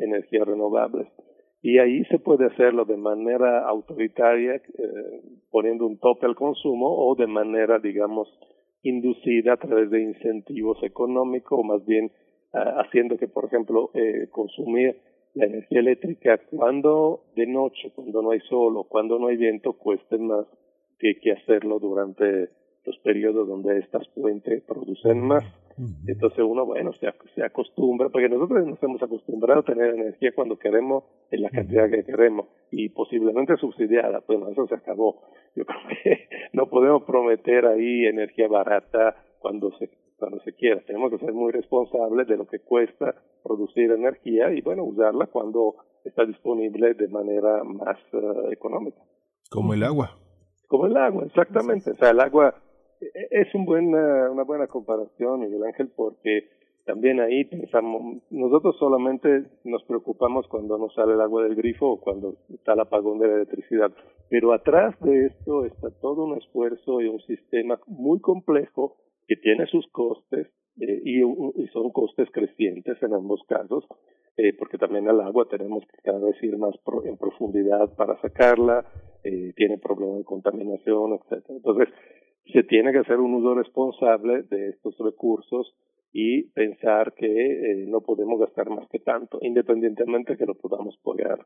[0.01, 1.07] energías renovables.
[1.61, 4.63] Y ahí se puede hacerlo de manera autoritaria,
[5.51, 8.29] poniendo un tope al consumo, o de manera, digamos,
[8.83, 12.11] inducida a través de incentivos económicos, o más bien
[12.53, 13.91] haciendo que, por ejemplo,
[14.31, 14.97] consumir
[15.35, 19.75] la energía eléctrica cuando de noche, cuando no hay sol o cuando no hay viento,
[19.75, 20.47] cueste más
[20.99, 22.49] que, que hacerlo durante
[22.85, 25.45] los periodos donde estas fuentes producen más.
[26.09, 27.07] Entonces uno, bueno, se,
[27.37, 31.89] se acostumbra, porque nosotros nos hemos acostumbrado a tener energía cuando queremos, en la cantidad
[31.89, 35.23] que queremos, y posiblemente subsidiada, bueno, eso se acabó.
[35.55, 39.89] Yo creo que no podemos prometer ahí energía barata cuando se
[40.19, 40.81] cuando se quiera.
[40.87, 45.77] Tenemos que ser muy responsables de lo que cuesta producir energía y, bueno, usarla cuando
[46.05, 48.99] está disponible de manera más eh, económica.
[49.51, 50.19] Como el agua.
[50.67, 51.93] Como el agua, exactamente.
[51.93, 52.55] O sea, el agua
[53.01, 56.49] e, e, es un una buena comparación, Miguel Ángel, porque
[56.85, 62.01] también ahí pensamos, nosotros solamente nos preocupamos cuando nos sale el agua del grifo o
[62.01, 63.93] cuando está el apagón de la electricidad,
[64.31, 68.97] pero atrás de esto está todo un esfuerzo y un sistema muy complejo
[69.29, 70.49] que tiene sus costes
[70.81, 73.85] eh, y, son costes crecientes en ambos casos,
[74.37, 76.75] eh, porque también al agua tenemos que cada vez ir más
[77.05, 78.87] en profundidad para sacarla,
[79.23, 81.57] eh, tiene problemas de contaminación, etcétera.
[81.57, 81.89] Entonces,
[82.53, 85.77] se tiene que hacer un uso responsable de estos recursos
[86.11, 91.45] y pensar que no podemos gastar más que tanto, independientemente de que lo podamos pagar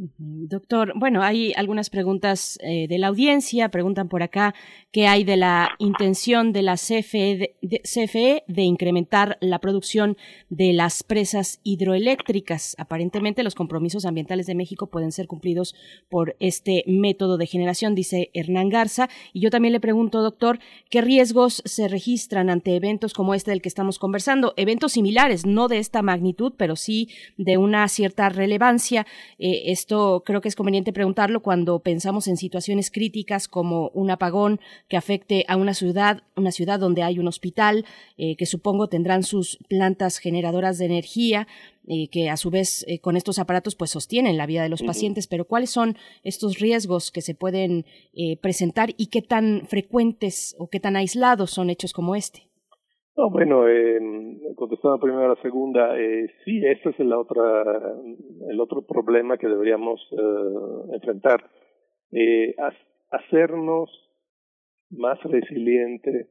[0.00, 3.68] Doctor, bueno, hay algunas preguntas eh, de la audiencia.
[3.68, 4.54] Preguntan por acá
[4.92, 10.16] qué hay de la intención de la CFE de, CFE de incrementar la producción
[10.50, 12.76] de las presas hidroeléctricas.
[12.78, 15.74] Aparentemente, los compromisos ambientales de México pueden ser cumplidos
[16.08, 19.08] por este método de generación, dice Hernán Garza.
[19.32, 20.60] Y yo también le pregunto, doctor,
[20.90, 24.54] ¿qué riesgos se registran ante eventos como este del que estamos conversando?
[24.56, 29.04] Eventos similares, no de esta magnitud, pero sí de una cierta relevancia.
[29.40, 34.60] Eh, esto creo que es conveniente preguntarlo cuando pensamos en situaciones críticas como un apagón
[34.86, 37.86] que afecte a una ciudad, una ciudad donde hay un hospital,
[38.18, 41.48] eh, que supongo tendrán sus plantas generadoras de energía,
[41.86, 44.82] eh, que a su vez eh, con estos aparatos pues sostienen la vida de los
[44.82, 47.86] pacientes, pero ¿cuáles son estos riesgos que se pueden
[48.42, 52.47] presentar y qué tan frecuentes o qué tan aislados son hechos como este?
[53.18, 53.98] No, bueno, eh,
[54.54, 57.64] contestando primero a la segunda, eh, sí, ese es el, otra,
[58.48, 61.50] el otro problema que deberíamos eh, enfrentar.
[62.12, 62.54] Eh,
[63.10, 63.90] hacernos
[64.90, 66.28] más resilientes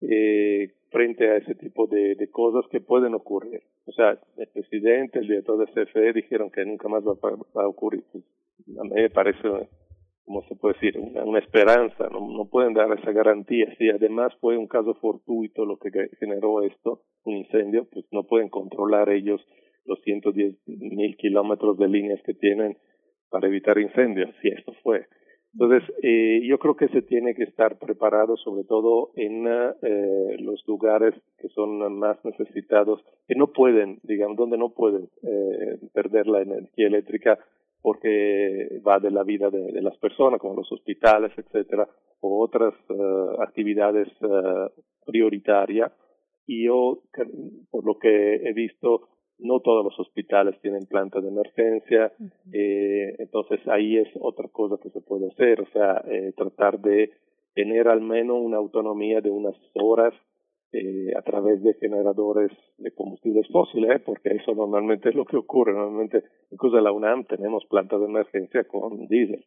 [0.00, 3.62] eh, frente a ese tipo de, de, cosas que pueden ocurrir.
[3.86, 7.14] O sea, el presidente, el director de CFE dijeron que nunca más va,
[7.56, 8.02] va a ocurrir.
[8.10, 8.24] Pues,
[8.76, 9.48] a mí me parece
[10.24, 10.98] ¿cómo se puede decir?
[10.98, 13.74] Una, una esperanza, no, no, pueden dar esa garantía.
[13.78, 18.48] Si además fue un caso fortuito lo que generó esto, un incendio, pues no pueden
[18.48, 19.40] controlar ellos
[19.84, 22.78] los 110 mil kilómetros de líneas que tienen
[23.30, 25.06] para evitar incendios, si esto fue.
[25.54, 30.66] Entonces, eh, yo creo que se tiene que estar preparado sobre todo en eh, los
[30.66, 36.42] lugares que son más necesitados, que no pueden, digamos, donde no pueden eh, perder la
[36.42, 37.38] energía eléctrica
[37.84, 41.86] porque va de la vida de, las personas, como los hospitales, etcétera,
[42.20, 44.70] o otras uh, actividades uh,
[45.04, 45.92] prioritarias.
[46.46, 47.02] Y yo,
[47.70, 49.08] por lo que he visto,
[49.38, 52.10] no todos los hospitales tienen planta de emergencia,
[52.54, 57.10] eh, entonces ahí es otra cosa que se puede hacer, o sea, eh, tratar de
[57.54, 60.14] tener al menos una autonomía de unas horas
[60.76, 64.02] eh, a través de generadores de combustibles fósiles, ¿eh?
[64.04, 65.72] porque eso normalmente es lo que ocurre.
[65.72, 69.44] Normalmente, incluso en la UNAM tenemos plantas de emergencia con diésel,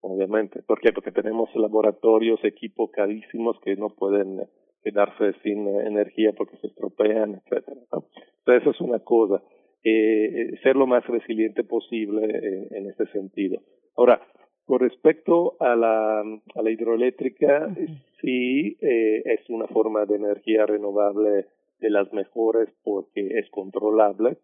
[0.00, 0.62] obviamente.
[0.62, 0.92] ¿Por qué?
[0.94, 4.40] Porque tenemos laboratorios, equipos carísimos que no pueden
[4.82, 7.76] quedarse sin energía porque se estropean, etcétera.
[7.82, 9.42] Entonces, eso es una cosa.
[9.84, 13.60] Eh, ser lo más resiliente posible en, en ese sentido.
[13.98, 14.22] Ahora,
[14.70, 17.74] con respecto a la, a la hidroeléctrica,
[18.20, 21.46] sí eh, es una forma de energía renovable
[21.80, 24.36] de las mejores porque es controlable.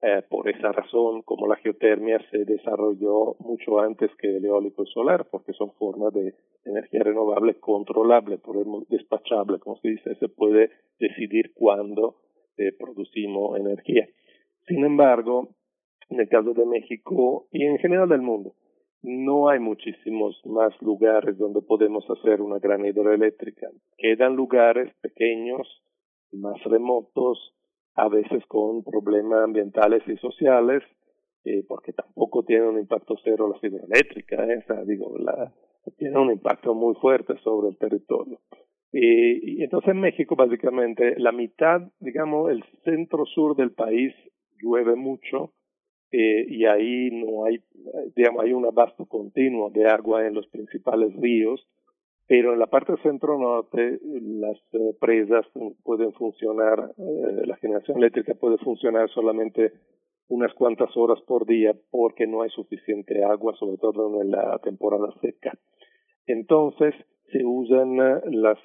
[0.00, 4.86] Eh, por esa razón, como la geotermia se desarrolló mucho antes que el eólico y
[4.86, 6.32] solar, porque son formas de
[6.64, 12.16] energía renovable controlable, podemos despachable, como se dice, se puede decidir cuándo
[12.56, 14.08] eh, producimos energía.
[14.68, 15.50] Sin embargo,
[16.08, 18.54] en el caso de México y en general del mundo,
[19.02, 23.68] no hay muchísimos más lugares donde podemos hacer una gran hidroeléctrica.
[23.96, 25.66] Quedan lugares pequeños,
[26.32, 27.54] más remotos,
[27.94, 30.82] a veces con problemas ambientales y sociales,
[31.44, 34.64] eh, porque tampoco tiene un impacto cero las hidroeléctricas, ¿eh?
[34.86, 35.52] digo, la,
[35.96, 38.40] tiene un impacto muy fuerte sobre el territorio.
[38.92, 44.14] Y, entonces en México básicamente la mitad, digamos, el centro sur del país
[44.60, 45.52] llueve mucho
[46.18, 47.60] eh, y ahí no hay,
[48.16, 51.68] digamos, hay un abasto continuo de agua en los principales ríos,
[52.26, 55.44] pero en la parte centro-norte las eh, presas
[55.82, 59.74] pueden funcionar, eh, la generación eléctrica puede funcionar solamente
[60.28, 65.12] unas cuantas horas por día porque no hay suficiente agua, sobre todo en la temporada
[65.20, 65.52] seca.
[66.26, 66.94] Entonces,
[67.30, 68.58] se usan las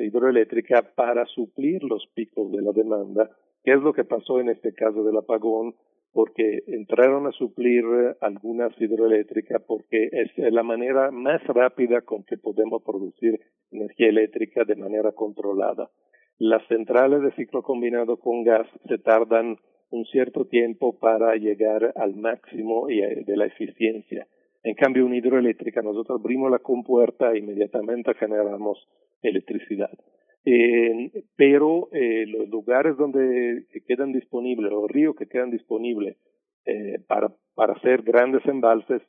[0.00, 3.30] hidroeléctricas para suplir los picos de la demanda,
[3.62, 5.76] que es lo que pasó en este caso del apagón,
[6.12, 7.84] porque entraron a suplir
[8.20, 13.40] algunas hidroeléctricas porque es la manera más rápida con que podemos producir
[13.70, 15.90] energía eléctrica de manera controlada.
[16.38, 19.56] Las centrales de ciclo combinado con gas se tardan
[19.90, 24.26] un cierto tiempo para llegar al máximo de la eficiencia.
[24.62, 28.86] En cambio, una hidroeléctrica, nosotros abrimos la compuerta e inmediatamente generamos
[29.22, 29.90] electricidad.
[30.50, 36.16] Eh, pero eh, los lugares donde quedan disponibles, los ríos que quedan disponibles
[36.64, 39.02] eh, para, para hacer grandes embalses,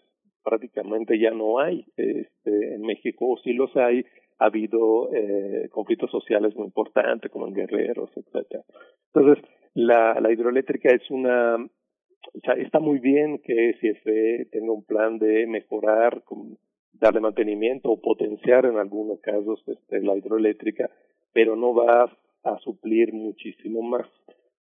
[0.44, 1.86] prácticamente ya no hay.
[1.96, 4.04] Este, en México, si los hay,
[4.40, 8.66] ha habido eh, conflictos sociales muy importantes, como en Guerreros, etcétera.
[9.14, 9.42] Entonces,
[9.74, 11.56] la, la hidroeléctrica es una,
[12.58, 16.22] está muy bien que CFE tenga un plan de mejorar,
[16.92, 20.90] darle mantenimiento o potenciar en algunos casos este, la hidroeléctrica,
[21.34, 22.12] pero no va
[22.44, 24.08] a suplir muchísimo más.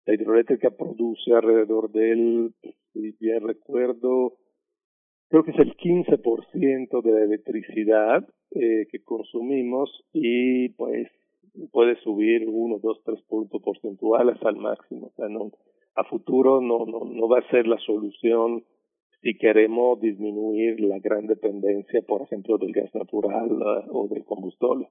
[0.06, 2.54] La hidroeléctrica produce alrededor del,
[2.92, 4.34] si bien recuerdo,
[5.28, 11.08] creo que es el 15% de la electricidad eh, que consumimos y pues
[11.72, 15.08] puede subir uno, dos, tres puntos porcentuales al máximo.
[15.08, 15.50] O sea, no,
[15.96, 18.64] a futuro no, no, no va a ser la solución
[19.22, 24.88] si queremos disminuir la gran dependencia, por ejemplo, del gas natural uh, o del combustible.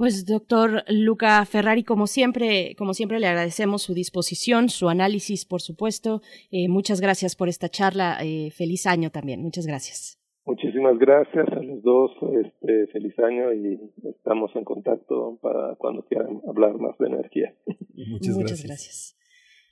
[0.00, 5.60] Pues doctor Luca Ferrari, como siempre, como siempre le agradecemos su disposición, su análisis, por
[5.60, 6.22] supuesto.
[6.50, 8.16] Eh, muchas gracias por esta charla.
[8.22, 9.42] Eh, feliz año también.
[9.42, 10.18] Muchas gracias.
[10.46, 12.12] Muchísimas gracias a los dos.
[12.42, 13.78] Este, feliz año y
[14.08, 17.54] estamos en contacto para cuando quieran hablar más de energía.
[17.94, 19.18] Muchas, Muchas gracias.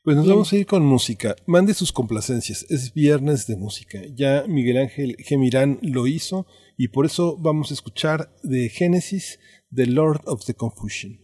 [0.04, 1.36] Pues nos vamos a ir con música.
[1.46, 2.70] Mande sus complacencias.
[2.70, 3.98] Es viernes de música.
[4.14, 6.46] Ya Miguel Ángel Gemirán lo hizo
[6.76, 9.40] y por eso vamos a escuchar de Génesis
[9.70, 11.18] The Lord of the Confusion.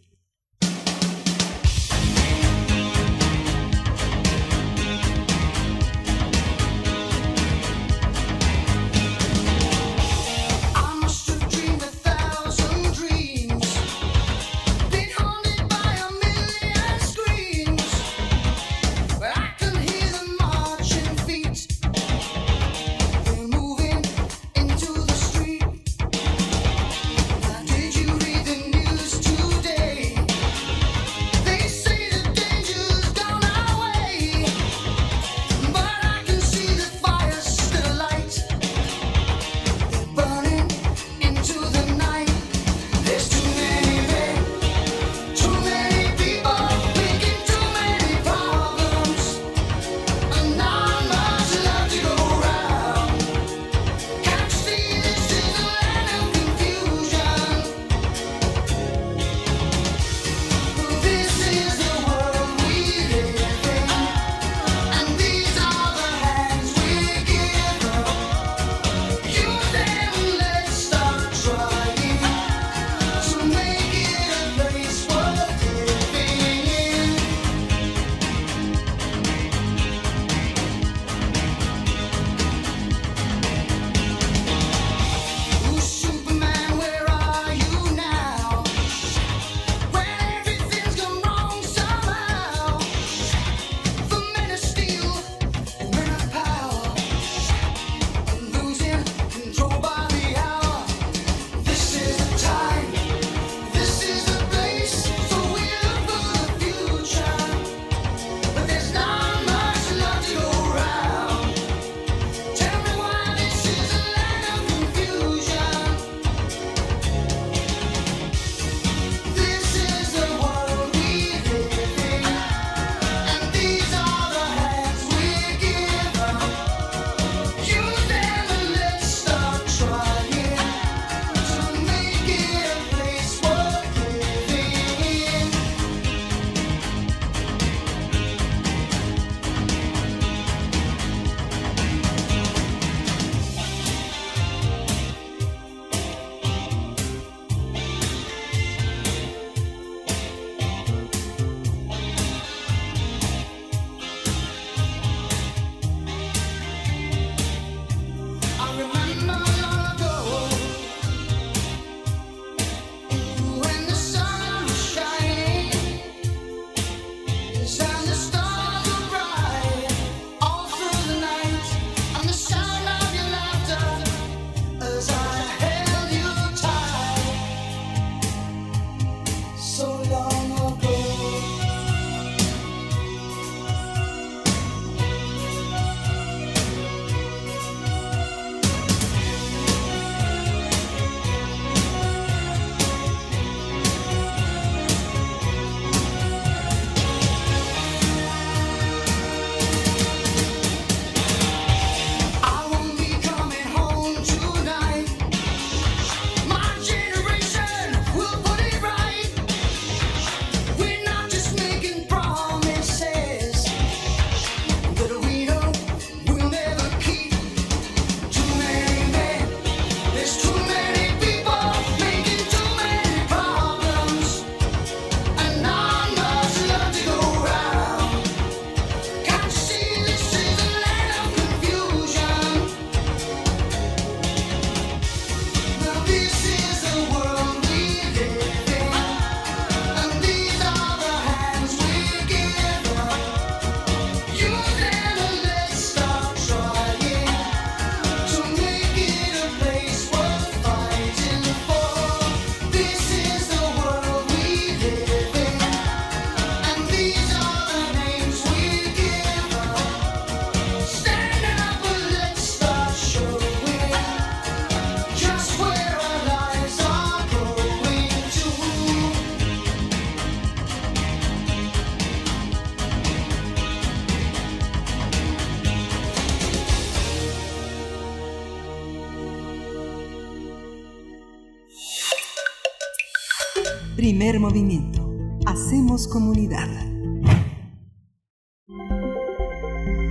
[284.45, 285.11] Movimiento.
[285.47, 286.69] Hacemos comunidad.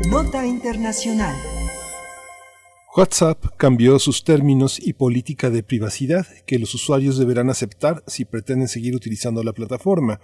[0.09, 1.35] Nota Internacional.
[2.95, 8.67] WhatsApp cambió sus términos y política de privacidad que los usuarios deberán aceptar si pretenden
[8.67, 10.19] seguir utilizando la plataforma.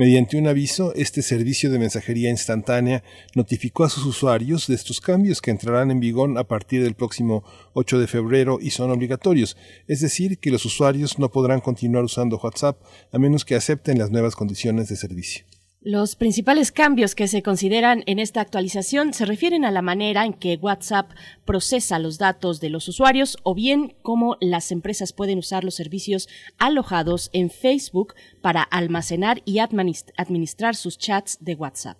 [0.00, 3.04] Mediante un aviso, este servicio de mensajería instantánea
[3.34, 7.44] notificó a sus usuarios de estos cambios que entrarán en vigor a partir del próximo
[7.74, 9.58] 8 de febrero y son obligatorios,
[9.88, 12.80] es decir, que los usuarios no podrán continuar usando WhatsApp
[13.12, 15.44] a menos que acepten las nuevas condiciones de servicio.
[15.82, 20.34] Los principales cambios que se consideran en esta actualización se refieren a la manera en
[20.34, 21.10] que WhatsApp
[21.46, 26.28] procesa los datos de los usuarios o bien cómo las empresas pueden usar los servicios
[26.58, 28.12] alojados en Facebook
[28.42, 31.96] para almacenar y administrar sus chats de WhatsApp.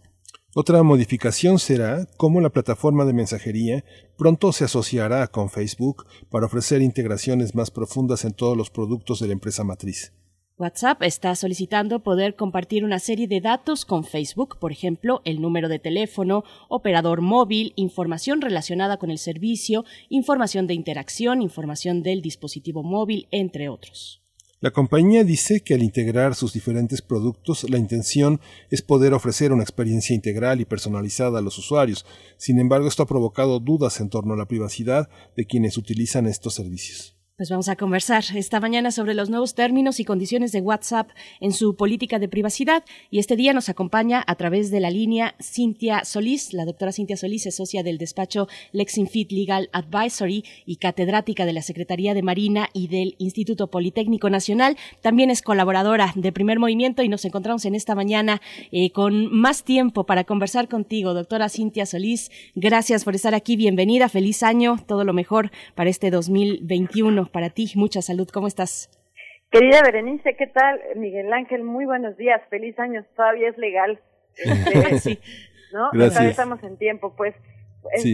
[0.55, 3.83] Otra modificación será cómo la plataforma de mensajería
[4.19, 9.29] pronto se asociará con Facebook para ofrecer integraciones más profundas en todos los productos de
[9.29, 10.13] la empresa matriz.
[10.61, 15.69] WhatsApp está solicitando poder compartir una serie de datos con Facebook, por ejemplo, el número
[15.71, 22.83] de teléfono, operador móvil, información relacionada con el servicio, información de interacción, información del dispositivo
[22.83, 24.21] móvil, entre otros.
[24.61, 29.63] La compañía dice que al integrar sus diferentes productos, la intención es poder ofrecer una
[29.63, 32.05] experiencia integral y personalizada a los usuarios.
[32.37, 36.53] Sin embargo, esto ha provocado dudas en torno a la privacidad de quienes utilizan estos
[36.53, 37.17] servicios.
[37.41, 41.09] Pues vamos a conversar esta mañana sobre los nuevos términos y condiciones de WhatsApp
[41.41, 42.85] en su política de privacidad.
[43.11, 46.53] Y este día nos acompaña a través de la línea Cintia Solís.
[46.53, 51.63] La doctora Cintia Solís es socia del despacho Lexinfit Legal Advisory y catedrática de la
[51.63, 54.77] Secretaría de Marina y del Instituto Politécnico Nacional.
[55.01, 59.65] También es colaboradora de Primer Movimiento y nos encontramos en esta mañana eh, con más
[59.65, 61.15] tiempo para conversar contigo.
[61.15, 63.57] Doctora Cintia Solís, gracias por estar aquí.
[63.57, 64.11] Bienvenida.
[64.11, 64.77] Feliz año.
[64.87, 67.73] Todo lo mejor para este 2021 para ti.
[67.77, 68.29] Mucha salud.
[68.33, 68.91] ¿Cómo estás?
[69.51, 70.81] Querida Berenice, ¿qué tal?
[70.97, 72.41] Miguel Ángel, muy buenos días.
[72.51, 73.05] Feliz año.
[73.17, 74.01] Todavía es legal.
[74.37, 75.19] Este, sí.
[75.73, 75.91] ¿No?
[75.91, 77.15] Todavía estamos en tiempo.
[77.17, 77.35] Pues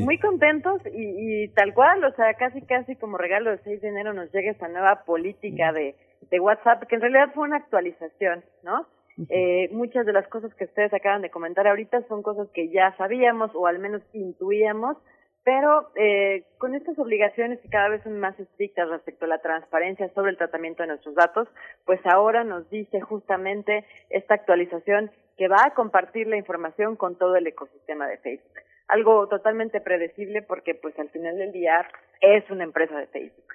[0.03, 4.13] muy contentos y, tal cual, o sea, casi casi como regalo de 6 de enero
[4.13, 5.97] nos llega esta nueva política de,
[6.31, 8.87] de WhatsApp, que en realidad fue una actualización, ¿no?
[9.31, 12.95] Eh, muchas de las cosas que ustedes acaban de comentar ahorita son cosas que ya
[12.99, 14.99] sabíamos o al menos intuíamos,
[15.47, 20.13] pero eh, con estas obligaciones que cada vez son más estrictas respecto a la transparencia
[20.13, 21.47] sobre el tratamiento de nuestros datos,
[21.85, 27.37] pues ahora nos dice justamente esta actualización que va a compartir la información con todo
[27.37, 28.59] el ecosistema de Facebook.
[28.89, 31.87] Algo totalmente predecible porque pues al final del día
[32.21, 33.55] es una empresa de Facebook.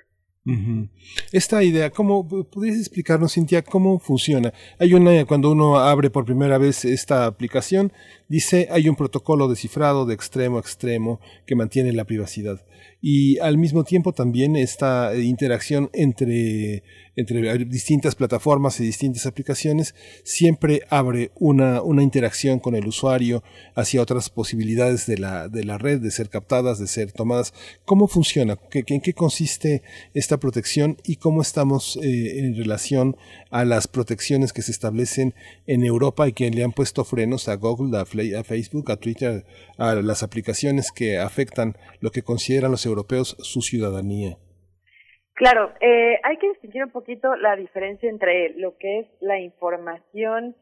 [1.32, 4.52] Esta idea, ¿cómo podrías explicarnos, Cintia, cómo funciona?
[4.80, 7.94] Hay una, cuando uno abre por primera vez esta aplicación,
[8.28, 12.66] dice hay un protocolo de cifrado de extremo a extremo que mantiene la privacidad
[13.02, 16.84] y al mismo tiempo también esta interacción entre,
[17.16, 24.04] entre distintas plataformas y distintas aplicaciones siempre abre una, una interacción con el usuario hacia
[24.04, 27.56] otras posibilidades de la, de la red, de ser captadas, de ser tomadas.
[27.86, 28.56] ¿Cómo funciona?
[28.70, 29.82] ¿Qué, ¿En qué consiste
[30.14, 33.18] esta protección y cómo estamos eh, en relación
[33.50, 35.34] a las protecciones que se establecen
[35.66, 39.44] en Europa y que le han puesto frenos a Google, a, a Facebook, a Twitter,
[39.78, 44.38] a las aplicaciones que afectan lo que consideran los europeos su ciudadanía.
[45.34, 50.56] Claro, eh, hay que distinguir un poquito la diferencia entre lo que es la información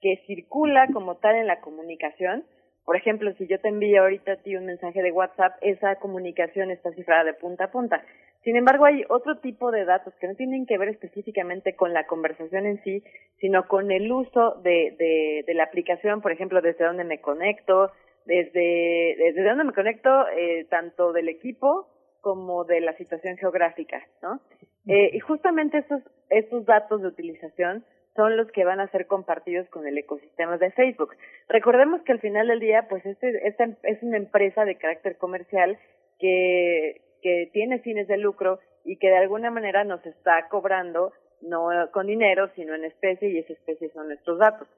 [0.00, 2.44] que circula como tal en la comunicación.
[2.84, 6.70] Por ejemplo, si yo te envío ahorita a ti un mensaje de WhatsApp, esa comunicación
[6.70, 8.04] está cifrada de punta a punta.
[8.44, 12.06] Sin embargo, hay otro tipo de datos que no tienen que ver específicamente con la
[12.06, 13.02] conversación en sí,
[13.40, 17.92] sino con el uso de, de, de la aplicación, por ejemplo, desde dónde me conecto,
[18.28, 21.88] desde, desde dónde me conecto, eh, tanto del equipo
[22.20, 24.40] como de la situación geográfica, ¿no?
[24.86, 27.84] Eh, y justamente esos, estos datos de utilización
[28.14, 31.16] son los que van a ser compartidos con el ecosistema de Facebook.
[31.48, 35.78] Recordemos que al final del día, pues este, esta es una empresa de carácter comercial
[36.18, 41.68] que, que tiene fines de lucro y que de alguna manera nos está cobrando no
[41.92, 44.68] con dinero, sino en especie, y esa especie son nuestros datos.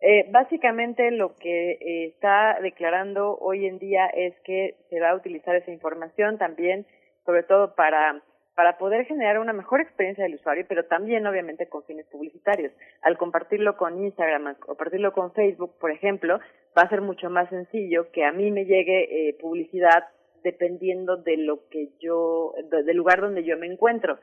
[0.00, 5.16] Eh, básicamente lo que eh, está declarando hoy en día es que se va a
[5.16, 6.86] utilizar esa información también,
[7.24, 8.22] sobre todo para
[8.58, 12.72] para poder generar una mejor experiencia del usuario, pero también obviamente con fines publicitarios.
[13.02, 16.40] Al compartirlo con Instagram, o compartirlo con Facebook, por ejemplo,
[16.76, 20.08] va a ser mucho más sencillo que a mí me llegue eh, publicidad
[20.42, 22.52] dependiendo de lo que yo,
[22.84, 24.18] del lugar donde yo me encuentro.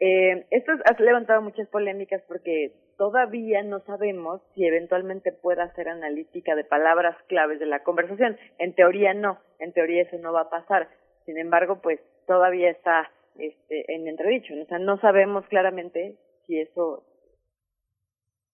[0.00, 6.54] Eh, esto ha levantado muchas polémicas porque todavía no sabemos si eventualmente pueda ser analítica
[6.54, 8.36] de palabras claves de la conversación.
[8.58, 10.88] En teoría no, en teoría eso no va a pasar.
[11.24, 14.54] Sin embargo, pues todavía está este, en entredicho.
[14.60, 16.16] O sea, no sabemos claramente
[16.46, 17.04] si eso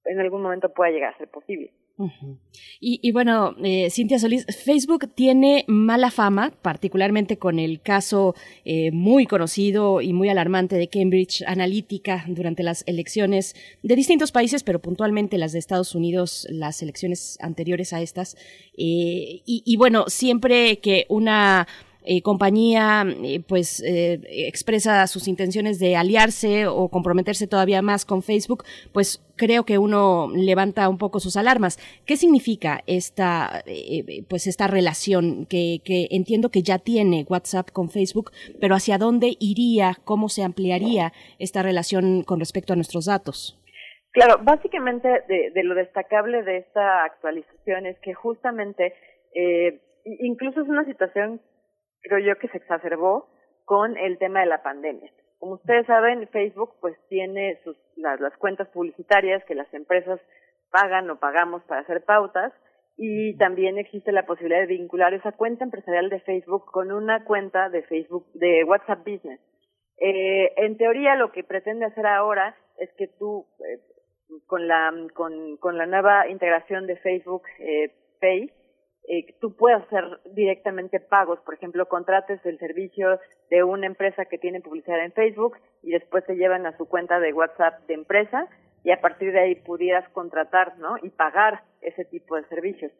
[0.04, 1.72] en algún momento pueda llegar a ser posible.
[2.80, 9.26] Y, bueno, eh, Cintia Solís, Facebook tiene mala fama, particularmente con el caso eh, muy
[9.26, 15.38] conocido y muy alarmante de Cambridge Analytica durante las elecciones de distintos países, pero puntualmente
[15.38, 18.36] las de Estados Unidos, las elecciones anteriores a estas.
[18.76, 21.66] Eh, y bueno, siempre que una
[22.02, 28.22] eh, compañía eh, pues eh, expresa sus intenciones de aliarse o comprometerse todavía más con
[28.22, 31.78] Facebook, pues creo que uno levanta un poco sus alarmas.
[32.06, 33.64] ¿Qué significa esta
[34.28, 39.36] pues esta relación que, que entiendo que ya tiene WhatsApp con Facebook, pero hacia dónde
[39.38, 43.56] iría, cómo se ampliaría esta relación con respecto a nuestros datos?
[44.12, 48.92] Claro, básicamente de, de lo destacable de esta actualización es que justamente
[49.34, 51.40] eh, incluso es una situación
[52.02, 53.28] creo yo que se exacerbó
[53.64, 55.10] con el tema de la pandemia.
[55.38, 60.20] Como ustedes saben, Facebook pues tiene sus, las, las cuentas publicitarias que las empresas
[60.70, 62.52] pagan o pagamos para hacer pautas
[62.96, 67.70] y también existe la posibilidad de vincular esa cuenta empresarial de Facebook con una cuenta
[67.70, 69.40] de Facebook de WhatsApp Business.
[69.98, 73.80] Eh, en teoría lo que pretende hacer ahora es que tú eh,
[74.46, 78.50] con la con, con la nueva integración de Facebook eh, Pay
[79.08, 83.18] eh, tú puedes hacer directamente pagos, por ejemplo, contrates el servicio
[83.50, 87.18] de una empresa que tiene publicidad en Facebook y después te llevan a su cuenta
[87.18, 88.46] de WhatsApp de empresa
[88.84, 90.96] y a partir de ahí pudieras contratar, ¿no?
[91.02, 92.92] Y pagar ese tipo de servicios.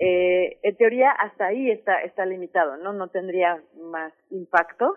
[0.00, 2.92] Eh, en teoría hasta ahí está está limitado, ¿no?
[2.92, 4.94] No tendría más impacto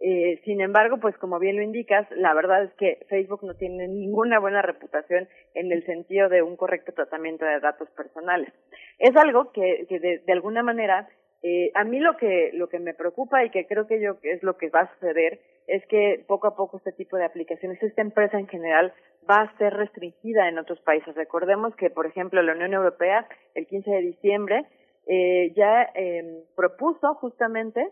[0.00, 3.88] eh, sin embargo, pues como bien lo indicas, la verdad es que Facebook no tiene
[3.88, 8.52] ninguna buena reputación en el sentido de un correcto tratamiento de datos personales.
[8.98, 11.08] Es algo que, que de, de, alguna manera,
[11.42, 14.42] eh, a mí lo que, lo que me preocupa y que creo que yo es
[14.44, 18.02] lo que va a suceder es que poco a poco este tipo de aplicaciones, esta
[18.02, 18.92] empresa en general,
[19.28, 21.14] va a ser restringida en otros países.
[21.14, 24.64] Recordemos que, por ejemplo, la Unión Europea, el 15 de diciembre,
[25.06, 27.88] eh, ya eh, propuso justamente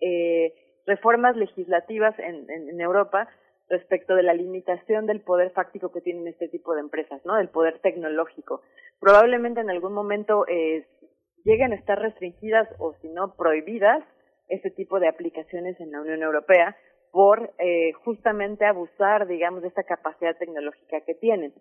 [0.00, 0.52] eh,
[0.86, 3.28] reformas legislativas en, Europa
[3.68, 7.34] respecto de la limitación del poder fáctico que tienen este tipo de empresas, ¿no?
[7.34, 8.62] Del poder tecnológico.
[9.00, 10.86] Probablemente en algún momento eh,
[11.44, 14.04] lleguen a estar restringidas o si no prohibidas
[14.48, 16.76] este tipo de aplicaciones en la Unión Europea
[17.10, 21.52] por eh, justamente abusar, digamos, de esta capacidad tecnológica que tienen.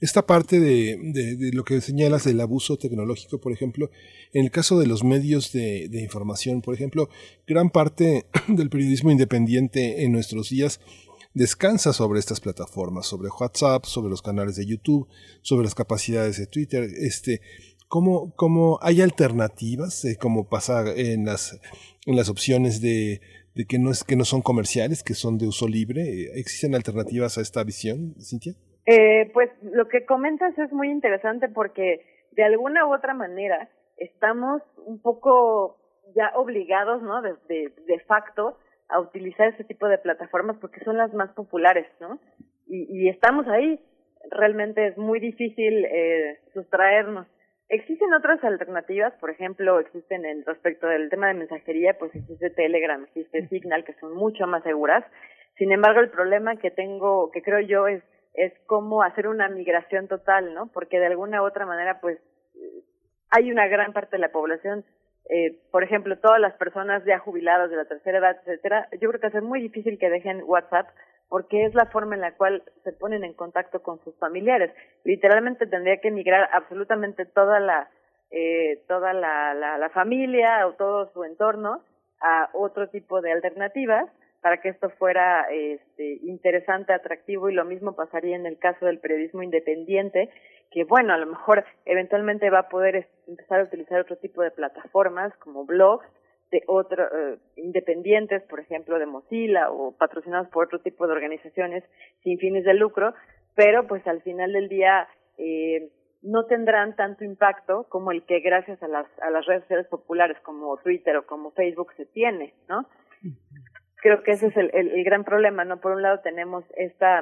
[0.00, 3.90] Esta parte de, de, lo que señalas del abuso tecnológico, por ejemplo,
[4.32, 7.08] en el caso de los medios de, de, información, por ejemplo,
[7.46, 10.80] gran parte del periodismo independiente en nuestros días
[11.34, 15.08] descansa sobre estas plataformas, sobre WhatsApp, sobre los canales de YouTube,
[15.42, 16.84] sobre las capacidades de Twitter.
[16.98, 17.40] Este,
[17.88, 21.58] ¿cómo, cómo hay alternativas, eh, como pasa en las,
[22.06, 23.20] en las opciones de,
[23.54, 26.38] de que no, es, que no son comerciales, que son de uso libre?
[26.38, 28.54] ¿Existen alternativas a esta visión, Cintia?
[28.86, 34.62] Eh, pues lo que comentas es muy interesante porque de alguna u otra manera estamos
[34.84, 35.78] un poco
[36.14, 37.22] ya obligados, ¿no?
[37.22, 38.58] De, de, facto
[38.88, 42.18] a utilizar ese tipo de plataformas porque son las más populares, ¿no?
[42.66, 43.80] Y, y estamos ahí.
[44.30, 47.26] Realmente es muy difícil eh, sustraernos.
[47.68, 53.02] Existen otras alternativas, por ejemplo, existen en respecto del tema de mensajería, pues existe Telegram,
[53.04, 55.04] existe Signal, que son mucho más seguras.
[55.56, 58.02] Sin embargo, el problema que tengo, que creo yo, es
[58.34, 60.66] es cómo hacer una migración total, ¿no?
[60.66, 62.18] Porque de alguna u otra manera, pues,
[63.30, 64.84] hay una gran parte de la población,
[65.30, 69.20] eh, por ejemplo, todas las personas ya jubiladas de la tercera edad, etcétera, yo creo
[69.20, 70.88] que es muy difícil que dejen WhatsApp
[71.28, 74.70] porque es la forma en la cual se ponen en contacto con sus familiares.
[75.04, 77.88] Literalmente tendría que migrar absolutamente toda la
[78.30, 81.82] eh, toda la, la familia o todo su entorno
[82.20, 84.10] a otro tipo de alternativas
[84.44, 88.98] para que esto fuera este, interesante, atractivo y lo mismo pasaría en el caso del
[88.98, 90.28] periodismo independiente,
[90.70, 94.50] que bueno, a lo mejor eventualmente va a poder empezar a utilizar otro tipo de
[94.50, 96.04] plataformas como blogs
[96.50, 101.82] de otro eh, independientes, por ejemplo, de Mozilla o patrocinados por otro tipo de organizaciones
[102.22, 103.14] sin fines de lucro,
[103.54, 105.08] pero pues al final del día
[105.38, 105.88] eh,
[106.20, 110.36] no tendrán tanto impacto como el que gracias a las a las redes sociales populares
[110.42, 112.86] como Twitter o como Facebook se tiene, ¿no?
[114.04, 115.80] Creo que ese es el, el, gran problema, ¿no?
[115.80, 117.20] Por un lado tenemos esta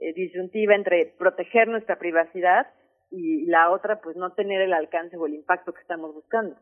[0.00, 2.66] eh, disyuntiva entre proteger nuestra privacidad
[3.12, 6.56] y la otra, pues no tener el alcance o el impacto que estamos buscando.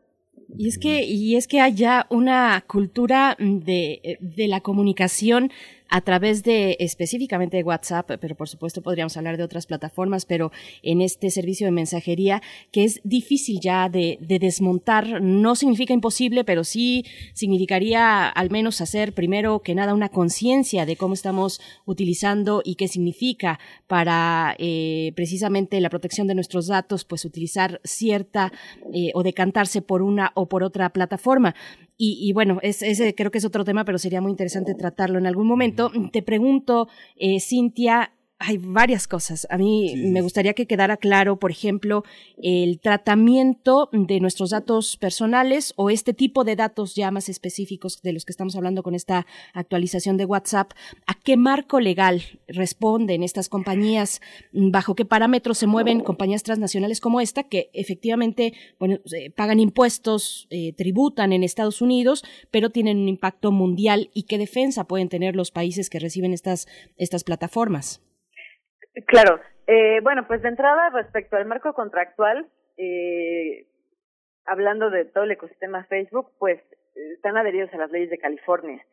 [0.55, 5.49] Y es que, y es que hay ya una cultura de, de la comunicación
[5.89, 10.51] a través de específicamente de WhatsApp, pero por supuesto podríamos hablar de otras plataformas, pero
[10.83, 12.41] en este servicio de mensajería
[12.71, 18.81] que es difícil ya de, de desmontar, no significa imposible, pero sí significaría al menos
[18.81, 25.13] hacer primero que nada una conciencia de cómo estamos utilizando y qué significa para eh,
[25.15, 28.51] precisamente la protección de nuestros datos, pues utilizar cierta
[28.93, 31.55] eh, o decantarse por una o por otra plataforma.
[31.97, 35.47] Y, bueno, ese creo que es otro tema, pero sería muy interesante tratarlo en algún
[35.47, 35.91] momento.
[36.11, 39.47] Te pregunto, eh, Cintia, hay varias cosas.
[39.49, 42.03] A mí me gustaría que quedara claro, por ejemplo,
[42.41, 48.11] el tratamiento de nuestros datos personales o este tipo de datos ya más específicos de
[48.11, 50.71] los que estamos hablando con esta actualización de WhatsApp.
[51.07, 54.21] ¿A qué marco legal responden estas compañías?
[54.51, 58.99] ¿Bajo qué parámetros se mueven compañías transnacionales como esta que efectivamente bueno,
[59.35, 64.83] pagan impuestos, eh, tributan en Estados Unidos, pero tienen un impacto mundial y qué defensa
[64.83, 66.67] pueden tener los países que reciben estas,
[66.97, 68.01] estas plataformas?
[69.05, 69.39] Claro.
[69.67, 72.47] Eh, bueno, pues de entrada, respecto al marco contractual,
[72.77, 73.65] eh,
[74.45, 76.61] hablando de todo el ecosistema Facebook, pues
[76.95, 78.83] están adheridos a las leyes de California.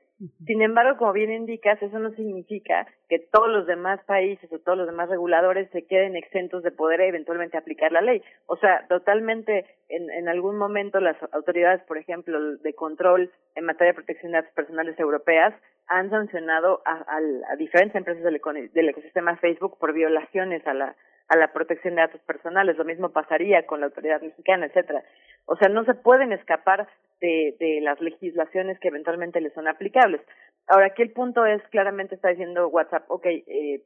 [0.46, 4.78] Sin embargo, como bien indicas, eso no significa que todos los demás países o todos
[4.78, 8.22] los demás reguladores se queden exentos de poder eventualmente aplicar la ley.
[8.46, 13.92] O sea, totalmente en, en algún momento las autoridades, por ejemplo, de control en materia
[13.92, 15.54] de protección de datos personales europeas
[15.88, 18.40] han sancionado a, a, diferentes empresas del,
[18.72, 20.96] del, ecosistema Facebook por violaciones a la,
[21.32, 22.76] a la protección de datos personales.
[22.76, 25.02] Lo mismo pasaría con la autoridad mexicana, etcétera.
[25.46, 26.86] O sea, no se pueden escapar
[27.20, 30.20] de, de las legislaciones que eventualmente les son aplicables.
[30.66, 33.82] Ahora, aquí el punto es, claramente está diciendo WhatsApp, ok, eh,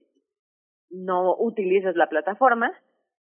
[0.91, 2.73] no utilices la plataforma,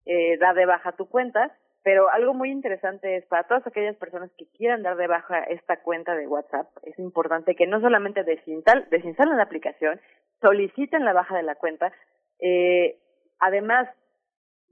[0.05, 4.31] eh, da de baja tu cuenta, pero algo muy interesante es para todas aquellas personas
[4.39, 8.87] que quieran dar de baja esta cuenta de WhatsApp, es importante que no solamente desinstalen,
[8.89, 10.01] desinstalen la aplicación,
[10.41, 11.93] soliciten la baja de la cuenta,
[12.39, 12.97] eh,
[13.39, 13.87] además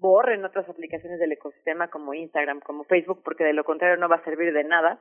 [0.03, 4.17] borren otras aplicaciones del ecosistema como Instagram, como Facebook, porque de lo contrario no va
[4.17, 4.99] a servir de nada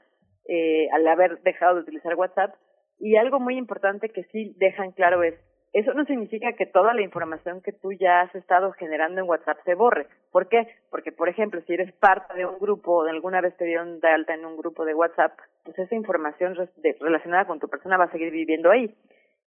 [0.49, 2.55] eh, al haber dejado de utilizar WhatsApp.
[3.01, 5.35] Y algo muy importante que sí dejan claro es
[5.73, 9.59] eso no significa que toda la información que tú ya has estado generando en WhatsApp
[9.65, 10.07] se borre.
[10.31, 10.69] ¿Por qué?
[10.91, 14.09] Porque, por ejemplo, si eres parte de un grupo o alguna vez te dieron de
[14.09, 15.33] alta en un grupo de WhatsApp,
[15.65, 16.55] pues esa información
[17.01, 18.95] relacionada con tu persona va a seguir viviendo ahí.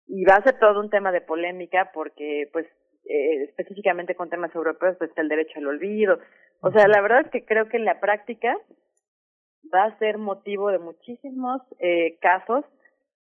[0.07, 2.66] Y va a ser todo un tema de polémica porque, pues,
[3.05, 6.19] eh, específicamente con temas europeos, pues el derecho al olvido.
[6.61, 8.57] O sea, la verdad es que creo que en la práctica
[9.73, 12.65] va a ser motivo de muchísimos eh, casos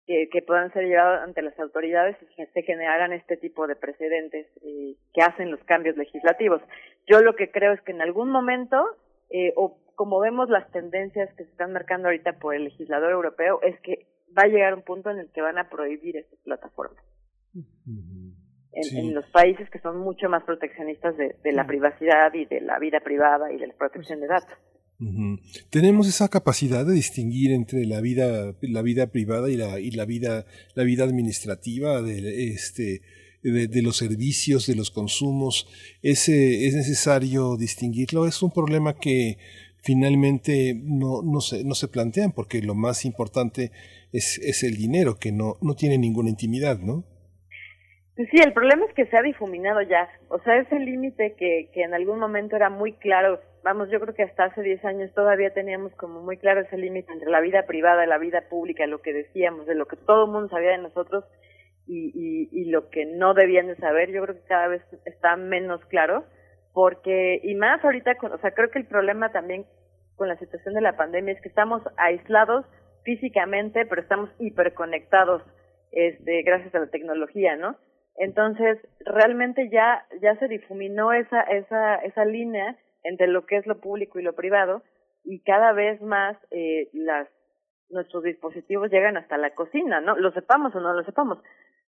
[0.07, 4.47] que, que puedan ser llevados ante las autoridades y se generaran este tipo de precedentes
[4.62, 6.61] eh, que hacen los cambios legislativos.
[7.07, 8.77] Yo lo que creo es que en algún momento,
[9.31, 13.61] eh, o como vemos las tendencias que se están marcando ahorita por el legislador europeo,
[13.62, 17.03] es que va a llegar un punto en el que van a prohibir estas plataformas.
[18.74, 22.60] En, en, los países que son mucho más proteccionistas de, de la privacidad y de
[22.60, 24.59] la vida privada y de la protección de datos.
[25.70, 30.05] Tenemos esa capacidad de distinguir entre la vida, la vida privada y la, y la
[30.05, 33.02] vida, la vida administrativa de, este,
[33.42, 35.66] de, los servicios, de los consumos.
[36.01, 38.26] Ese, es necesario distinguirlo.
[38.26, 39.38] Es un problema que
[39.82, 43.72] finalmente no, no, se, no se plantean porque lo más importante
[44.12, 47.05] es, es el dinero, que no, no tiene ninguna intimidad, ¿no?
[48.16, 50.09] Pues sí, el problema es que se ha difuminado ya.
[50.28, 54.15] O sea, ese límite que, que en algún momento era muy claro vamos, yo creo
[54.15, 57.65] que hasta hace 10 años todavía teníamos como muy claro ese límite entre la vida
[57.66, 60.78] privada la vida pública, lo que decíamos, de lo que todo el mundo sabía de
[60.78, 61.24] nosotros
[61.86, 65.36] y, y, y lo que no debían de saber, yo creo que cada vez está
[65.36, 66.24] menos claro,
[66.73, 69.65] porque, y más ahorita, con, o sea, creo que el problema también
[70.16, 72.66] con la situación de la pandemia es que estamos aislados
[73.03, 75.43] físicamente, pero estamos hiperconectados,
[75.93, 77.77] este, gracias a la tecnología, ¿no?
[78.16, 83.81] Entonces, realmente ya, ya se difuminó esa, esa, esa línea entre lo que es lo
[83.81, 84.82] público y lo privado
[85.24, 87.28] y cada vez más eh, las
[87.91, 90.16] nuestros dispositivos llegan hasta la cocina, ¿no?
[90.16, 91.39] Lo sepamos o no lo sepamos,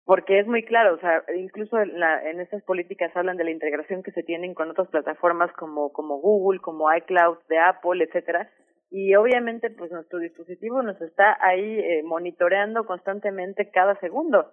[0.05, 3.51] porque es muy claro, o sea, incluso en, la, en estas políticas hablan de la
[3.51, 8.49] integración que se tienen con otras plataformas como como Google, como iCloud de Apple, etcétera,
[8.89, 14.51] y obviamente pues nuestro dispositivo nos está ahí eh, monitoreando constantemente cada segundo,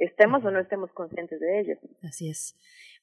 [0.00, 1.78] estemos o no estemos conscientes de ello.
[2.02, 2.56] Así es.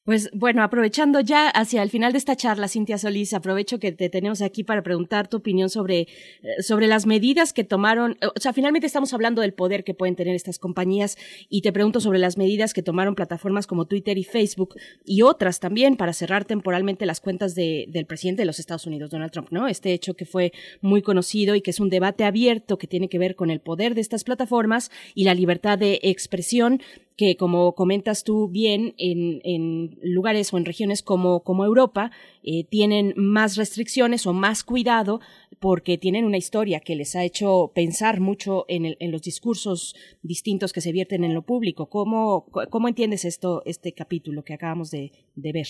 [0.08, 4.08] Pues bueno, aprovechando ya hacia el final de esta charla, Cintia Solís, aprovecho que te
[4.08, 6.08] tenemos aquí para preguntar tu opinión sobre,
[6.44, 8.18] eh, sobre las medidas que tomaron.
[8.22, 11.18] O sea, finalmente estamos hablando del poder que pueden tener estas compañías
[11.50, 15.60] y te pregunto sobre las medidas que tomaron plataformas como Twitter y Facebook y otras
[15.60, 19.50] también para cerrar temporalmente las cuentas de, del presidente de los Estados Unidos, Donald Trump,
[19.52, 19.68] ¿no?
[19.68, 23.20] Este hecho que fue muy conocido y que es un debate abierto que tiene que
[23.20, 26.82] ver con el poder de estas plataformas y la libertad de expresión
[27.18, 32.12] que como comentas tú bien, en, en lugares o en regiones como, como Europa
[32.44, 35.20] eh, tienen más restricciones o más cuidado
[35.60, 39.96] porque tienen una historia que les ha hecho pensar mucho en, el, en los discursos
[40.22, 41.90] distintos que se vierten en lo público.
[41.90, 45.68] ¿Cómo, cómo entiendes esto, este capítulo que acabamos de, de ver?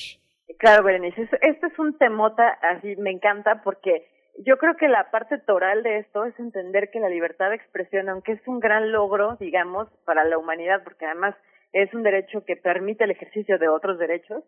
[0.60, 4.06] Claro, Berenice, este es un temota, así me encanta porque
[4.38, 8.10] yo creo que la parte toral de esto es entender que la libertad de expresión,
[8.10, 11.36] aunque es un gran logro, digamos, para la humanidad, porque además
[11.74, 14.44] es un derecho que permite el ejercicio de otros derechos,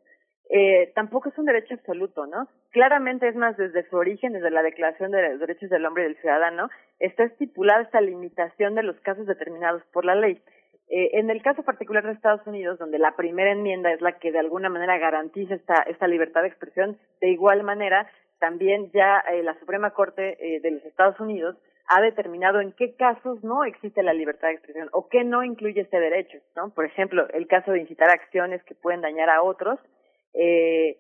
[0.52, 2.48] eh, tampoco es un derecho absoluto, ¿no?
[2.72, 6.07] Claramente es más desde su origen, desde la Declaración de los Derechos del Hombre y
[6.07, 10.41] del Ciudadano, está estipulada esta limitación de los casos determinados por la ley.
[10.90, 14.32] Eh, en el caso particular de Estados Unidos, donde la primera enmienda es la que
[14.32, 18.10] de alguna manera garantiza esta, esta libertad de expresión, de igual manera
[18.40, 21.56] también ya eh, la Suprema Corte eh, de los Estados Unidos
[21.90, 25.82] ha determinado en qué casos no existe la libertad de expresión o qué no incluye
[25.82, 26.70] este derecho, ¿no?
[26.70, 29.80] Por ejemplo, el caso de incitar acciones que pueden dañar a otros,
[30.36, 30.98] eh,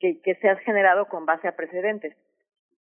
[0.00, 2.16] que, se ha generado con base a precedentes.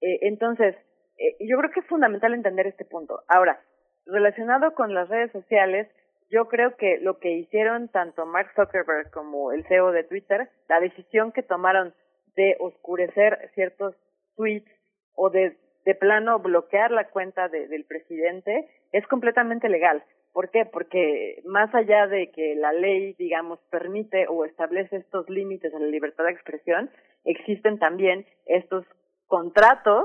[0.01, 0.77] Eh, entonces,
[1.19, 3.23] eh, yo creo que es fundamental entender este punto.
[3.27, 3.61] Ahora,
[4.05, 5.89] relacionado con las redes sociales,
[6.31, 10.79] yo creo que lo que hicieron tanto Mark Zuckerberg como el CEO de Twitter, la
[10.79, 11.93] decisión que tomaron
[12.37, 13.95] de oscurecer ciertos
[14.37, 14.71] tweets
[15.15, 20.05] o de, de plano bloquear la cuenta de, del presidente es completamente legal.
[20.33, 20.67] ¿Por qué?
[20.67, 25.87] Porque más allá de que la ley, digamos, permite o establece estos límites a la
[25.87, 26.91] libertad de expresión,
[27.25, 28.85] existen también estos
[29.27, 30.05] contratos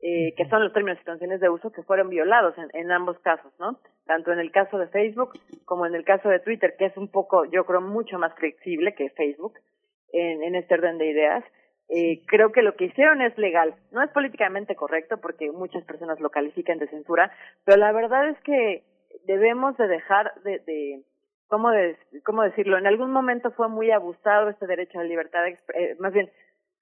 [0.00, 3.18] eh, que son los términos y condiciones de uso que fueron violados en, en ambos
[3.18, 3.78] casos, ¿no?
[4.06, 5.32] Tanto en el caso de Facebook
[5.64, 8.94] como en el caso de Twitter, que es un poco, yo creo, mucho más flexible
[8.94, 9.58] que Facebook
[10.16, 11.44] en, en este orden de ideas.
[11.88, 13.74] Eh, creo que lo que hicieron es legal.
[13.92, 17.30] No es políticamente correcto porque muchas personas lo califican de censura,
[17.64, 18.82] pero la verdad es que
[19.24, 21.02] debemos de dejar de, de
[21.48, 22.78] ¿cómo, de, ¿cómo decirlo?
[22.78, 26.30] En algún momento fue muy abusado este derecho a la libertad de eh, más bien,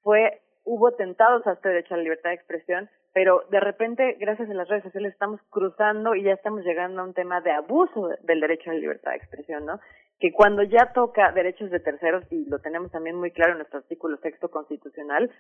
[0.02, 4.51] fue, hubo tentados a este derecho a la libertad de expresión, pero de repente, gracias
[4.51, 8.09] a las redes sociales, estamos cruzando y ya estamos llegando a un tema de abuso
[8.23, 9.81] del derecho a la libertad de expresión, ¿no?
[10.20, 13.81] Que cuando ya toca derechos de terceros, y lo tenemos también muy claro en nuestro
[13.81, 15.31] artículo sexto constitucional,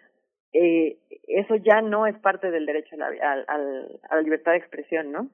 [0.52, 5.30] eh, eso ya no es parte del derecho a la, libertad de expresión, ¿no?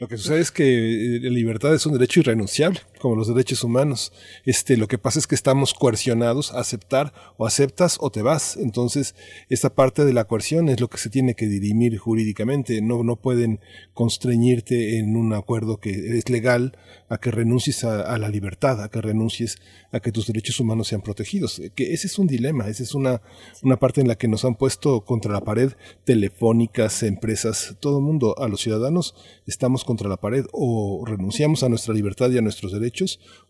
[0.00, 3.62] Lo que sucede es que eh, la libertad es un derecho irrenunciable, como los derechos
[3.62, 4.14] humanos.
[4.46, 8.56] Este, lo que pasa es que estamos coercionados a aceptar o aceptas o te vas.
[8.56, 9.14] Entonces,
[9.50, 12.80] esta parte de la coerción es lo que se tiene que dirimir jurídicamente.
[12.80, 13.60] No, no pueden
[13.92, 16.78] constreñirte en un acuerdo que es legal
[17.10, 19.58] a que renuncies a, a, la libertad, a que renuncies
[19.92, 21.60] a que tus derechos humanos sean protegidos.
[21.74, 23.20] Que ese es un dilema, esa es una,
[23.62, 25.72] una parte en la que nos han puesto contra la pared
[26.04, 29.14] telefónicas, empresas, todo el mundo, a los ciudadanos
[29.46, 32.93] estamos contra la pared o renunciamos a nuestra libertad y a nuestros derechos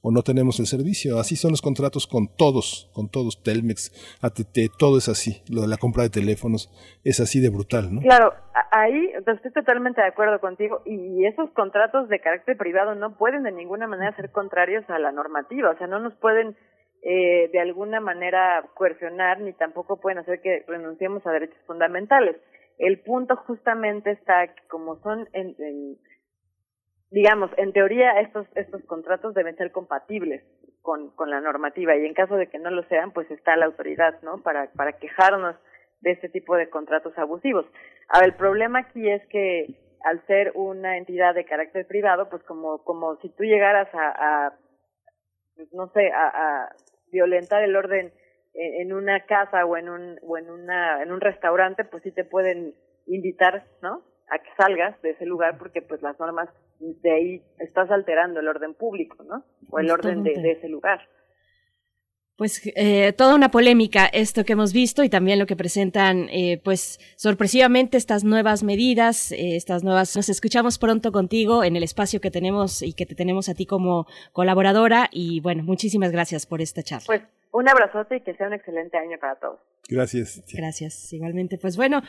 [0.02, 1.18] o no tenemos el servicio.
[1.18, 5.42] Así son los contratos con todos, con todos, Telmex, ATT, todo es así.
[5.48, 6.70] Lo de la compra de teléfonos
[7.04, 8.00] es así de brutal, ¿no?
[8.00, 8.32] Claro,
[8.70, 13.52] ahí estoy totalmente de acuerdo contigo y esos contratos de carácter privado no pueden de
[13.52, 16.56] ninguna manera ser contrarios a la normativa, o sea, no nos pueden
[17.02, 22.36] eh, de alguna manera coercionar ni tampoco pueden hacer que renunciemos a derechos fundamentales.
[22.78, 25.98] El punto justamente está que como son, en, en,
[27.10, 30.42] digamos, en teoría estos, estos contratos deben ser compatibles
[30.82, 33.66] con, con la normativa y en caso de que no lo sean, pues está la
[33.66, 34.42] autoridad, ¿no?
[34.42, 35.56] Para, para quejarnos
[36.00, 37.66] de este tipo de contratos abusivos.
[38.08, 42.84] Ahora, el problema aquí es que al ser una entidad de carácter privado, pues como,
[42.84, 44.52] como si tú llegaras a,
[45.72, 46.68] no sé, a, a
[47.10, 48.12] violentar el orden
[48.54, 52.24] en una casa o en un o en una en un restaurante pues sí te
[52.24, 52.74] pueden
[53.06, 56.48] invitar no a que salgas de ese lugar porque pues las normas
[56.80, 61.00] de ahí estás alterando el orden público no o el orden de, de ese lugar
[62.36, 66.60] pues eh, toda una polémica esto que hemos visto y también lo que presentan, eh,
[66.64, 70.16] pues sorpresivamente estas nuevas medidas, eh, estas nuevas.
[70.16, 73.66] Nos escuchamos pronto contigo en el espacio que tenemos y que te tenemos a ti
[73.66, 77.06] como colaboradora y bueno, muchísimas gracias por esta charla.
[77.06, 77.22] Pues
[77.52, 79.60] un abrazote y que sea un excelente año para todos.
[79.88, 80.42] Gracias.
[80.50, 81.58] Gracias, igualmente.
[81.58, 82.02] Pues bueno,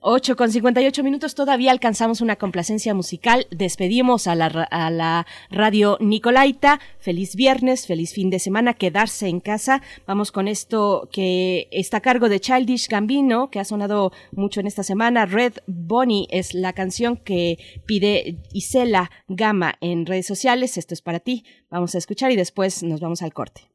[0.00, 3.46] 8 con 58 minutos, todavía alcanzamos una complacencia musical.
[3.50, 6.78] Despedimos a la, a la radio Nicolaita.
[6.98, 9.80] Feliz viernes, feliz fin de semana, quedarse en casa.
[10.06, 14.66] Vamos con esto que está a cargo de Childish Gambino, que ha sonado mucho en
[14.66, 15.24] esta semana.
[15.24, 20.76] Red Bonnie es la canción que pide Isela Gama en redes sociales.
[20.76, 21.44] Esto es para ti.
[21.70, 23.71] Vamos a escuchar y después nos vamos al corte.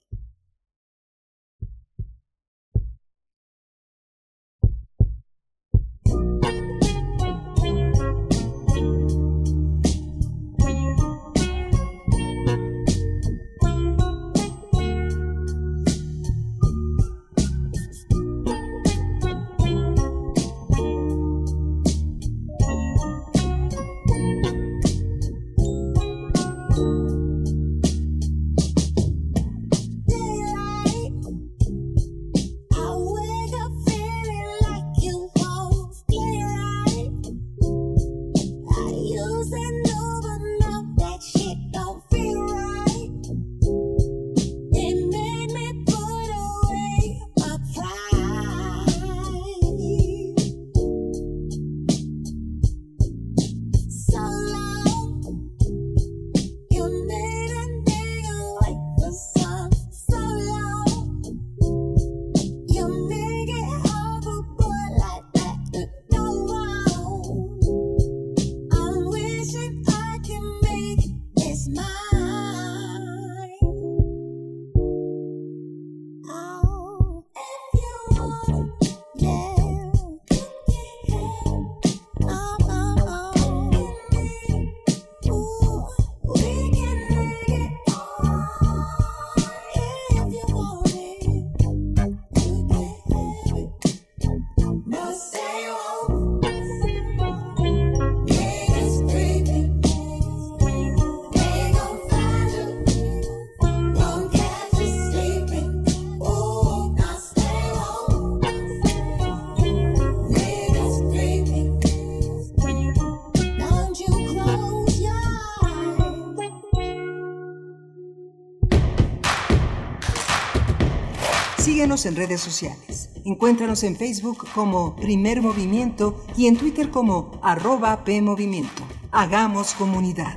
[121.87, 123.09] En redes sociales.
[123.23, 128.83] Encuéntranos en Facebook como Primer Movimiento y en Twitter como arroba PMovimiento.
[129.13, 130.35] Hagamos comunidad.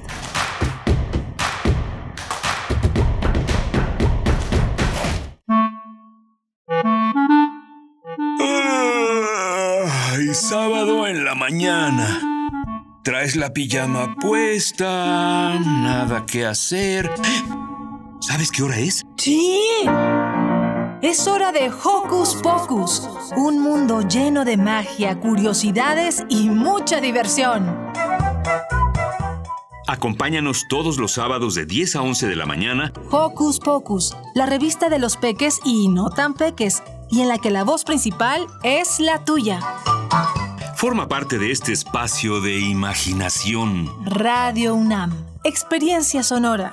[10.09, 12.21] Ay, sábado en la mañana.
[13.03, 17.11] Traes la pijama puesta, nada que hacer.
[18.21, 19.03] ¿Sabes qué hora es?
[19.17, 19.59] Sí.
[21.03, 27.75] Es hora de Hocus Pocus, un mundo lleno de magia, curiosidades y mucha diversión.
[29.87, 32.93] Acompáñanos todos los sábados de 10 a 11 de la mañana.
[33.11, 37.51] Hocus Pocus, la revista de los peques y no tan peques, y en la que
[37.51, 39.61] la voz principal es la tuya.
[40.77, 43.91] Forma parte de este espacio de imaginación.
[44.05, 45.13] Radio UNAM,
[45.45, 46.73] experiencia sonora.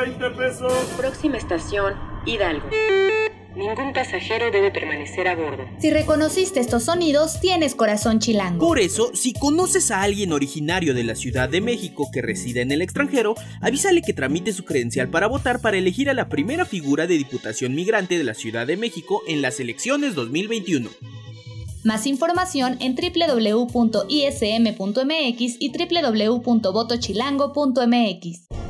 [0.00, 0.72] 20 pesos.
[0.96, 1.92] Próxima estación,
[2.24, 2.70] Hidalgo.
[3.54, 5.68] Ningún pasajero debe permanecer a bordo.
[5.78, 8.66] Si reconociste estos sonidos, tienes corazón chilango.
[8.66, 12.72] Por eso, si conoces a alguien originario de la Ciudad de México que reside en
[12.72, 17.06] el extranjero, avísale que tramite su credencial para votar para elegir a la primera figura
[17.06, 20.88] de Diputación Migrante de la Ciudad de México en las elecciones 2021.
[21.84, 24.06] Más información en www.ism.mx
[25.58, 28.69] y www.votochilango.mx.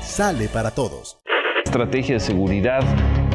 [0.01, 1.17] sale para todos.
[1.63, 2.81] Estrategia de seguridad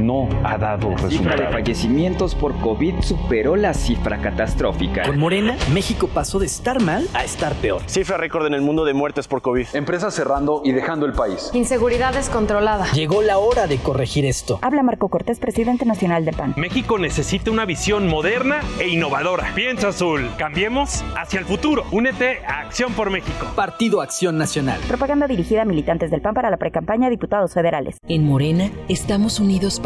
[0.03, 1.53] no ha dado La cifra de resultados.
[1.53, 5.03] fallecimientos por COVID superó la cifra catastrófica.
[5.03, 7.83] Con Morena, México pasó de estar mal a estar peor.
[7.87, 9.67] Cifra récord en el mundo de muertes por COVID.
[9.75, 11.51] Empresas cerrando y dejando el país.
[11.55, 12.87] Inseguridad descontrolada.
[12.93, 14.59] Llegó la hora de corregir esto.
[14.63, 16.55] Habla Marco Cortés, presidente nacional del PAN.
[16.57, 19.53] México necesita una visión moderna e innovadora.
[19.55, 20.29] Piensa azul.
[20.39, 21.85] Cambiemos hacia el futuro.
[21.93, 23.47] Únete a Acción por México.
[23.55, 24.81] Partido Acción Nacional.
[24.89, 27.97] Propaganda dirigida a militantes del PAN para la precampaña a diputados federales.
[28.09, 29.86] En Morena estamos unidos para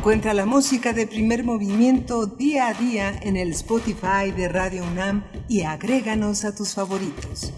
[0.00, 5.24] Encuentra la música de primer movimiento día a día en el Spotify de Radio UNAM
[5.46, 7.52] y agréganos a tus favoritos.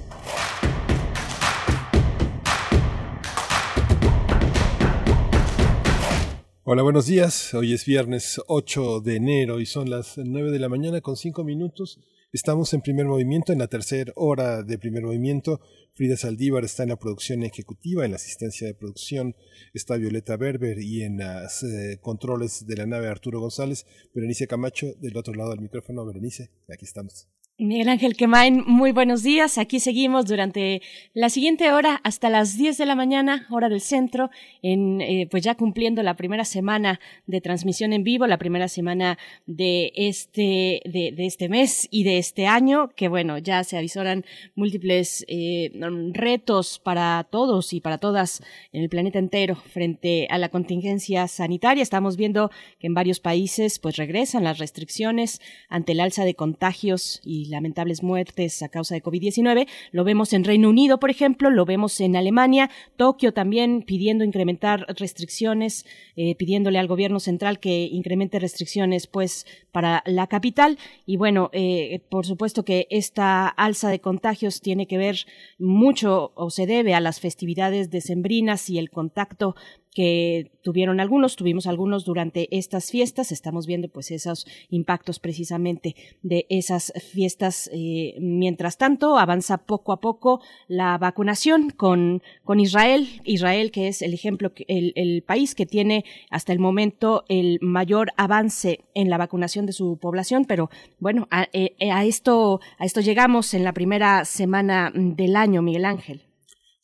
[6.65, 7.55] Hola, buenos días.
[7.55, 11.45] Hoy es viernes 8 de enero y son las 9 de la mañana con 5
[11.45, 12.01] minutos.
[12.33, 15.61] Estamos en primer movimiento, en la tercera hora de primer movimiento.
[15.93, 19.37] Frida Saldívar está en la producción ejecutiva, en la asistencia de producción
[19.75, 23.85] está Violeta Berber y en los eh, controles de la nave Arturo González.
[24.15, 26.07] Berenice Camacho, del otro lado del micrófono.
[26.07, 27.29] Berenice, aquí estamos.
[27.59, 29.59] Miguel Ángel Quemain, muy buenos días.
[29.59, 30.81] Aquí seguimos durante
[31.13, 34.31] la siguiente hora hasta las 10 de la mañana, hora del centro,
[34.63, 39.19] en eh, pues ya cumpliendo la primera semana de transmisión en vivo, la primera semana
[39.45, 44.25] de este de, este mes y de este año, que bueno, ya se avisoran
[44.55, 45.71] múltiples eh,
[46.15, 48.43] retos para todos y para todas
[48.73, 51.83] en el planeta entero frente a la contingencia sanitaria.
[51.83, 57.21] Estamos viendo que en varios países pues regresan las restricciones ante el alza de contagios
[57.23, 59.67] y lamentables muertes a causa de COVID-19.
[59.91, 64.87] Lo vemos en Reino Unido, por ejemplo, lo vemos en Alemania, Tokio también pidiendo incrementar
[64.99, 65.87] restricciones,
[66.17, 70.79] eh, pidiéndole al gobierno central que incremente restricciones, pues, para la capital.
[71.07, 75.27] Y bueno, eh, por supuesto que esta alza de contagios tiene que ver
[75.59, 79.55] mucho o se debe a las festividades decembrinas y el contacto
[79.95, 86.47] que tuvieron algunos, tuvimos algunos durante estas fiestas, estamos viendo pues esos impactos precisamente de
[86.49, 87.69] esas fiestas.
[87.73, 94.03] Eh, mientras tanto, avanza poco a poco la vacunación con, con Israel, Israel que es
[94.03, 99.19] el ejemplo, el, el país que tiene hasta el momento el mayor avance en la
[99.19, 104.25] vacunación de su población, pero bueno, a, a esto, a esto llegamos en la primera
[104.25, 106.32] semana del año, Miguel Ángel.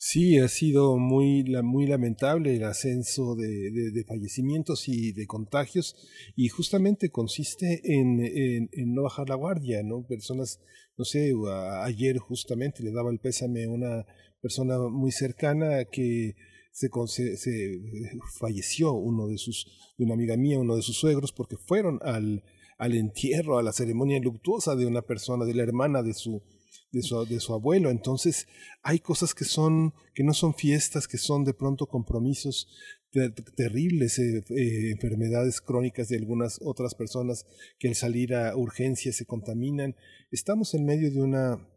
[0.01, 5.93] Sí, ha sido muy, muy lamentable el ascenso de, de, fallecimientos y de contagios
[6.37, 10.07] y justamente consiste en, en, no bajar la guardia, ¿no?
[10.07, 10.61] Personas,
[10.97, 11.33] no sé,
[11.83, 14.05] ayer justamente le daba el pésame a una
[14.41, 16.33] persona muy cercana que
[16.71, 17.81] se, se, se
[18.39, 19.67] falleció uno de sus,
[19.97, 22.41] de una amiga mía, uno de sus suegros, porque fueron al,
[22.77, 26.41] al entierro, a la ceremonia luctuosa de una persona, de la hermana de su,
[26.91, 27.89] de su, de su abuelo.
[27.89, 28.47] Entonces,
[28.81, 32.67] hay cosas que son, que no son fiestas, que son de pronto compromisos
[33.55, 37.45] terribles, eh, eh, enfermedades crónicas de algunas otras personas
[37.79, 39.95] que al salir a urgencias se contaminan.
[40.31, 41.67] Estamos en medio de una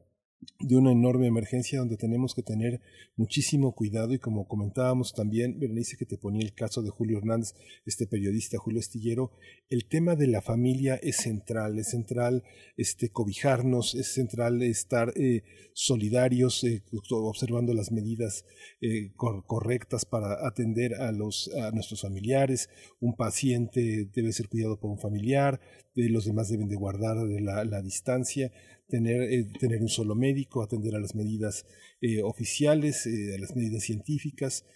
[0.58, 2.80] de una enorme emergencia donde tenemos que tener
[3.16, 7.54] muchísimo cuidado y como comentábamos también, Berenice que te ponía el caso de Julio Hernández,
[7.84, 9.32] este periodista Julio Estillero,
[9.68, 12.42] el tema de la familia es central, es central
[12.76, 15.42] este, cobijarnos, es central estar eh,
[15.74, 18.44] solidarios, eh, observando las medidas
[18.80, 22.68] eh, correctas para atender a, los, a nuestros familiares,
[23.00, 25.60] un paciente debe ser cuidado por un familiar,
[25.94, 28.50] los demás deben de guardar la, la distancia,
[28.92, 31.64] tener, eh, tener un solo médico, atender a las medidas
[32.02, 34.66] eh, oficiales, eh, a las medidas científicas.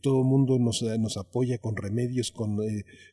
[0.00, 2.58] todo el mundo nos, nos, apoya con remedios, con,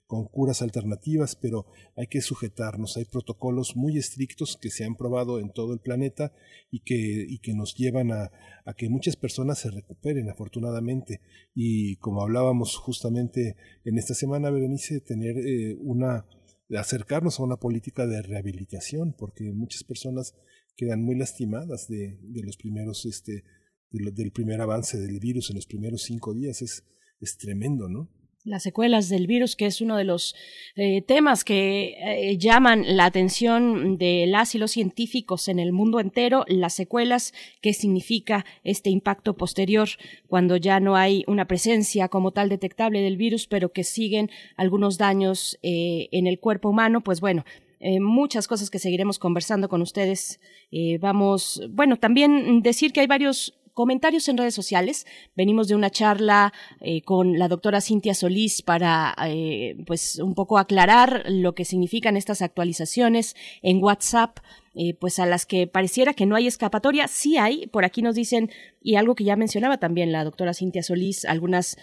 [0.07, 1.65] con curas alternativas, pero
[1.97, 2.95] hay que sujetarnos.
[2.95, 6.31] Hay protocolos muy estrictos que se han probado en todo el planeta
[6.71, 8.31] y que, y que nos llevan a,
[8.65, 11.19] a que muchas personas se recuperen, afortunadamente.
[11.53, 15.35] Y como hablábamos justamente en esta semana, Berenice, tener
[15.79, 16.25] una
[16.69, 20.35] de acercarnos a una política de rehabilitación, porque muchas personas
[20.75, 23.43] quedan muy lastimadas de, de los primeros, este,
[23.91, 26.61] del primer avance del virus en los primeros cinco días.
[26.61, 26.83] Es,
[27.19, 28.09] es tremendo, ¿no?
[28.43, 30.35] Las secuelas del virus, que es uno de los
[30.75, 35.99] eh, temas que eh, llaman la atención de las y los científicos en el mundo
[35.99, 39.89] entero, las secuelas, qué significa este impacto posterior
[40.27, 44.97] cuando ya no hay una presencia como tal detectable del virus, pero que siguen algunos
[44.97, 47.43] daños eh, en el cuerpo humano, pues bueno,
[48.01, 50.39] muchas cosas que seguiremos conversando con ustedes.
[50.99, 55.05] vamos, bueno, también decir que hay varios comentarios en redes sociales.
[55.35, 56.51] Venimos de una charla
[56.81, 62.17] eh, con la doctora Cintia Solís para, eh, pues, un poco aclarar lo que significan
[62.17, 64.39] estas actualizaciones en WhatsApp.
[64.79, 68.15] Eh, pues a las que pareciera que no hay escapatoria, sí hay, por aquí nos
[68.15, 68.51] dicen,
[68.81, 71.77] y algo que ya mencionaba también la doctora Cintia Solís, algunas,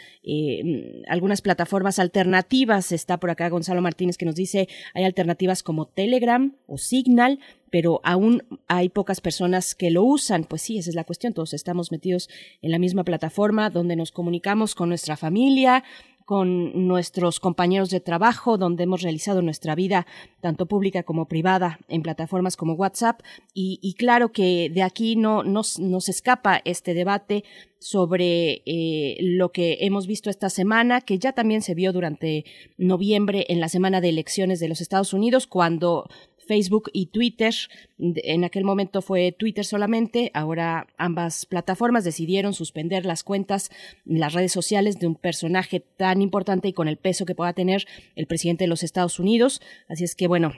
[1.09, 6.55] algunas plataformas alternativas, está por acá Gonzalo Martínez que nos dice, hay alternativas como Telegram
[6.67, 7.41] o Signal,
[7.75, 10.45] pero aún hay pocas personas que lo usan.
[10.45, 11.33] Pues sí, esa es la cuestión.
[11.33, 12.31] Todos estamos metidos
[12.63, 15.83] en la misma plataforma donde nos comunicamos con nuestra familia,
[16.25, 20.07] con nuestros compañeros de trabajo, donde hemos realizado nuestra vida,
[20.41, 23.21] tanto pública como privada, en plataformas como WhatsApp.
[23.53, 25.79] Y, claro que de aquí no nos,
[26.09, 27.45] escapa este debate
[27.79, 32.45] sobre eh, lo que hemos visto esta semana, que ya también se vio durante
[32.79, 36.09] noviembre en la semana de elecciones de los Estados Unidos, cuando
[36.47, 37.55] Facebook y Twitter.
[37.99, 43.71] En aquel momento fue Twitter solamente, ahora ambas plataformas decidieron suspender las cuentas,
[44.05, 47.87] las redes sociales de un personaje tan importante y con el peso que pueda tener
[48.17, 49.61] el presidente de los Estados Unidos.
[49.89, 50.53] Así es que bueno,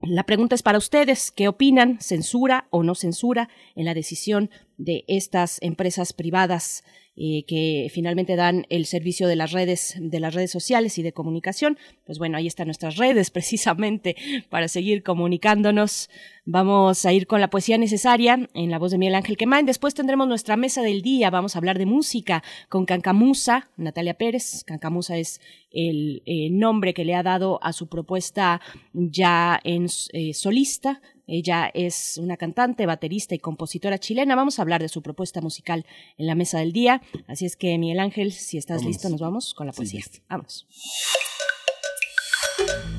[0.00, 2.00] la pregunta es para ustedes, ¿qué opinan?
[2.00, 6.84] ¿Censura o no censura en la decisión de estas empresas privadas
[7.20, 11.12] eh, que finalmente dan el servicio de las redes, de las redes sociales y de
[11.12, 11.76] comunicación.
[12.06, 14.14] Pues bueno, ahí están nuestras redes precisamente
[14.50, 16.10] para seguir comunicándonos.
[16.44, 19.66] Vamos a ir con la poesía necesaria en la voz de Miguel Ángel Quemain.
[19.66, 21.28] Después tendremos nuestra mesa del día.
[21.30, 24.62] Vamos a hablar de música con Cancamusa, Natalia Pérez.
[24.62, 25.40] Cancamusa es
[25.72, 28.60] el eh, nombre que le ha dado a su propuesta
[28.92, 34.34] ya en eh, solista ella es una cantante, baterista y compositora chilena.
[34.34, 35.84] Vamos a hablar de su propuesta musical
[36.16, 37.02] en la mesa del día.
[37.26, 40.02] Así es que, Miguel Ángel, si estás listo, nos vamos con la poesía.
[40.28, 40.66] vamos.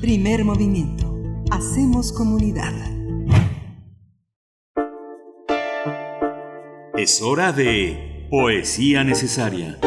[0.00, 1.12] Primer movimiento.
[1.50, 2.72] Hacemos comunidad.
[6.96, 9.78] Es hora de poesía necesaria.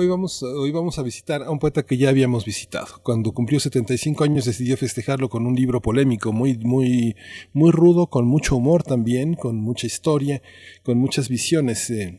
[0.00, 2.86] Hoy vamos, hoy vamos a visitar a un poeta que ya habíamos visitado.
[3.02, 7.16] Cuando cumplió 75 años decidió festejarlo con un libro polémico, muy, muy,
[7.52, 10.40] muy rudo, con mucho humor también, con mucha historia,
[10.84, 11.90] con muchas visiones.
[11.90, 12.18] Eh,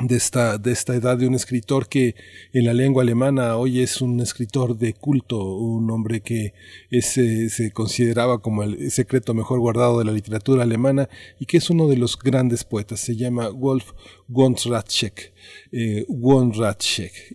[0.00, 2.14] de esta, de esta edad de un escritor que
[2.52, 6.52] en la lengua alemana hoy es un escritor de culto, un hombre que
[7.00, 11.08] se consideraba como el secreto mejor guardado de la literatura alemana
[11.40, 13.00] y que es uno de los grandes poetas.
[13.00, 13.92] Se llama Wolf
[14.28, 15.32] Wondratschek,
[15.72, 16.04] eh,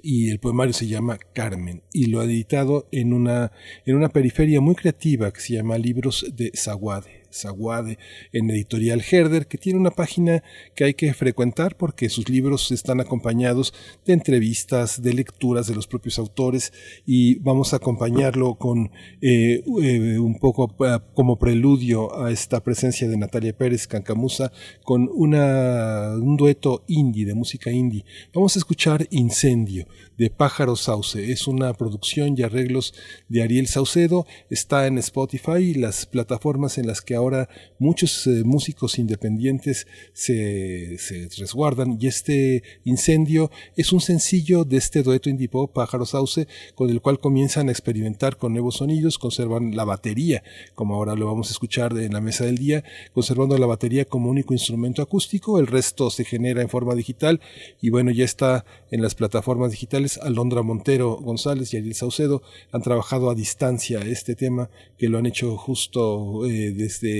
[0.04, 3.52] y el poemario se llama Carmen y lo ha editado en una,
[3.86, 7.98] en una periferia muy creativa que se llama Libros de Zaguade Zaguade
[8.32, 10.44] en Editorial Herder, que tiene una página
[10.76, 13.74] que hay que frecuentar porque sus libros están acompañados
[14.06, 16.74] de entrevistas, de lecturas de los propios autores
[17.06, 18.92] y vamos a acompañarlo con
[19.22, 24.52] eh, eh, un poco eh, como preludio a esta presencia de Natalia Pérez Cancamusa
[24.84, 28.06] con una, un dueto indie, de música indie.
[28.34, 29.88] Vamos a escuchar Incendio
[30.18, 31.32] de Pájaro Sauce.
[31.32, 32.94] Es una producción y arreglos
[33.28, 34.26] de Ariel Saucedo.
[34.50, 37.50] Está en Spotify, las plataformas en las que ahora
[37.80, 40.98] muchos eh, músicos independientes se,
[41.38, 41.98] resguardan.
[42.00, 47.02] Y este incendio es un sencillo de este dueto indie pop Pájaro Sauce, con el
[47.02, 50.44] cual comienzan a experimentar con nuevos sonidos, conservan la batería,
[50.76, 52.84] como ahora lo vamos a escuchar en la mesa del día,
[53.14, 55.60] conservando la batería como único instrumento acústico.
[55.60, 57.40] El resto se genera en forma digital
[57.82, 62.42] y bueno, ya está en las plataformas digitales Alondra Montero González y Ariel Saucedo
[62.72, 67.11] han trabajado a distancia este tema, que lo han hecho justo eh, desde,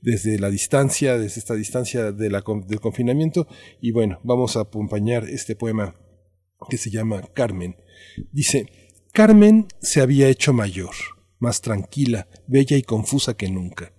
[0.00, 3.46] desde la distancia, desde esta distancia de la, del confinamiento.
[3.80, 5.94] Y bueno, vamos a acompañar este poema
[6.68, 7.76] que se llama Carmen.
[8.32, 8.66] Dice,
[9.12, 10.94] Carmen se había hecho mayor,
[11.38, 13.92] más tranquila, bella y confusa que nunca.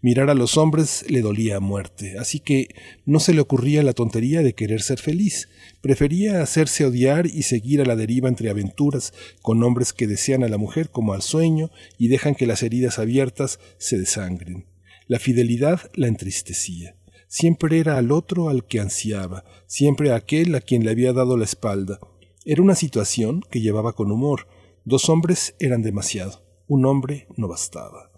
[0.00, 2.68] Mirar a los hombres le dolía a muerte, así que
[3.06, 5.48] no se le ocurría la tontería de querer ser feliz.
[5.80, 10.48] Prefería hacerse odiar y seguir a la deriva entre aventuras con hombres que desean a
[10.48, 14.66] la mujer como al sueño y dejan que las heridas abiertas se desangren.
[15.06, 16.96] La fidelidad la entristecía.
[17.28, 21.44] Siempre era al otro al que ansiaba, siempre aquel a quien le había dado la
[21.44, 21.98] espalda.
[22.44, 24.46] Era una situación que llevaba con humor.
[24.84, 26.44] Dos hombres eran demasiado.
[26.66, 28.10] Un hombre no bastaba.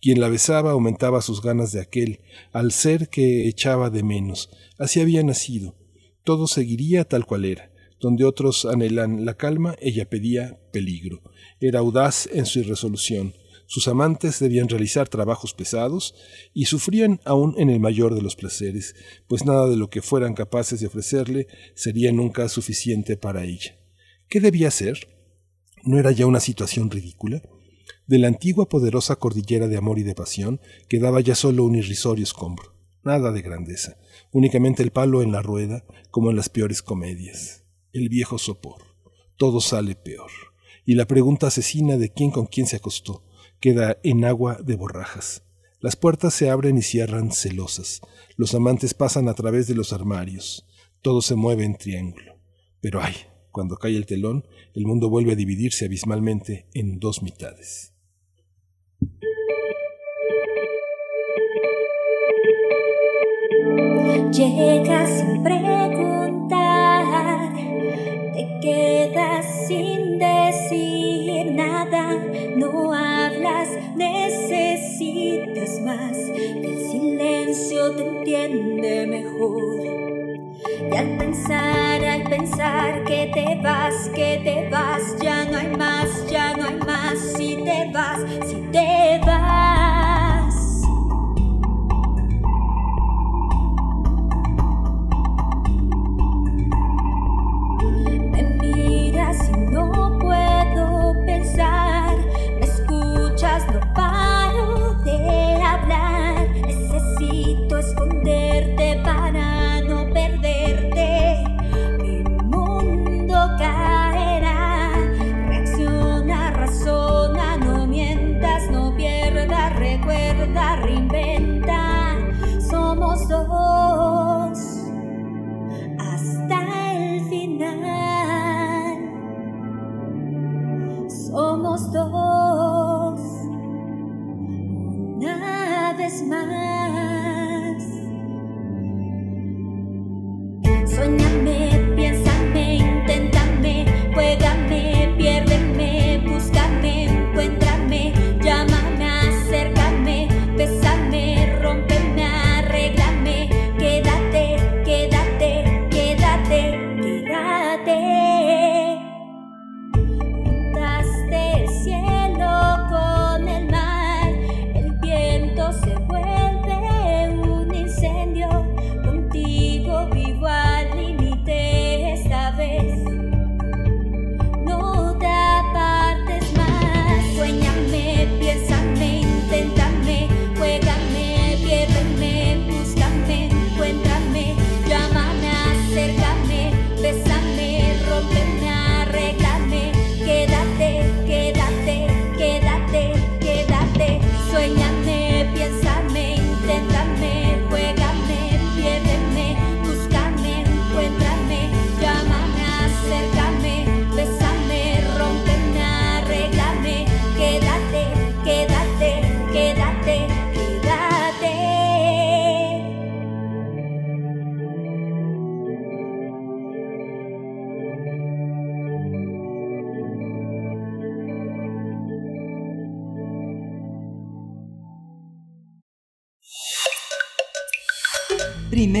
[0.00, 2.20] Quien la besaba aumentaba sus ganas de aquel,
[2.52, 4.50] al ser que echaba de menos.
[4.78, 5.76] Así había nacido.
[6.24, 7.72] Todo seguiría tal cual era.
[8.00, 11.22] Donde otros anhelan la calma, ella pedía peligro.
[11.60, 13.34] Era audaz en su irresolución.
[13.72, 16.14] Sus amantes debían realizar trabajos pesados
[16.52, 18.94] y sufrían aún en el mayor de los placeres,
[19.28, 23.80] pues nada de lo que fueran capaces de ofrecerle sería nunca suficiente para ella.
[24.28, 25.08] ¿Qué debía hacer?
[25.84, 27.40] ¿No era ya una situación ridícula?
[28.06, 32.24] De la antigua poderosa cordillera de amor y de pasión quedaba ya solo un irrisorio
[32.24, 32.74] escombro.
[33.02, 33.96] Nada de grandeza,
[34.32, 37.64] únicamente el palo en la rueda, como en las peores comedias.
[37.94, 38.82] El viejo sopor.
[39.38, 40.30] Todo sale peor.
[40.84, 43.24] Y la pregunta asesina de quién con quién se acostó
[43.62, 45.44] queda en agua de borrajas.
[45.80, 48.00] Las puertas se abren y cierran celosas.
[48.36, 50.66] Los amantes pasan a través de los armarios.
[51.00, 52.34] Todo se mueve en triángulo.
[52.80, 53.14] Pero ay,
[53.52, 54.44] cuando cae el telón,
[54.74, 57.94] el mundo vuelve a dividirse abismalmente en dos mitades.
[64.32, 66.58] Llegas sin preguntar,
[68.34, 71.01] te quedas sin decir
[71.52, 72.16] nada,
[72.56, 80.02] no hablas, necesitas más, el silencio te entiende mejor.
[80.92, 86.26] Y al pensar, al pensar que te vas, que te vas, ya no hay más,
[86.30, 89.81] ya no hay más, si te vas, si te vas.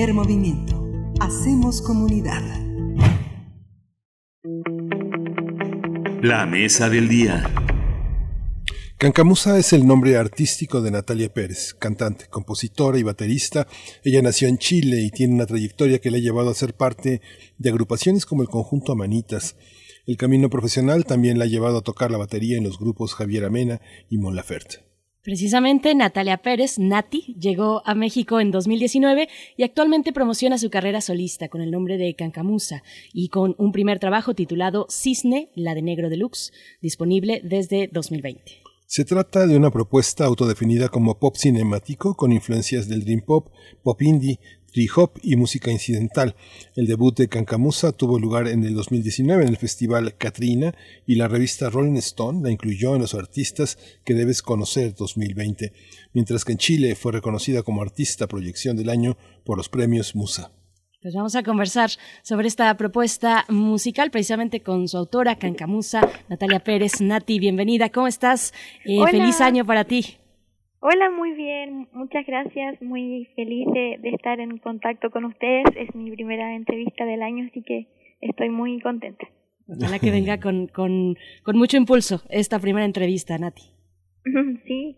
[0.02, 0.84] Primer movimiento.
[1.20, 2.42] Hacemos comunidad.
[6.20, 7.48] La mesa del día.
[8.98, 13.68] Cancamusa es el nombre artístico de Natalia Pérez, cantante, compositora y baterista.
[14.02, 17.20] Ella nació en Chile y tiene una trayectoria que le ha llevado a ser parte
[17.58, 19.54] de agrupaciones como el conjunto Amanitas.
[20.04, 23.44] El camino profesional también la ha llevado a tocar la batería en los grupos Javier
[23.44, 23.80] Amena
[24.10, 24.91] y Mon Laferte.
[25.22, 31.48] Precisamente Natalia Pérez, Nati, llegó a México en 2019 y actualmente promociona su carrera solista
[31.48, 32.82] con el nombre de Cancamusa
[33.12, 38.62] y con un primer trabajo titulado Cisne, la de Negro Deluxe, disponible desde 2020.
[38.86, 43.46] Se trata de una propuesta autodefinida como pop cinemático con influencias del dream pop,
[43.84, 44.40] pop indie,
[44.72, 46.34] tree hop y música incidental.
[46.74, 50.74] El debut de Cancamusa tuvo lugar en el 2019 en el festival Katrina
[51.06, 55.72] y la revista Rolling Stone la incluyó en los artistas que debes conocer 2020,
[56.12, 60.52] mientras que en Chile fue reconocida como artista proyección del año por los premios Musa.
[61.02, 61.90] Pues vamos a conversar
[62.22, 67.00] sobre esta propuesta musical precisamente con su autora, Cancamusa, Natalia Pérez.
[67.00, 68.54] Nati, bienvenida, ¿cómo estás?
[68.84, 70.21] Eh, feliz año para ti.
[70.84, 75.64] Hola, muy bien, muchas gracias, muy feliz de, estar en contacto con ustedes.
[75.76, 77.86] Es mi primera entrevista del año, así que
[78.20, 79.24] estoy muy contenta.
[79.68, 83.62] Ojalá que venga con, con, con mucho impulso esta primera entrevista, Nati.
[84.66, 84.96] Sí.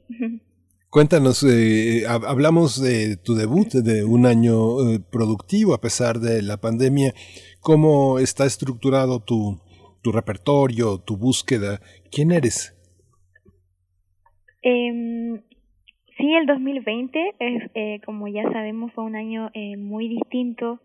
[0.88, 6.56] Cuéntanos, eh, hablamos de tu debut, de un año eh, productivo a pesar de la
[6.56, 7.12] pandemia.
[7.60, 9.60] ¿Cómo está estructurado tu,
[10.00, 11.82] tu repertorio, tu búsqueda?
[12.10, 12.74] ¿Quién eres?
[14.62, 15.42] Eh,
[16.24, 20.80] sí, el 2020, es, eh, como ya sabemos, fue un año eh, muy distinto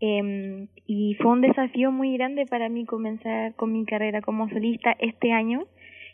[0.00, 4.94] em, y fue un desafío muy grande para mí comenzar con mi carrera como solista
[4.98, 5.64] este año.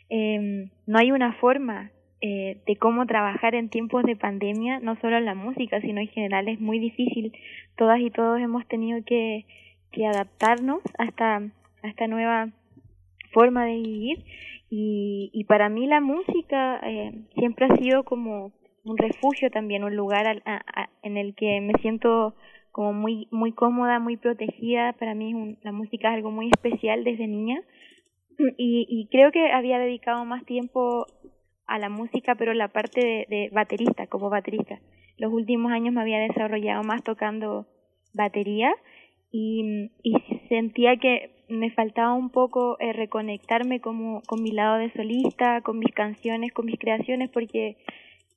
[0.09, 1.91] Em, no hay una forma
[2.21, 6.07] eh, de cómo trabajar en tiempos de pandemia, no solo en la música, sino en
[6.07, 7.33] general es muy difícil.
[7.75, 9.45] Todas y todos hemos tenido que,
[9.91, 11.35] que adaptarnos a esta,
[11.83, 12.49] a esta nueva
[13.33, 14.23] forma de vivir
[14.69, 18.51] y, y para mí la música eh, siempre ha sido como
[18.83, 20.41] un refugio también, un lugar
[21.03, 22.35] en el que me siento
[22.71, 24.93] como muy muy cómoda, muy protegida.
[24.93, 27.61] Para mí la música es algo muy especial desde niña
[28.57, 31.05] y, y creo que había dedicado más tiempo
[31.69, 34.79] a la música, pero la parte de, baterista, como baterista.
[35.17, 37.67] Los últimos años me había desarrollado más tocando
[38.13, 38.73] batería
[39.31, 40.15] y, y
[40.49, 45.77] sentía que me faltaba un poco eh, reconectarme como con mi lado de solista, con
[45.77, 47.77] mis canciones, con mis creaciones, porque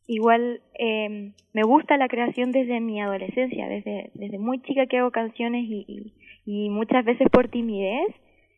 [0.06, 5.10] igual eh, me gusta la creación desde mi adolescencia, desde, desde muy chica que hago
[5.10, 6.12] canciones y,
[6.44, 8.08] y, muchas veces por timidez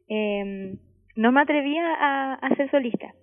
[0.08, 0.76] eh,
[1.16, 1.84] no me atrevía
[2.36, 3.14] a, ser solista.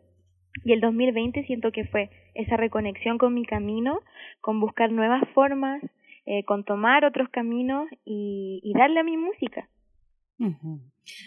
[0.63, 3.99] Y el 2020 siento que fue esa reconexión con mi camino,
[4.41, 5.81] con buscar nuevas formas,
[6.25, 9.67] eh, con tomar otros caminos y, y darle a mi música.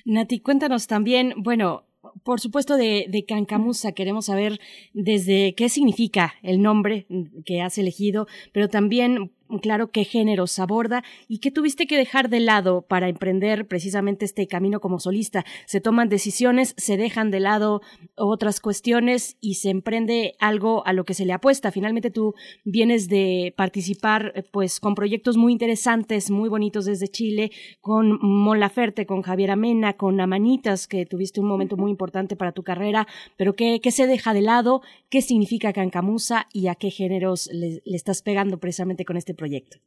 [0.05, 1.85] Nati, cuéntanos también, bueno,
[2.23, 4.61] por supuesto, de, de Cancamusa queremos saber
[4.93, 7.07] desde qué significa el nombre
[7.45, 12.41] que has elegido, pero también claro qué géneros aborda y qué tuviste que dejar de
[12.41, 15.45] lado para emprender precisamente este camino como solista.
[15.67, 17.81] Se toman decisiones, se dejan de lado
[18.17, 21.71] otras cuestiones y se emprende algo a lo que se le apuesta.
[21.71, 22.35] Finalmente tú
[22.65, 27.51] vienes de participar eh, pues con proyectos muy interesantes, muy bonitos desde Chile,
[27.81, 32.63] con Molaferte, con Javier Amena, con Amanitas, que tuviste un momento muy importante para tu
[32.63, 33.07] carrera,
[33.37, 34.83] pero ¿qué, qué se deja de lado?
[35.11, 39.79] ¿Qué significa Cancamusa y a qué géneros le, le estás pegando precisamente con este proyecto?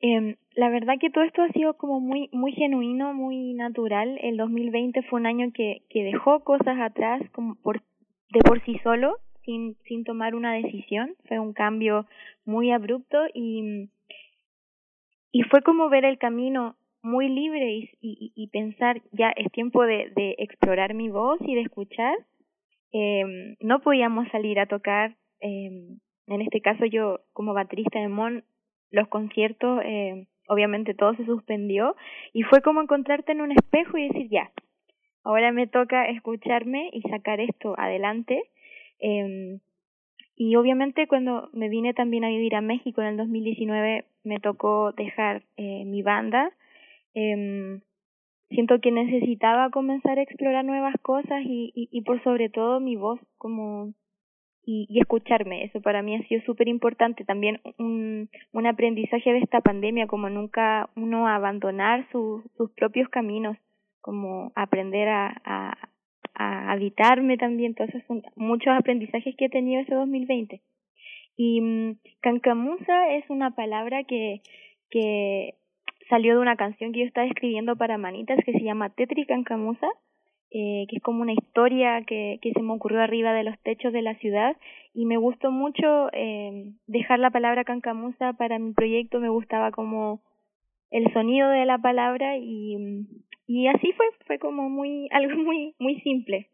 [0.00, 4.18] Eh, la verdad que todo esto ha sido como muy muy genuino, muy natural.
[4.20, 7.82] El 2020 fue un año que, que dejó cosas atrás como por,
[8.30, 11.14] de por sí solo, sin, sin tomar una decisión.
[11.28, 12.06] Fue un cambio
[12.44, 13.88] muy abrupto y,
[15.30, 20.12] y fue como ver el camino muy libre y, y, pensar ya es tiempo de,
[20.38, 22.14] explorar mi voz y de escuchar.
[22.92, 25.16] Eh, no podíamos salir a tocar.
[25.40, 25.96] Eh,
[26.28, 28.44] en este caso yo como baterista de Mon
[28.92, 31.96] los conciertos, eh, obviamente todo se suspendió
[32.32, 34.52] y fue como encontrarte en un espejo y decir, ya,
[35.24, 38.42] ahora me toca escucharme y sacar esto adelante.
[39.00, 39.58] Eh,
[40.36, 44.92] y obviamente cuando me vine también a vivir a México en el 2019 me tocó
[44.92, 46.50] dejar eh, mi banda.
[47.14, 47.80] Eh,
[48.50, 53.20] siento que necesitaba comenzar a explorar nuevas cosas y, y por sobre todo mi voz
[53.38, 53.94] como
[54.64, 55.64] y, y escucharme.
[55.64, 57.24] Eso para mí ha sido súper importante.
[57.24, 62.42] También un, un aprendizaje de esta pandemia, como nunca uno abandonar sus
[62.76, 63.56] propios caminos,
[64.00, 65.78] como aprender a, a,
[66.34, 67.72] a habitarme también.
[67.72, 70.60] Entonces son muchos aprendizajes que he tenido ese 2020.
[71.36, 74.42] Y mm, cancamusa es una palabra que,
[74.90, 75.54] que
[76.08, 79.88] salió de una canción que yo estaba escribiendo para Manitas que se llama Tetri Cancamusa,
[80.54, 83.92] eh, que es como una historia que, que se me ocurrió arriba de los techos
[83.92, 84.54] de la ciudad
[84.92, 90.20] y me gustó mucho eh, dejar la palabra cancamusa para mi proyecto, me gustaba como
[90.90, 92.76] el sonido de la palabra y,
[93.46, 96.50] y así fue, fue como muy, algo muy, muy simple.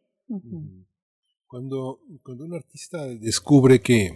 [1.48, 4.10] Cuando, cuando un artista descubre que,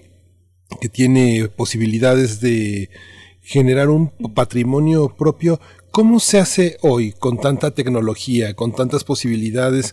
[0.80, 2.88] que tiene posibilidades de
[3.40, 5.58] generar un patrimonio propio,
[5.92, 9.92] ¿cómo se hace hoy con tanta tecnología, con tantas posibilidades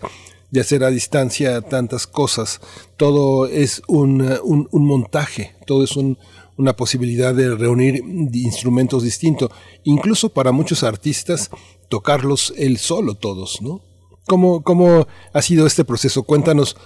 [0.50, 2.61] de hacer a distancia tantas cosas?
[2.98, 6.18] Todo es un, un, montaje, todo es un,
[6.58, 8.02] una posibilidad de reunir
[8.34, 9.52] instrumentos distintos,
[9.84, 11.52] incluso para muchos artistas
[11.90, 13.82] tocarlos él solo todos, ¿no?
[14.26, 16.24] ¿Cómo, ¿Cómo ha sido este proceso?
[16.24, 16.78] Cuéntanos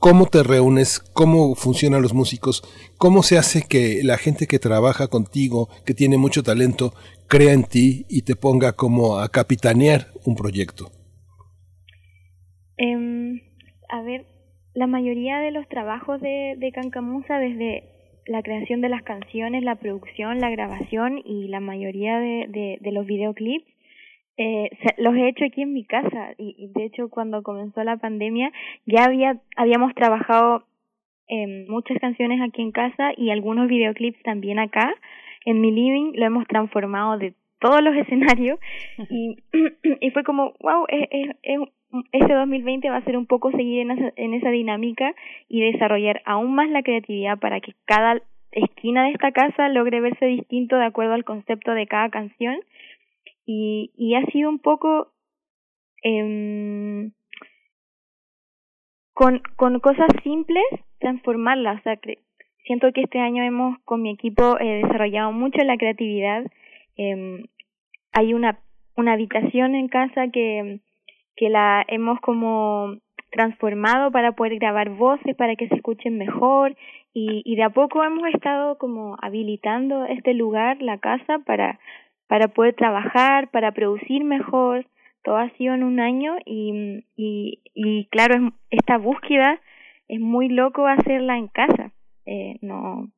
[0.00, 2.62] cómo te reúnes, cómo funcionan los músicos,
[2.98, 6.94] cómo se hace que la gente que trabaja contigo, que tiene mucho talento,
[7.28, 10.90] crea en ti y te ponga como a capitanear un proyecto.
[12.78, 13.42] Eh,
[13.90, 14.24] a ver,
[14.74, 17.84] la mayoría de los trabajos de, de Cancamusa, desde
[18.26, 23.66] la creación de las canciones, la producción, la grabación y la mayoría de los videoclips,
[24.42, 28.50] eh, los he hecho aquí en mi casa y, de hecho cuando comenzó la pandemia
[28.86, 30.64] ya había habíamos trabajado
[31.28, 34.94] en muchas canciones aquí en casa y algunos videoclips también acá
[35.44, 38.58] en mi living lo hemos transformado de todos los escenarios
[39.10, 39.36] y,
[40.00, 41.60] y fue como wow es, es,
[42.12, 45.14] este 2020 va a ser un poco seguir en esa, en esa dinámica
[45.50, 50.24] y desarrollar aún más la creatividad para que cada esquina de esta casa logre verse
[50.24, 52.56] distinto de acuerdo al concepto de cada canción
[53.52, 55.08] y, y ha sido un poco
[56.04, 57.10] eh,
[59.12, 60.64] con, con cosas simples
[61.00, 61.80] transformarlas.
[61.80, 61.98] O sea,
[62.64, 66.44] siento que este año hemos con mi equipo eh, desarrollado mucho la creatividad.
[66.96, 67.42] Eh,
[68.12, 68.60] hay una,
[68.96, 70.78] una habitación en casa que,
[71.34, 72.98] que la hemos como
[73.32, 76.76] transformado para poder grabar voces, para que se escuchen mejor
[77.12, 81.80] y, y de a poco hemos estado como habilitando este lugar, la casa, para,
[82.30, 84.86] para poder trabajar, para producir mejor.
[85.24, 89.60] Todo ha sido en un año y, y, claro, es, esta búsqueda
[90.06, 91.90] es muy loco hacerla en casa.
[92.26, 93.10] Eh, no,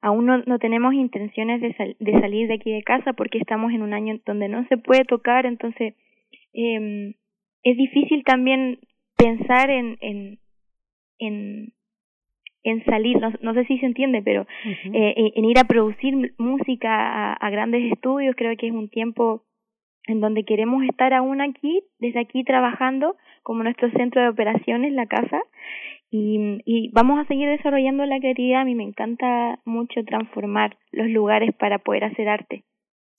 [0.00, 3.70] aún no, no tenemos intenciones de, sal, de salir de aquí de casa porque estamos
[3.72, 5.94] en un año donde no se puede tocar, entonces
[6.52, 7.14] eh,
[7.62, 8.80] es difícil también
[9.16, 10.40] pensar en, en,
[11.20, 11.72] en
[12.70, 14.46] en salir, no, no sé si se entiende, pero
[14.92, 19.42] eh, en ir a producir música a, a grandes estudios, creo que es un tiempo
[20.06, 25.06] en donde queremos estar aún aquí, desde aquí trabajando como nuestro centro de operaciones, la
[25.06, 25.40] casa,
[26.10, 28.62] y, y vamos a seguir desarrollando la creatividad.
[28.62, 32.64] A mí me encanta mucho transformar los lugares para poder hacer arte.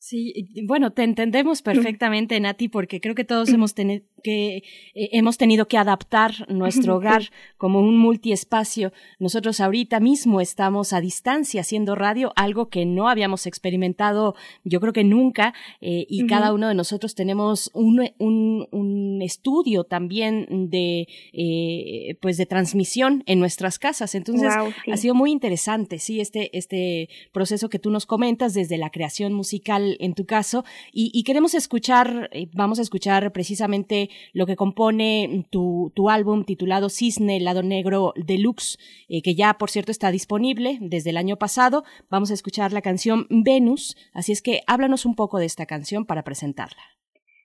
[0.01, 4.63] Sí, bueno, te entendemos perfectamente, Nati, porque creo que todos hemos, tenido que,
[4.95, 7.23] eh, hemos tenido que adaptar nuestro hogar
[7.57, 8.93] como un multiespacio.
[9.19, 14.93] Nosotros ahorita mismo estamos a distancia haciendo radio, algo que no habíamos experimentado, yo creo
[14.93, 21.09] que nunca, eh, y cada uno de nosotros tenemos un, un, un estudio también de,
[21.33, 24.15] eh, pues de transmisión en nuestras casas.
[24.15, 24.91] Entonces, wow, sí.
[24.91, 29.33] ha sido muy interesante, sí, este, este proceso que tú nos comentas desde la creación
[29.33, 35.45] musical en tu caso y, queremos escuchar, eh, vamos a escuchar precisamente lo que compone
[35.49, 38.77] tu, tu álbum titulado Cisne, Lado Negro Deluxe,
[39.07, 41.83] eh, que ya por cierto está disponible desde el año pasado.
[42.09, 46.05] Vamos a escuchar la canción Venus, así es que háblanos un poco de esta canción
[46.05, 46.81] para presentarla.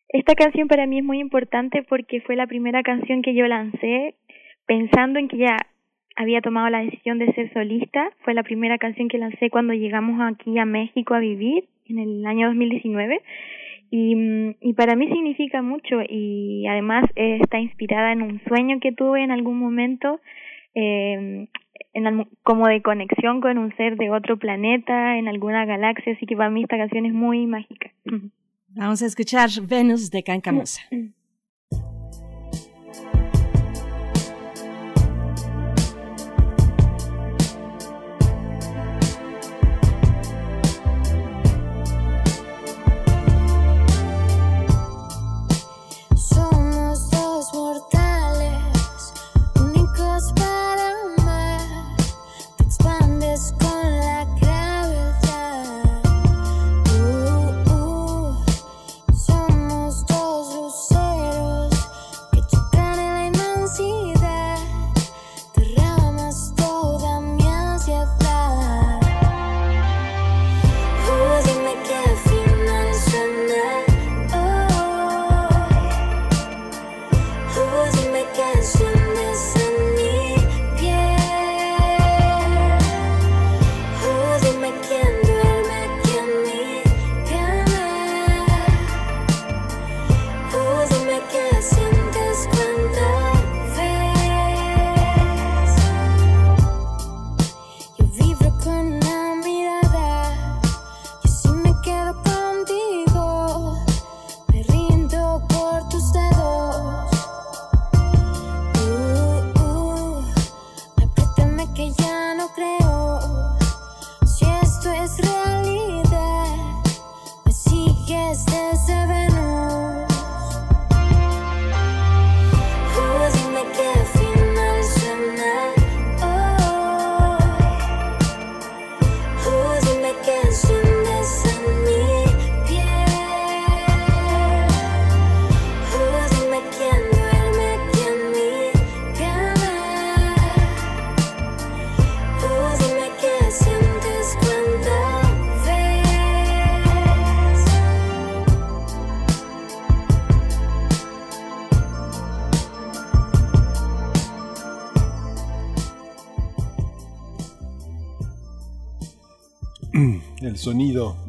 [0.09, 4.15] Esta canción para mí es muy importante porque fue la primera canción que yo lancé
[4.67, 5.57] pensando en que ya
[6.17, 8.11] había tomado la decisión de ser solista.
[8.25, 12.27] Fue la primera canción que lancé cuando llegamos aquí a México a vivir en el
[12.27, 13.21] año 2019
[13.91, 18.93] y, y para mí significa mucho y además eh, está inspirada en un sueño que
[18.93, 20.21] tuve en algún momento
[20.75, 21.49] eh,
[21.93, 26.37] en, como de conexión con un ser de otro planeta en alguna galaxia así que
[26.37, 27.93] para mí esta canción es muy mágica.
[28.71, 30.83] Vamos a escuchar Venus de Cancamosa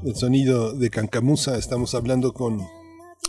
[0.06, 1.58] el sonido de Cancamusa.
[1.58, 2.62] Estamos hablando con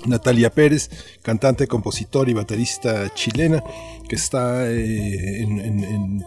[0.04, 0.90] Natalia Pérez,
[1.22, 3.64] cantante, compositor y baterista chilena,
[4.08, 6.22] que está eh, en,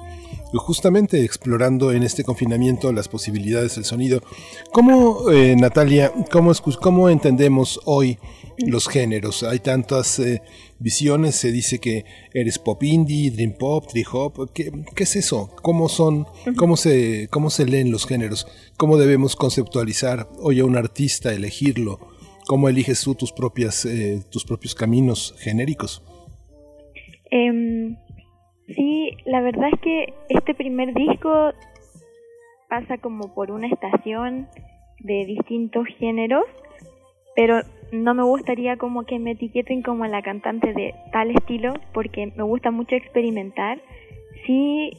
[0.53, 4.23] justamente explorando en este confinamiento las posibilidades del sonido.
[4.71, 8.17] ¿Cómo, eh, Natalia, cómo, cómo entendemos hoy
[8.65, 9.43] los géneros?
[9.43, 10.41] Hay tantas eh,
[10.79, 14.51] visiones, se dice que eres pop indie, dream pop, trip hop.
[14.53, 15.51] ¿Qué, ¿Qué, es eso?
[15.61, 16.25] ¿Cómo son?
[16.57, 18.47] ¿Cómo se, ¿Cómo se leen los géneros?
[18.77, 21.99] ¿Cómo debemos conceptualizar hoy a un artista, elegirlo?
[22.47, 26.03] ¿Cómo eliges tú tus, propias, eh, tus propios caminos genéricos?
[27.31, 27.95] Eh,
[28.75, 31.51] sí, la verdad es que este primer disco
[32.69, 34.47] pasa como por una estación
[34.99, 36.45] de distintos géneros,
[37.35, 42.31] pero no me gustaría como que me etiqueten como la cantante de tal estilo, porque
[42.35, 43.81] me gusta mucho experimentar.
[44.45, 44.91] Sí,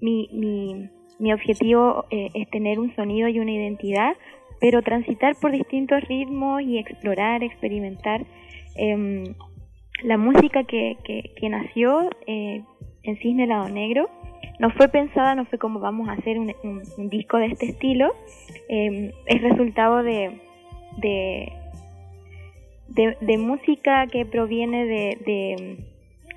[0.00, 0.88] mi, mi,
[1.18, 4.16] mi objetivo eh, es tener un sonido y una identidad,
[4.60, 8.24] pero transitar por distintos ritmos y explorar, experimentar.
[8.76, 9.34] Eh,
[10.02, 12.62] la música que, que, nació eh,
[13.02, 14.08] en Cisne Lado Negro
[14.58, 16.52] no fue pensada, no fue como vamos a hacer un,
[17.10, 18.12] disco de este estilo,
[18.68, 20.40] eh, es resultado de,
[20.98, 21.52] de,
[22.90, 25.18] de, música que proviene de,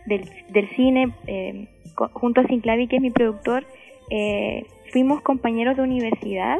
[0.08, 1.68] de del, cine, eh,
[2.14, 3.66] junto a Sinclavi, que es mi productor,
[4.10, 6.60] eh, fuimos compañeros de universidad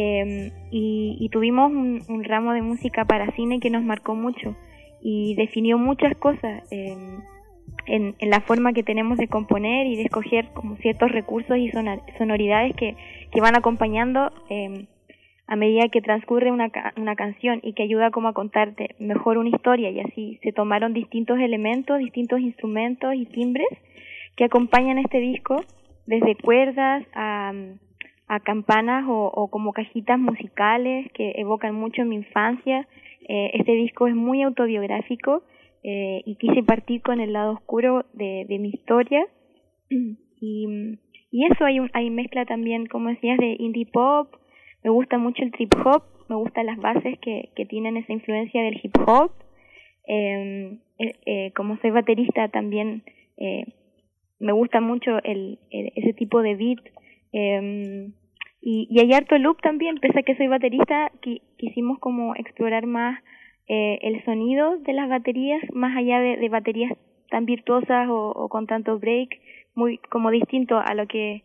[0.00, 4.54] Em, y, tuvimos un, ramo de música para cine que nos marcó mucho
[5.02, 7.20] y definió muchas cosas em,
[7.86, 11.72] en, la forma que tenemos de componer y de escoger como ciertos recursos y
[12.16, 12.94] sonoridades que,
[13.32, 14.86] que van acompañando em,
[15.48, 19.48] a medida que transcurre una, una canción y que ayuda como a contarte mejor una
[19.48, 23.68] historia y así se tomaron distintos elementos, distintos instrumentos y timbres
[24.36, 25.56] que acompañan este disco
[26.06, 27.52] desde cuerdas a
[28.28, 32.86] a campanas o, como cajitas musicales que evocan mucho mi infancia.
[33.26, 35.42] Eh, este disco es muy autobiográfico
[35.82, 39.26] eh, y quise partir con el lado oscuro de, mi historia.
[40.40, 40.68] Y,
[41.32, 44.36] y eso hay, un, hay mezcla también, como decías, de indie pop.
[44.84, 48.62] Me gusta mucho el trip hop, me gustan las bases que, que tienen esa influencia
[48.62, 49.32] del hip hop.
[50.06, 53.02] Em, eh, como soy baterista también
[54.40, 56.78] me gusta mucho el, ese tipo de beat
[57.32, 58.10] eh,
[58.60, 61.12] y, y hay harto loop también, pese a que soy baterista,
[61.56, 63.22] quisimos como explorar más
[63.68, 66.92] eh, el sonido de las baterías, más allá de, de baterías
[67.30, 69.28] tan virtuosas o, o, con tanto break,
[69.74, 71.42] muy como distinto a lo que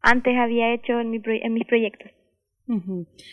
[0.00, 2.10] antes había hecho en, mi en mis proyectos.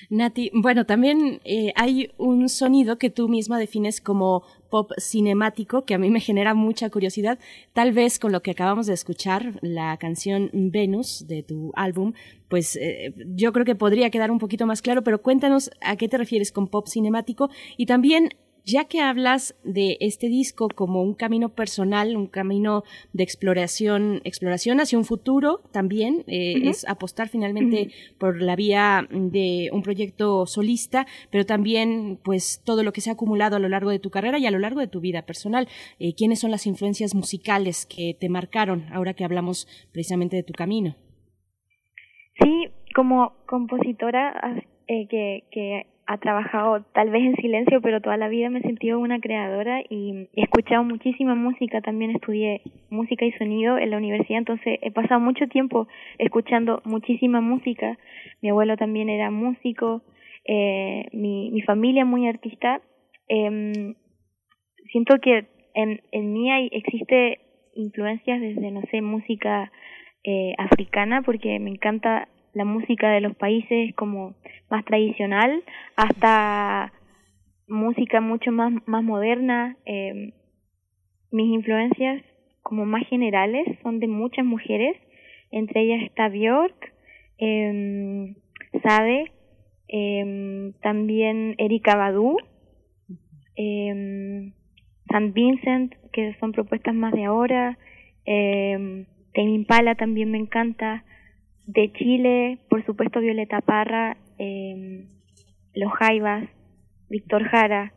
[0.09, 5.93] Nati, bueno, también eh, hay un sonido que tú misma defines como pop cinemático que
[5.93, 7.39] a mí me genera mucha curiosidad.
[7.73, 12.13] Tal vez con lo que acabamos de escuchar, la canción Venus de tu álbum,
[12.49, 16.07] pues eh, yo creo que podría quedar un poquito más claro, pero cuéntanos a qué
[16.07, 18.29] te refieres con pop cinemático y también
[18.71, 22.83] ya que hablas de este disco como un camino personal, un camino
[23.13, 29.69] de exploración, exploración hacia un futuro también, eh, es apostar finalmente por la vía de
[29.73, 33.89] un proyecto solista, pero también pues todo lo que se ha acumulado a lo largo
[33.89, 35.67] de tu carrera y a lo largo de tu vida personal.
[35.99, 40.53] Eh, ¿Quiénes son las influencias musicales que te marcaron ahora que hablamos precisamente de tu
[40.53, 40.95] camino?
[42.41, 48.29] Sí, como compositora eh, que, que ha trabajado tal vez en silencio, pero toda la
[48.29, 53.31] vida me he sentido una creadora y he escuchado muchísima música, también estudié música y
[53.33, 57.95] sonido en la universidad, entonces he pasado mucho tiempo escuchando muchísima música.
[58.41, 60.01] Mi abuelo también era músico,
[60.45, 62.81] eh, mi, mi familia muy artista.
[63.27, 63.93] Eh,
[64.91, 67.39] siento que en, en mí hay, existe
[67.75, 69.71] influencias desde, no sé, música
[70.23, 74.35] eh, africana, porque me encanta la música de los países como
[74.69, 75.63] más tradicional
[75.95, 76.91] hasta
[77.67, 79.77] música mucho más, más moderna.
[79.85, 80.33] Eh,
[81.31, 82.23] mis influencias
[82.63, 84.95] como más generales son de muchas mujeres,
[85.51, 86.93] entre ellas está Björk,
[87.37, 88.35] eh,
[88.83, 89.31] Sade,
[89.87, 92.37] eh, también Erika Badu,
[93.55, 94.51] eh,
[95.11, 97.77] San Vincent, que son propuestas más de ahora,
[98.25, 101.03] eh, Tame Impala también me encanta,
[101.69, 105.05] de Chile, por supuesto Violeta Parra, eh,
[105.75, 106.49] Los Jaivas,
[107.09, 107.93] Víctor Jara.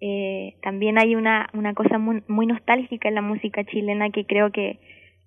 [0.00, 4.50] Eh, también hay una, una cosa muy, muy, nostálgica en la música chilena que creo
[4.50, 4.80] que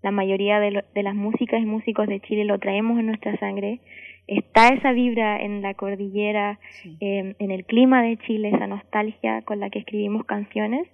[0.03, 3.80] la mayoría de, de las músicas y músicos de Chile lo traemos en nuestra sangre.
[4.27, 6.59] Está esa vibra en la cordillera,
[6.99, 10.85] eh, en el clima de Chile, esa nostalgia con la que escribimos canciones.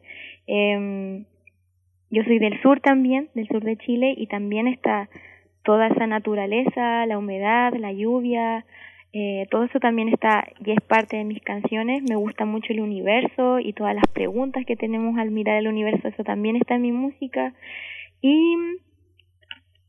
[0.46, 1.26] Eh,
[2.12, 5.10] yo soy del sur también, del sur de Chile, y también está
[5.64, 8.66] toda esa naturaleza, la humedad, la lluvia,
[9.16, 12.02] Eh, todo eso también está y es parte de mis canciones.
[12.02, 16.08] Me gusta mucho el universo y todas las preguntas que tenemos al mirar el universo.
[16.08, 17.54] Eso también está en mi música.
[18.22, 18.56] Y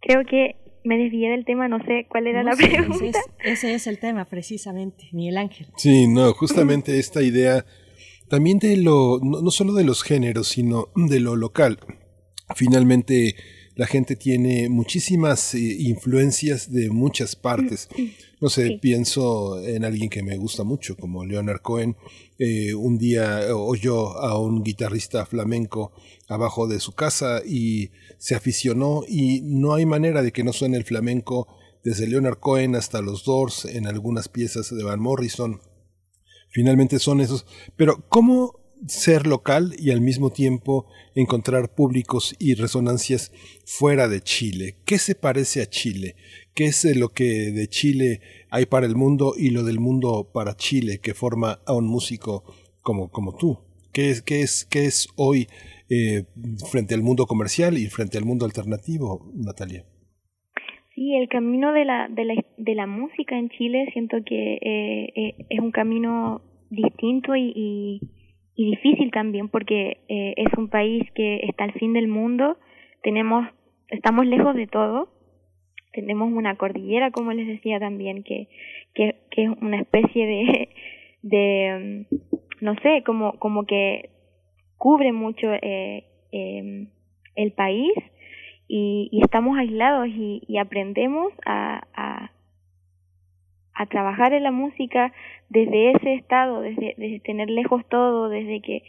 [0.01, 3.19] creo que me desvié del tema, no sé cuál era la pregunta.
[3.43, 5.69] Ese es, el tema, precisamente, Miguel Ángel.
[5.77, 7.65] Sí, no, justamente esta idea
[8.29, 11.79] también de lo, no, no solo de los géneros, sino de lo local.
[12.55, 13.37] Finalmente,
[13.77, 17.89] la gente tiene muchísimas eh, influencias de muchas partes.
[18.41, 21.97] No sé, pienso en alguien que me gusta mucho, como Leonard Cohen.
[22.39, 25.93] Eh, un día oyó a un guitarrista flamenco
[26.29, 30.77] abajo de su casa y se aficionó y no hay manera de que no suene
[30.77, 31.49] el flamenco
[31.83, 35.61] desde Leonard Cohen hasta los Doors en algunas piezas de Van Morrison.
[36.49, 37.47] Finalmente son esos.
[37.77, 43.33] Pero ¿cómo ser local y al mismo tiempo encontrar públicos y resonancias
[43.65, 44.77] fuera de Chile.
[44.85, 46.17] ¿Qué se parece a Chile?
[46.55, 50.57] ¿Qué es lo que de Chile hay para el mundo y lo del mundo para
[50.57, 52.45] Chile que forma a un músico
[52.83, 53.59] como, como tú?
[53.93, 55.47] ¿Qué es, qué es, qué es hoy
[55.89, 56.25] eh,
[56.71, 59.85] frente al mundo comercial y frente al mundo alternativo, Natalia?
[60.95, 65.13] Sí, el camino de la, de la, de la música en Chile siento que eh,
[65.17, 68.01] eh, es un camino distinto y y
[68.57, 72.57] difícil también porque eh, es un país que está al fin del mundo,
[73.03, 73.47] tenemos,
[73.89, 75.09] estamos lejos de todo,
[75.93, 78.49] tenemos una cordillera, como les decía también, que,
[78.95, 80.69] que, que es una especie de,
[81.23, 84.11] de mm, no sé, como, como que
[84.77, 86.87] cubre mucho eh, eh,
[87.37, 87.93] el país.
[88.67, 92.31] Y, y, estamos aislados y, y aprendemos a, a,
[93.75, 95.13] a trabajar en la música
[95.49, 98.83] desde ese estado, desde, desde tener lejos todo, desde que,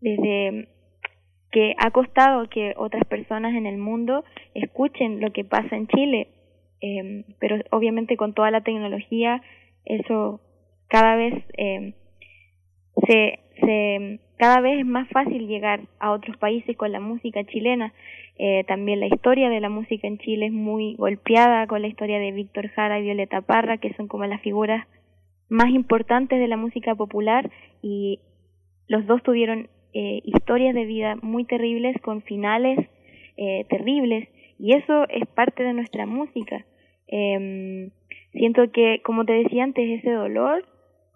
[0.00, 0.68] desde
[1.50, 6.28] que ha costado que otras personas en el mundo escuchen lo que pasa en Chile,
[6.80, 9.42] eh, pero obviamente con toda la tecnología
[9.84, 10.40] eso
[10.88, 11.94] cada vez eh,
[13.06, 17.92] se, se cada vez es más fácil llegar a otros países con la música chilena.
[18.38, 22.18] Eh, también la historia de la música en Chile es muy golpeada con la historia
[22.18, 24.86] de Víctor Jara y Violeta Parra, que son como las figuras
[25.48, 27.50] más importantes de la música popular
[27.82, 28.20] y
[28.88, 32.78] los dos tuvieron eh, historias de vida muy terribles con finales
[33.36, 36.64] eh, terribles y eso es parte de nuestra música.
[37.08, 37.90] Eh,
[38.32, 40.64] siento que, como te decía antes, ese dolor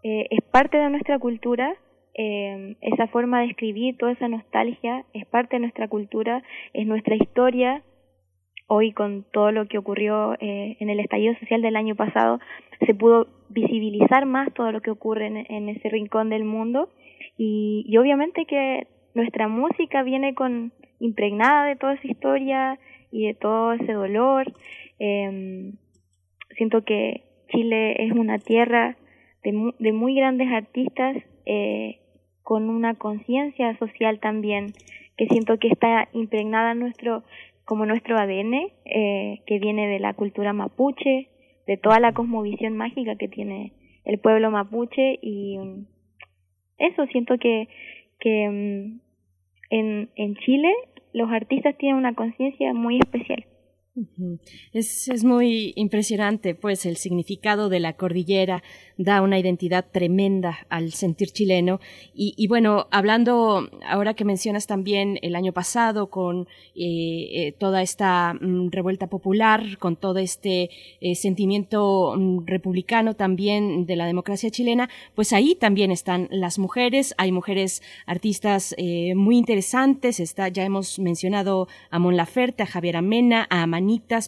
[0.03, 1.75] eh, es parte de nuestra cultura,
[2.19, 7.15] eh, esa forma de escribir, toda esa nostalgia es parte de nuestra cultura, es nuestra
[7.15, 7.83] historia.
[8.69, 12.41] Hoy con todo lo que ocurrió eh, en el estallido social del año pasado,
[12.87, 16.89] se pudo visibilizar más todo lo que ocurre en, ese rincón del mundo
[17.37, 22.79] y, y, obviamente que nuestra música viene con impregnada de toda esa historia
[23.13, 24.53] y de todo ese dolor.
[24.99, 25.73] Eh,
[26.57, 28.97] siento que Chile es una tierra
[29.45, 32.01] de, de muy grandes artistas eh,
[32.47, 34.67] con una conciencia social también
[35.17, 37.25] que siento que está impregnada nuestro
[37.65, 41.27] como nuestro ADN eh, que viene de la cultura mapuche
[41.67, 43.73] de toda la cosmovisión mágica que tiene
[44.05, 45.87] el pueblo mapuche y mm,
[46.79, 47.69] eso siento que
[48.21, 49.01] que mm,
[49.71, 50.73] en en Chile
[51.13, 53.45] los artistas tienen una conciencia muy especial
[54.73, 58.63] es, es, muy impresionante, pues, el significado de la cordillera
[58.99, 61.81] da una identidad tremenda al sentir chileno.
[62.15, 68.35] Y, bueno, hablando, ahora que mencionas también el año pasado con eh, eh, toda esta
[68.35, 74.89] mm, revuelta popular, con todo este eh, sentimiento mm, republicano también de la democracia chilena,
[75.15, 78.75] pues ahí también están las mujeres, hay mujeres artistas
[79.15, 83.67] muy interesantes, está, ya hemos mencionado a Mon Laferte, a Javier Amena, a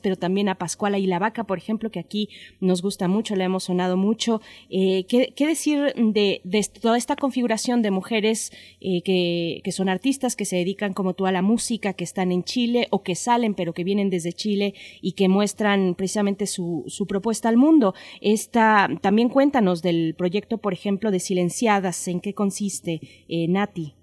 [0.03, 2.29] pero también a Pascuala y la Vaca, por ejemplo, que aquí
[2.61, 4.41] nos gusta mucho, le hemos sonado mucho.
[4.71, 6.41] Eh, ¿qué, decir de,
[6.81, 11.33] toda esta configuración de mujeres eh, que, son artistas, que se dedican como tú a
[11.33, 15.13] la música, que están en Chile o que salen, pero que vienen desde Chile y
[15.13, 17.95] que muestran precisamente su, propuesta al mundo?
[18.21, 23.95] Esta, también cuéntanos del proyecto, por ejemplo, de Silenciadas, ¿en qué consiste, eh, Nati?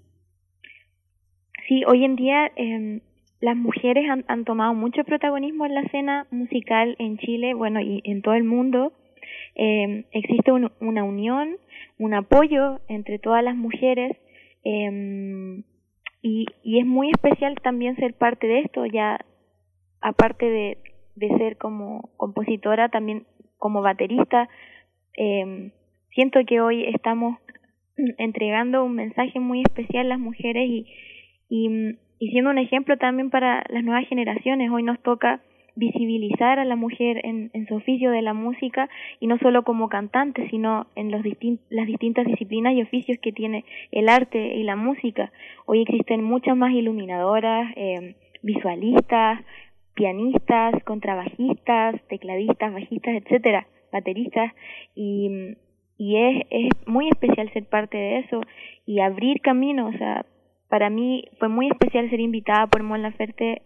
[1.68, 3.00] Sí, hoy en día eh,
[3.40, 8.00] las mujeres han, han, tomado mucho protagonismo en la escena musical en Chile, bueno, y
[8.04, 8.92] en todo el mundo.
[9.54, 11.56] Eh, existe una unión,
[11.98, 14.16] un apoyo entre todas las mujeres
[14.64, 15.62] eh,
[16.22, 19.18] y, y, es muy especial también ser parte de esto, ya
[20.00, 20.78] aparte de,
[21.14, 23.26] de ser como compositora, también
[23.58, 24.48] como baterista.
[25.16, 25.72] Eh,
[26.14, 27.38] siento que hoy estamos
[28.18, 30.68] entregando un mensaje muy especial a las mujeres
[31.48, 34.70] y y siendo un ejemplo también para las nuevas generaciones.
[34.70, 35.40] Hoy nos toca
[35.74, 38.88] visibilizar a la mujer en, en, su oficio de la música
[39.20, 41.22] y no solo como cantante, sino en los
[41.68, 45.30] las distintas disciplinas y oficios que tiene el arte y la música.
[45.66, 49.40] Hoy existen muchas más iluminadoras, eh, visualistas,
[49.94, 54.52] pianistas, contrabajistas, tecladistas, bajistas, etcétera, bateristas
[54.94, 55.56] y,
[55.98, 58.40] y es, es muy especial ser parte de eso
[58.86, 59.98] y abrir caminos, o
[60.68, 63.62] para mí fue muy especial ser invitada por Mon Laferte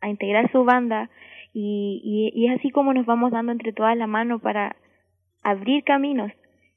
[0.00, 1.10] a integrar su banda
[1.54, 4.76] y, y, es así como nos vamos dando entre todas la mano para
[5.42, 6.32] abrir caminos.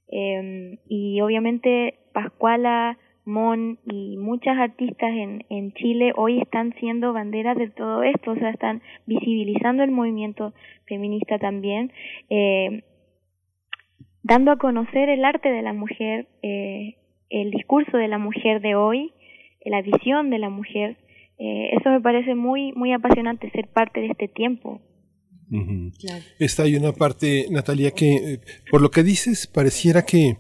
[0.09, 7.57] Eh, y obviamente Pascuala, Mon y muchas artistas en, en Chile hoy están siendo banderas
[7.57, 10.53] de todo esto, o sea, están visibilizando el movimiento
[10.85, 11.91] feminista también,
[12.29, 12.83] eh,
[14.21, 16.97] dando a conocer el arte de la mujer, eh,
[17.31, 19.11] el discurso de la mujer de hoy,
[19.65, 20.97] la visión de la mujer
[21.37, 24.81] eh, eso me parece muy, muy apasionante ser parte de este tiempo.
[26.39, 28.39] Esta hay una parte, Natalia, que eh,
[28.71, 30.37] por lo que dices pareciera que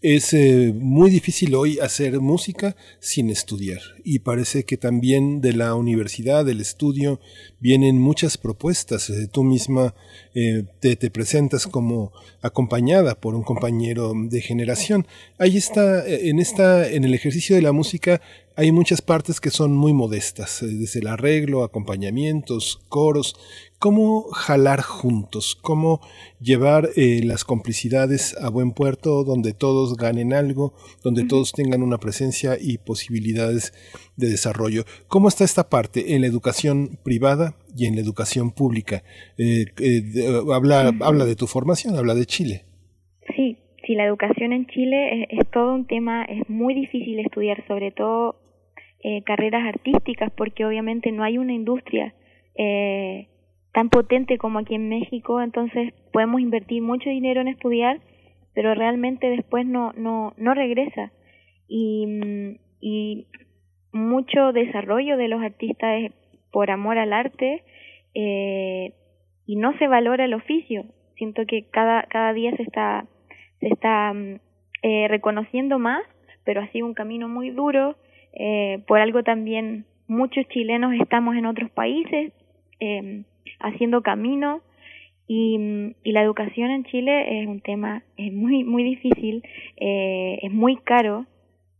[0.00, 5.74] es eh, muy difícil hoy hacer música sin estudiar y parece que también de la
[5.74, 7.20] universidad, del estudio,
[7.60, 9.12] vienen muchas propuestas.
[9.30, 9.94] tú misma
[10.32, 15.06] te, te, presentas como acompañada por un compañero de generación.
[15.38, 18.22] Ahí está, en, esta, en el ejercicio de la música
[18.58, 23.36] hay muchas partes que son muy modestas, eh, desde el arreglo, acompañamientos, coros,
[23.78, 26.00] cómo jalar juntos, cómo
[26.40, 30.72] llevar eh, las complicidades a buen puerto donde todos ganen algo,
[31.04, 33.74] donde todos tengan una presencia y posibilidades
[34.16, 34.84] de desarrollo.
[35.06, 39.02] ¿Cómo está esta parte en la educación privada y en la educación pública?
[39.36, 39.66] Eh,
[40.50, 42.64] habla, habla de tu formación, habla de Chile.
[43.36, 47.62] Sí, sí, la educación en Chile es, es, todo un tema, es muy difícil estudiar,
[47.68, 48.45] sobre todo
[49.08, 52.12] eh, carreras artísticas porque obviamente no hay una industria
[52.56, 53.28] eh,
[53.72, 58.00] tan potente como aquí en México, entonces podemos invertir mucho dinero en estudiar,
[58.52, 61.12] pero realmente después no, no, no regresa.
[61.68, 63.28] Y, y
[63.92, 66.12] mucho desarrollo de los artistas es
[66.50, 67.62] por amor al arte
[68.12, 68.92] eh,
[69.46, 70.84] y no se valora el oficio.
[71.14, 73.06] Siento que cada, cada día se está,
[73.60, 74.40] se está mm,
[74.82, 76.02] eh, reconociendo más,
[76.44, 77.94] pero ha sido un camino muy duro
[78.38, 82.32] eh, por algo también muchos chilenos estamos en otros países
[82.80, 83.22] eh,
[83.60, 84.60] haciendo camino
[85.26, 89.42] y, y, la educación en Chile es un tema es muy muy difícil
[89.76, 91.26] eh, es muy caro.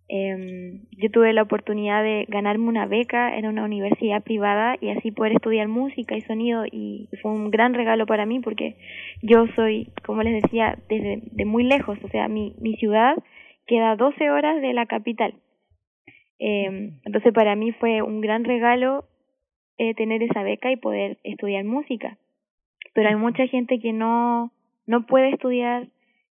[0.08, 5.10] Eh, yo tuve la oportunidad de ganarme una beca en una universidad privada y así
[5.10, 8.76] poder estudiar música y sonido y fue un gran regalo para mí porque
[9.22, 13.16] yo soy como les decía desde de muy lejos o sea mi mi ciudad
[13.66, 15.34] queda 12 horas de la capital
[16.38, 19.04] eh, entonces para mí fue un gran regalo
[19.78, 22.16] eh, tener esa beca y poder estudiar música.
[22.94, 24.52] Pero hay mucha gente que no,
[24.86, 25.88] no puede estudiar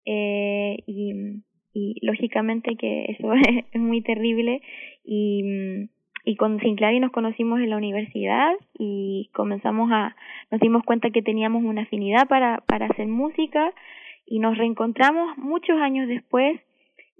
[0.04, 3.32] eh, y, y lógicamente que eso
[3.72, 4.60] es, muy terrible
[5.04, 5.88] y,
[6.24, 10.16] y con Sinclair nos conocimos en la universidad y comenzamos a,
[10.50, 13.72] nos dimos cuenta que teníamos una afinidad para, para hacer música
[14.26, 16.60] y nos reencontramos muchos años después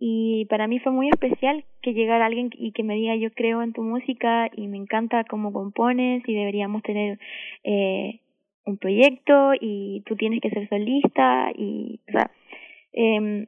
[0.03, 3.63] y para mí fue muy especial que llegara alguien y que me diga yo creo
[3.63, 7.19] en tu música y me encanta cómo compones y deberíamos tener
[7.65, 8.21] eh,
[8.65, 12.31] un proyecto y tú tienes que ser solista y o sea
[12.95, 13.47] eh,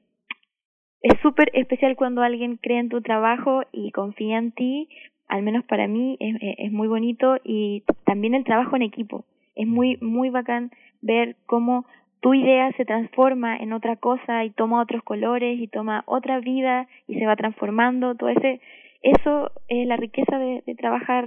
[1.00, 4.88] es súper especial cuando alguien cree en tu trabajo y confía en ti
[5.32, 9.24] al menos para mí es, es muy bonito y también el trabajo en equipo.
[9.54, 11.86] Es muy muy bacán ver cómo
[12.22, 16.86] tu idea se transforma en otra cosa y toma otros colores y toma otra vida
[17.08, 18.60] y se va transformando, todo ese,
[19.02, 21.26] eso es la riqueza de, trabajar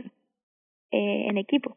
[0.91, 1.75] eh, en equipo.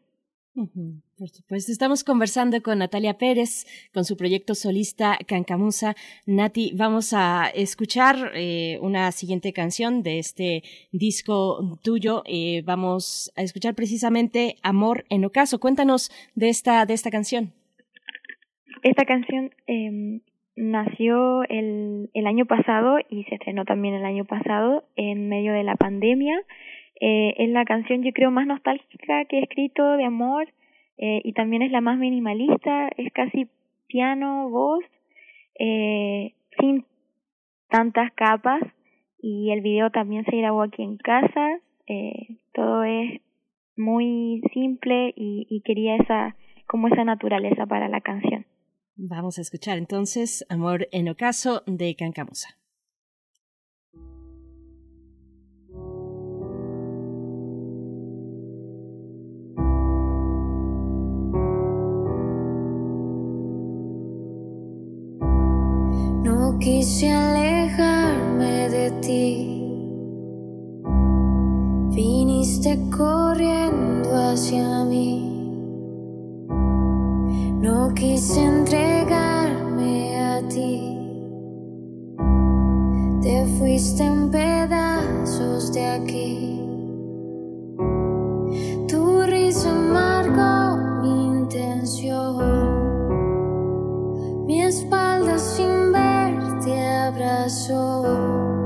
[1.17, 5.95] por supuesto, estamos conversando con Natalia Pérez, con su proyecto solista Cancamusa.
[6.25, 12.23] Nati, vamos a escuchar eh, una siguiente canción de este disco tuyo.
[12.25, 15.59] Eh, vamos a escuchar precisamente Amor en Ocaso.
[15.59, 17.58] Cuéntanos de esta, de esta canción.
[18.83, 20.21] Esta canción eh,
[20.55, 25.63] nació el, el año pasado y se estrenó también el año pasado en medio de
[25.63, 26.41] la pandemia.
[27.01, 30.47] Eh, es la canción yo creo más nostálgica que he escrito de amor
[30.97, 33.47] eh, y también es la más minimalista, es casi
[33.87, 34.83] piano, voz,
[35.57, 36.85] eh, sin
[37.69, 38.61] tantas capas
[39.21, 43.21] y el video también se grabó aquí en casa, eh, todo es
[43.77, 46.35] muy simple y, y quería esa
[46.67, 48.45] como esa naturaleza para la canción.
[49.01, 52.49] Vamos a escuchar entonces Amor en Ocaso de Cancamusa.
[66.21, 69.63] No quise alejarme de ti.
[71.95, 75.28] Viniste corriendo hacia mí.
[77.61, 80.97] No quise entregarme a ti.
[83.21, 86.61] Te fuiste en pedazos de aquí.
[88.87, 92.37] Tu risa marcó mi intención.
[94.45, 98.58] Mi espalda sin ver te abrazó.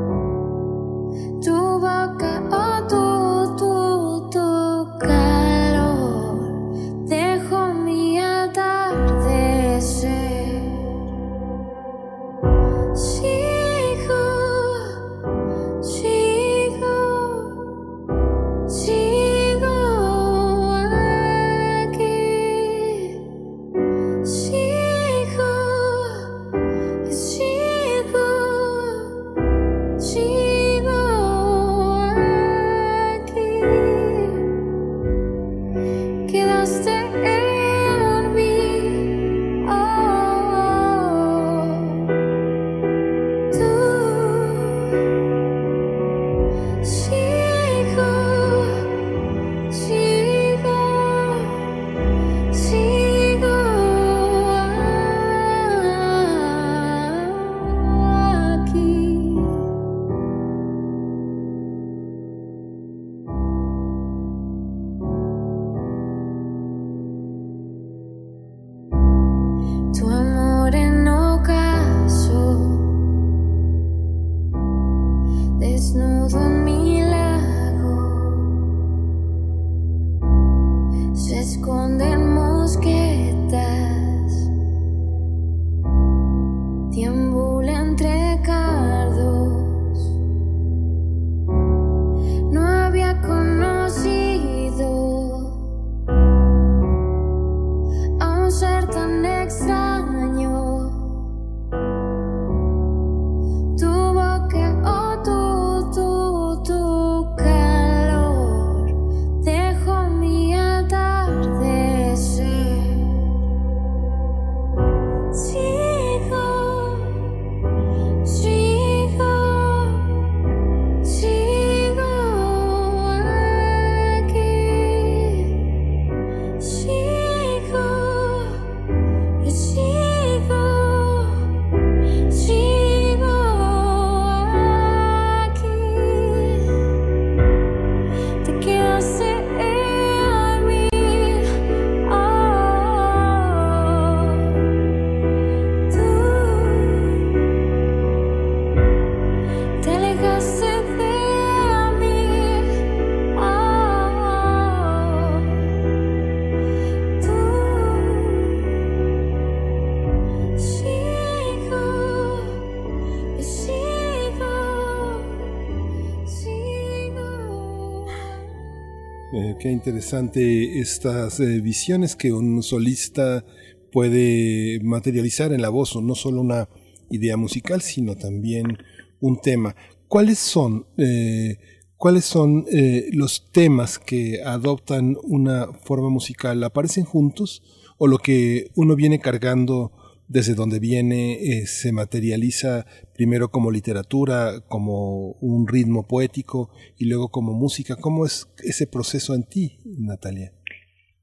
[169.64, 173.46] Qué interesante estas eh, visiones que un solista
[173.94, 176.68] puede materializar en la voz, no solo una
[177.10, 178.78] idea musical, sino también
[179.22, 179.74] un tema.
[180.10, 181.60] ¿Cuáles son, eh,
[181.96, 186.62] cuáles son eh, los temas que adoptan una forma musical?
[186.62, 187.64] ¿Aparecen juntos
[187.98, 189.94] o lo que uno viene cargando
[190.28, 197.30] desde donde viene eh, se materializa primero como literatura, como un ritmo poético y luego
[197.30, 197.96] como música?
[197.96, 200.52] ¿Cómo es ese proceso en ti, Natalia?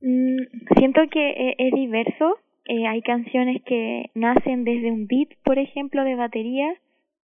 [0.00, 0.38] Mm,
[0.78, 2.38] siento que eh, es diverso.
[2.66, 6.68] Eh, hay canciones que nacen desde un beat, por ejemplo, de batería.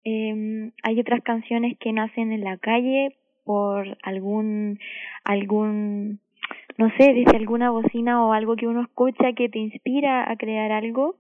[0.05, 4.79] Eh, hay otras canciones que nacen en la calle por algún,
[5.23, 6.19] algún,
[6.77, 10.71] no sé, desde alguna bocina o algo que uno escucha que te inspira a crear
[10.71, 11.15] algo.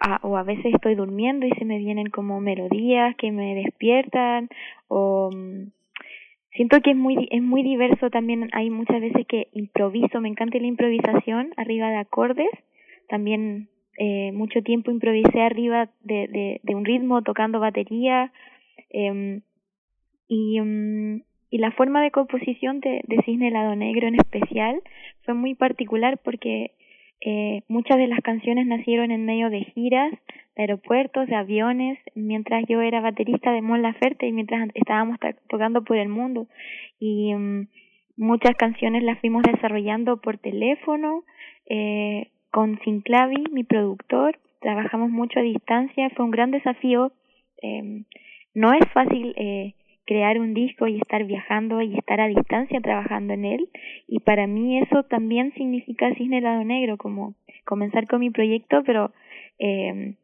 [0.00, 4.48] A- o a veces estoy durmiendo y se me vienen como melodías que me despiertan
[4.88, 5.68] o mm,
[6.52, 8.48] siento que es muy es muy diverso también.
[8.52, 12.50] Hay muchas veces que improviso me encanta la improvisación arriba de acordes.
[13.08, 13.68] También
[13.98, 18.32] eh, mucho tiempo improvisé arriba de, de, un ritmo tocando batería
[18.88, 19.42] em,
[20.28, 24.80] y mm, y la forma de composición de, de Cisne Helado Negro en especial
[25.24, 26.70] fue muy particular porque
[27.20, 30.12] eh, muchas de las canciones nacieron en medio de giras,
[30.56, 35.18] de aeropuertos, de aviones, mientras yo era baterista de Mon Laferte y mientras estábamos
[35.48, 36.46] tocando por el mundo.
[36.98, 37.68] Y mm,
[38.16, 41.24] muchas canciones las fuimos desarrollando por teléfono,
[41.66, 47.12] eh, con Sinclavi, mi productor, trabajamos mucho a distancia, fue un gran desafío.
[47.62, 48.04] Eh,
[48.54, 49.74] no es fácil eh,
[50.10, 53.68] crear un disco y estar viajando y estar a distancia trabajando en él.
[54.08, 59.12] Y para mí eso también significa Cisne Lado Negro, como comenzar con mi proyecto, pero
[59.60, 60.16] eh,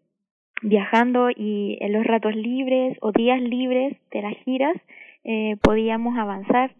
[0.60, 4.74] viajando y en los ratos libres o días libres de las giras
[5.22, 6.74] eh, podíamos avanzar.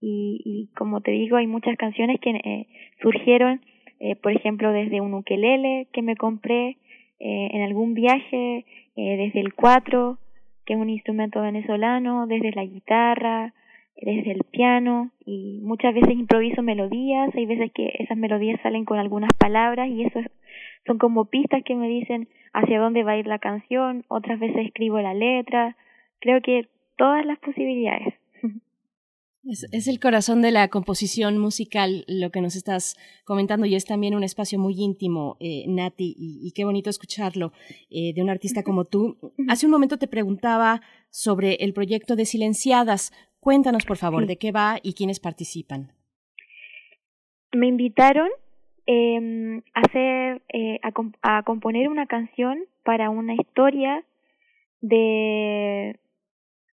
[0.00, 2.66] Y, y como te digo, hay muchas canciones que eh,
[3.02, 3.60] surgieron,
[4.00, 6.78] eh, por ejemplo, desde un ukelele que me compré
[7.20, 8.64] eh, en algún viaje,
[8.96, 10.18] desde el cuatro,
[10.68, 13.54] que es un instrumento venezolano, desde la guitarra,
[13.96, 18.98] desde el piano y muchas veces improviso melodías, hay veces que esas melodías salen con
[18.98, 20.20] algunas palabras y eso
[20.86, 24.66] son como pistas que me dicen hacia dónde va a ir la canción, otras veces
[24.66, 25.74] escribo la letra,
[26.20, 28.12] creo que todas las posibilidades.
[29.48, 34.14] Es, el corazón de la composición musical lo que nos estás comentando y es también
[34.14, 37.52] un espacio muy íntimo, eh, Nati, y, qué bonito escucharlo
[37.88, 39.16] eh, de un artista como tú.
[39.48, 43.10] Hace un momento te preguntaba sobre el proyecto de Silenciadas.
[43.40, 45.92] Cuéntanos, por favor, de qué va y quiénes participan.
[47.52, 48.28] Me invitaron
[48.86, 54.04] eh, a, hacer, eh, a, a componer una canción para una historia
[54.82, 55.98] de,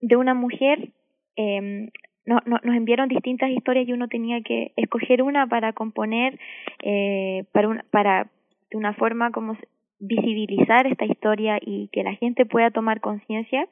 [0.02, 0.92] de una mujer
[1.38, 1.90] eh,
[2.26, 6.40] no, no, nos enviaron distintas historias y uno tenía que escoger una para componer,
[6.84, 8.28] eh, para, un, para
[8.72, 9.58] de una forma como
[10.00, 13.68] visibilizar esta historia y que la gente pueda tomar conciencia.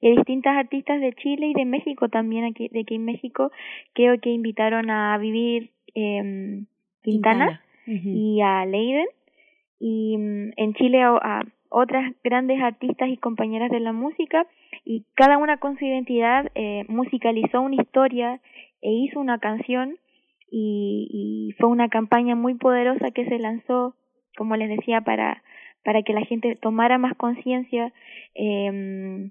[0.00, 3.50] Y hay distintas artistas de Chile y de México también, aquí, de aquí en México,
[3.94, 6.62] creo que invitaron a vivir eh,
[7.02, 9.06] Quintana, y a Leiden.
[9.80, 14.46] Y mm, en Chile a otras grandes artistas y compañeras de la música
[14.84, 18.40] y cada una con su identidad eh, musicalizó una historia
[18.82, 19.96] e hizo una canción
[20.50, 23.96] y, y fue una campaña muy poderosa que se lanzó,
[24.36, 25.42] como les decía, para,
[25.84, 27.92] para que la gente tomara más conciencia
[28.34, 29.30] eh,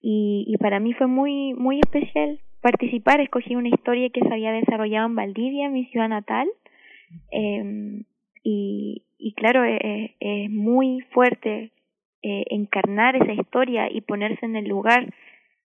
[0.00, 3.20] y, y para mí fue muy, muy especial participar.
[3.20, 6.48] Escogí una historia que se había desarrollado en Valdivia, mi ciudad natal.
[7.30, 8.02] Eh,
[8.44, 11.72] y, y claro, es, es muy fuerte
[12.26, 15.12] eh, encarnar esa historia y ponerse en el lugar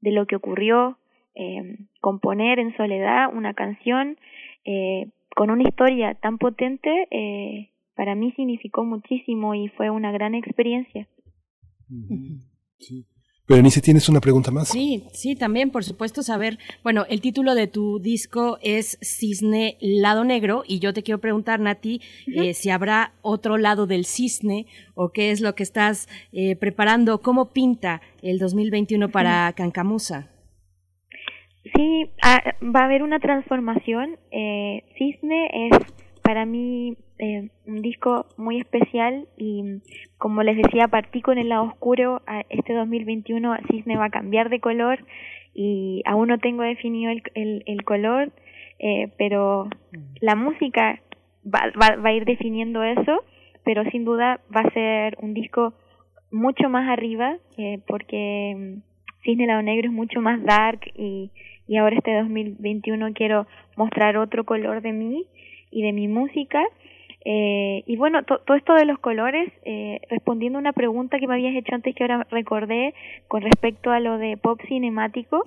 [0.00, 0.96] de lo que ocurrió,
[1.34, 4.16] eh, componer en soledad una canción
[4.64, 11.06] eh, con una historia tan potente, para mí significó muchísimo y fue una gran experiencia.
[12.78, 13.04] Sí.
[13.48, 14.68] Berenice, ¿tienes una pregunta más?
[14.68, 20.24] Sí, sí, también, por supuesto, saber, bueno, el título de tu disco es Cisne Lado
[20.24, 25.12] Negro y yo te quiero preguntar, Nati, eh, si habrá otro lado del cisne o
[25.12, 30.28] qué es lo que estás eh, preparando, cómo pinta el 2021 para Cancamusa.
[31.74, 34.18] Sí, ah, va a haber una transformación.
[34.30, 35.78] Eh, cisne es
[36.28, 39.80] para mí eh, un disco muy especial y
[40.18, 42.20] como les decía, partí con el lado oscuro.
[42.50, 44.98] Este 2021 Cisne va a cambiar de color
[45.54, 48.30] y aún no tengo definido el, el, el color,
[48.78, 49.70] eh, pero
[50.20, 51.00] la música
[51.46, 53.24] va, va, va a ir definiendo eso,
[53.64, 55.72] pero sin duda va a ser un disco
[56.30, 61.30] mucho más arriba eh, porque mm, Cisne Lado Negro es mucho más dark y,
[61.66, 63.46] y ahora este 2021 quiero
[63.78, 65.26] mostrar otro color de mí
[65.70, 66.62] y de mi música.
[67.24, 71.34] Eh, y bueno, todo esto de los colores, eh, respondiendo a una pregunta que me
[71.34, 72.94] habías hecho antes que ahora recordé
[73.26, 75.44] con respecto a lo de pop cinemático,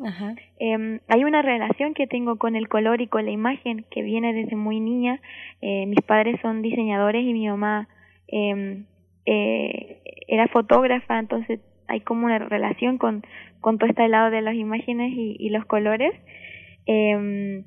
[0.59, 4.33] eh, hay una relación que tengo con el color y con la imagen que viene
[4.33, 5.21] desde muy niña.
[5.61, 7.87] Eh, mis padres son diseñadores y mi mamá
[8.27, 8.85] em,
[9.25, 13.23] eh, era fotógrafa, entonces hay como una relación con,
[13.59, 16.13] con todo este lado de las imágenes y, y los colores.
[16.85, 17.63] Eh,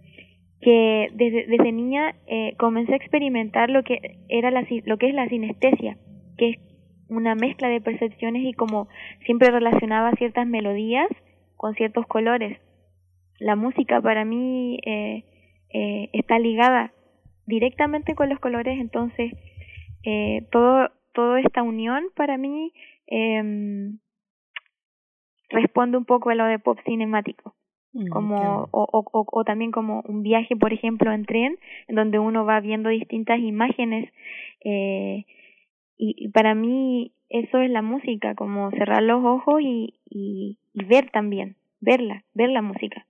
[0.65, 5.15] que desde, desde niña eh, comencé a experimentar lo que era la, lo que es
[5.15, 5.99] la sinestesia,
[6.39, 6.57] que es
[7.11, 8.89] una mezcla de percepciones y como
[9.27, 11.09] siempre relacionaba ciertas melodías
[11.57, 12.59] con ciertos colores.
[13.39, 15.25] La música para mí eh,
[15.69, 16.95] eh, está ligada
[17.47, 19.35] directamente con los colores, entonces
[20.03, 22.73] eh, todo toda esta unión para mí
[23.07, 23.93] eh,
[25.51, 27.55] responde un poco a lo de pop cinemático.
[27.95, 32.19] Mm, como o, o, o, también como un viaje por ejemplo en tren en donde
[32.19, 34.13] uno va viendo distintas imágenes
[34.65, 35.25] eh,
[35.97, 40.85] y, y, para mí eso es la música como cerrar los ojos y, y, y
[40.87, 43.07] ver también verla ver la música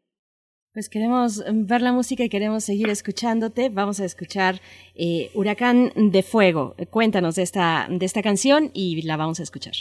[0.75, 3.69] pues queremos ver la música y queremos seguir escuchándote.
[3.69, 4.61] Vamos a escuchar
[4.97, 6.75] eh, Huracán de Fuego.
[6.91, 9.75] Cuéntanos de esta, de esta canción y la vamos a escuchar.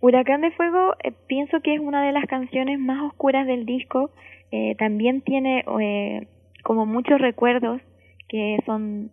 [0.00, 4.10] Huracán de Fuego eh, pienso que es una de las canciones más oscuras del disco.
[4.50, 6.28] Eh, también tiene eh,
[6.62, 7.80] como muchos recuerdos
[8.28, 9.10] que son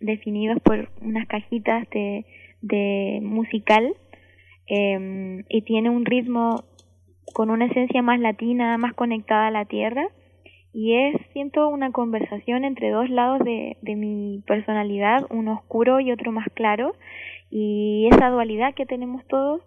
[0.00, 3.94] definidos por unas cajitas de, musical
[4.66, 6.64] em, y tiene un ritmo
[7.34, 10.08] con una esencia más latina, más conectada a la tierra
[10.72, 16.30] y es, siento, una conversación entre dos lados de mi personalidad, uno oscuro y otro
[16.30, 16.94] más claro
[17.50, 19.62] y esa dualidad que tenemos todos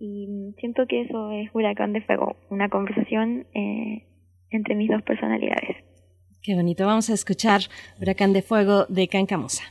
[0.00, 4.06] y siento que eso es Huracán de Fuego, una conversación eh,
[4.50, 5.76] entre mis dos personalidades.
[6.42, 6.86] Qué bonito.
[6.86, 7.60] Vamos a escuchar
[8.00, 9.62] Huracán de Fuego de Cancamosa.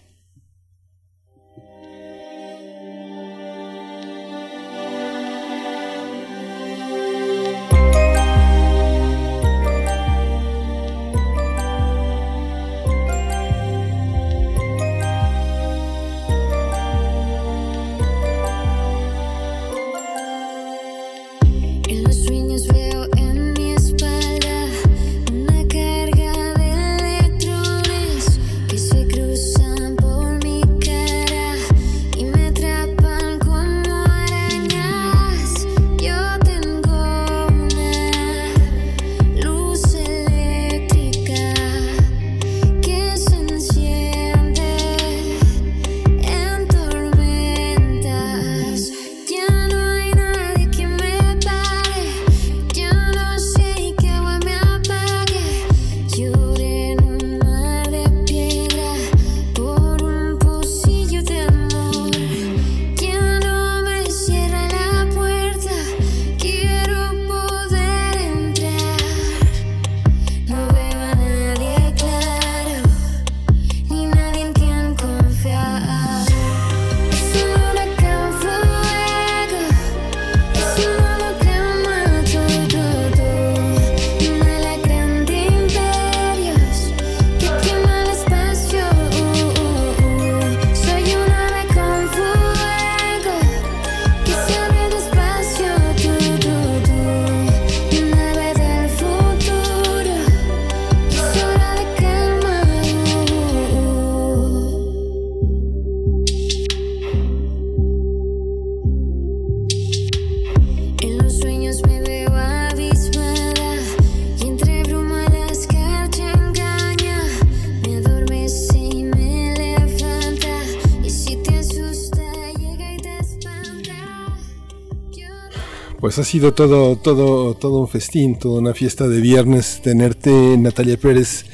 [126.10, 130.98] Pues ha sido todo, todo, todo un festín, toda una fiesta de viernes tenerte, Natalia
[130.98, 131.46] Pérez,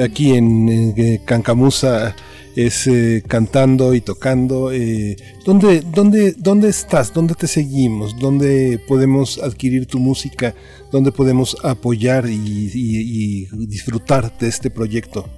[0.00, 2.14] aquí en, Cancamusa,
[2.54, 4.70] es eh, cantando y tocando.
[4.70, 7.12] Eh, ¿dónde, dónde, ¿Dónde estás?
[7.12, 8.16] ¿Dónde te seguimos?
[8.16, 10.54] ¿Dónde podemos adquirir tu música?
[10.92, 15.28] ¿Dónde podemos apoyar y disfrutar de este proyecto?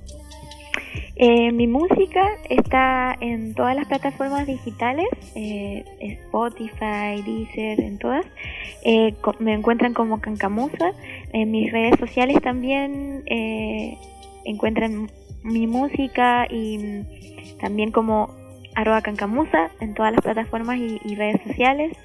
[1.16, 8.26] Eh, mi música está en todas las plataformas digitales, eh, Spotify, Deezer, en todas.
[8.84, 10.92] Eh, me encuentran como Cancamusa.
[11.33, 13.25] En mis redes sociales también
[14.44, 15.10] encuentran
[15.42, 17.02] mi música y
[17.60, 18.34] también como
[18.75, 21.97] arroba cancamusa en todas las plataformas y, redes sociales.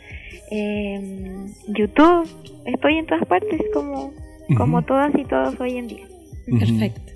[1.68, 2.28] YouTube,
[2.66, 4.14] estoy en todas partes como,
[4.58, 6.08] como todas y todos hoy en día.
[6.46, 7.11] Perfecto.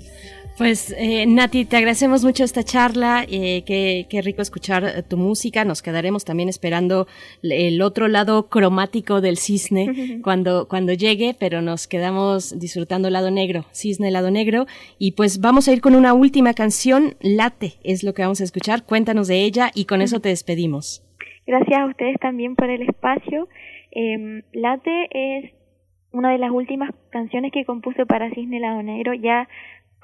[0.58, 5.18] Pues eh, Nati, te agradecemos mucho esta charla, eh, qué, qué, rico escuchar eh, tu
[5.18, 7.08] música, nos quedaremos también esperando
[7.44, 13.66] el otro lado cromático del cisne cuando, cuando llegue, pero nos quedamos disfrutando lado negro,
[13.74, 14.66] cisne, lado negro,
[14.98, 18.46] y pues vamos a ir con una última canción, Late, es lo que vamos a
[18.46, 21.04] escuchar, cuéntanos de ella y con eso te despedimos.
[21.46, 23.50] Gracias a ustedes también por el espacio.
[23.92, 25.52] Em, Late es
[26.16, 29.50] una de las últimas canciones que compuse para Cisne Lado Negro, ya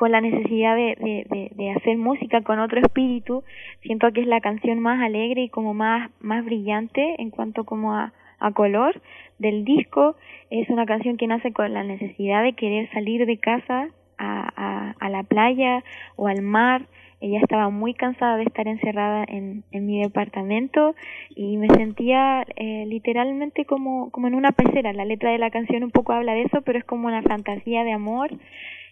[0.01, 0.95] con la necesidad de,
[1.29, 3.43] de, de, hacer música con otro espíritu,
[3.83, 7.93] siento que es la canción más alegre y como más, más brillante en cuanto como
[7.93, 8.99] a, a color
[9.37, 10.15] del disco.
[10.49, 15.09] Es una canción que nace con la necesidad de querer salir de casa a, a,
[15.11, 15.83] la playa
[16.15, 16.87] o al mar.
[17.19, 20.95] Ella estaba muy cansada de estar encerrada en, en mi departamento
[21.35, 24.93] y me sentía eh, literalmente como, como en una pecera.
[24.93, 27.83] La letra de la canción un poco habla de eso, pero es como una fantasía
[27.83, 28.31] de amor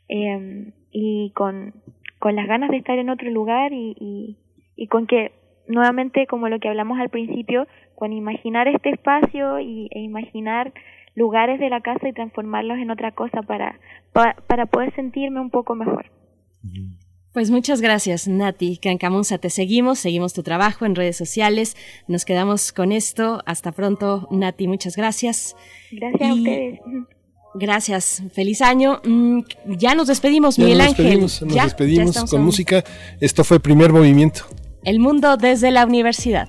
[0.10, 1.74] eh, y con,
[2.20, 4.38] con las ganas de estar en otro lugar y, y,
[4.76, 5.32] y con que
[5.68, 10.74] nuevamente como lo que hablamos al principio con imaginar este espacio y, e imaginar
[11.16, 13.80] lugares de la casa y transformarlos en otra cosa para,
[14.14, 16.06] para, para poder sentirme un poco mejor.
[17.34, 19.38] Pues muchas gracias, Nati Cancamunza.
[19.38, 21.76] Te seguimos, seguimos tu trabajo en redes sociales.
[22.08, 23.42] Nos quedamos con esto.
[23.46, 24.68] Hasta pronto, Nati.
[24.68, 25.56] Muchas gracias.
[25.92, 26.80] Gracias a ustedes.
[27.54, 29.02] Gracias, feliz año.
[29.04, 29.42] Mm,
[29.78, 31.06] ya nos despedimos, Miguel nos Ángel.
[31.06, 32.84] Despedimos, nos despedimos con música.
[33.20, 34.46] Esto fue Primer Movimiento.
[34.84, 36.48] El mundo desde la universidad.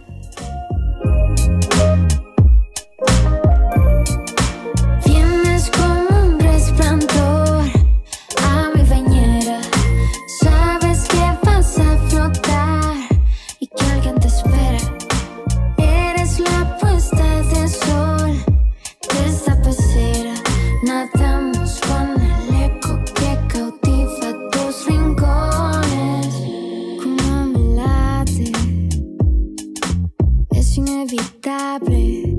[31.42, 32.38] inevitable.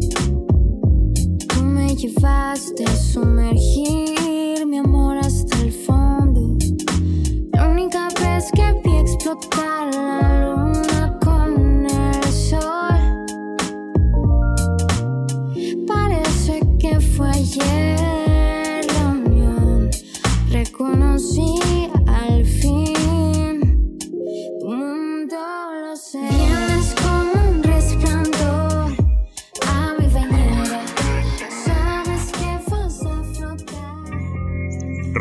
[1.48, 4.01] Tú me llevaste sumergir.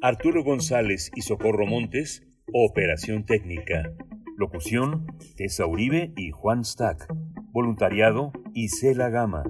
[0.00, 2.22] Arturo González y Socorro Montes,
[2.54, 3.90] operación técnica.
[4.36, 7.12] Locución, Tessa Uribe y Juan Stack.
[7.50, 9.42] Voluntariado, Isela Gama.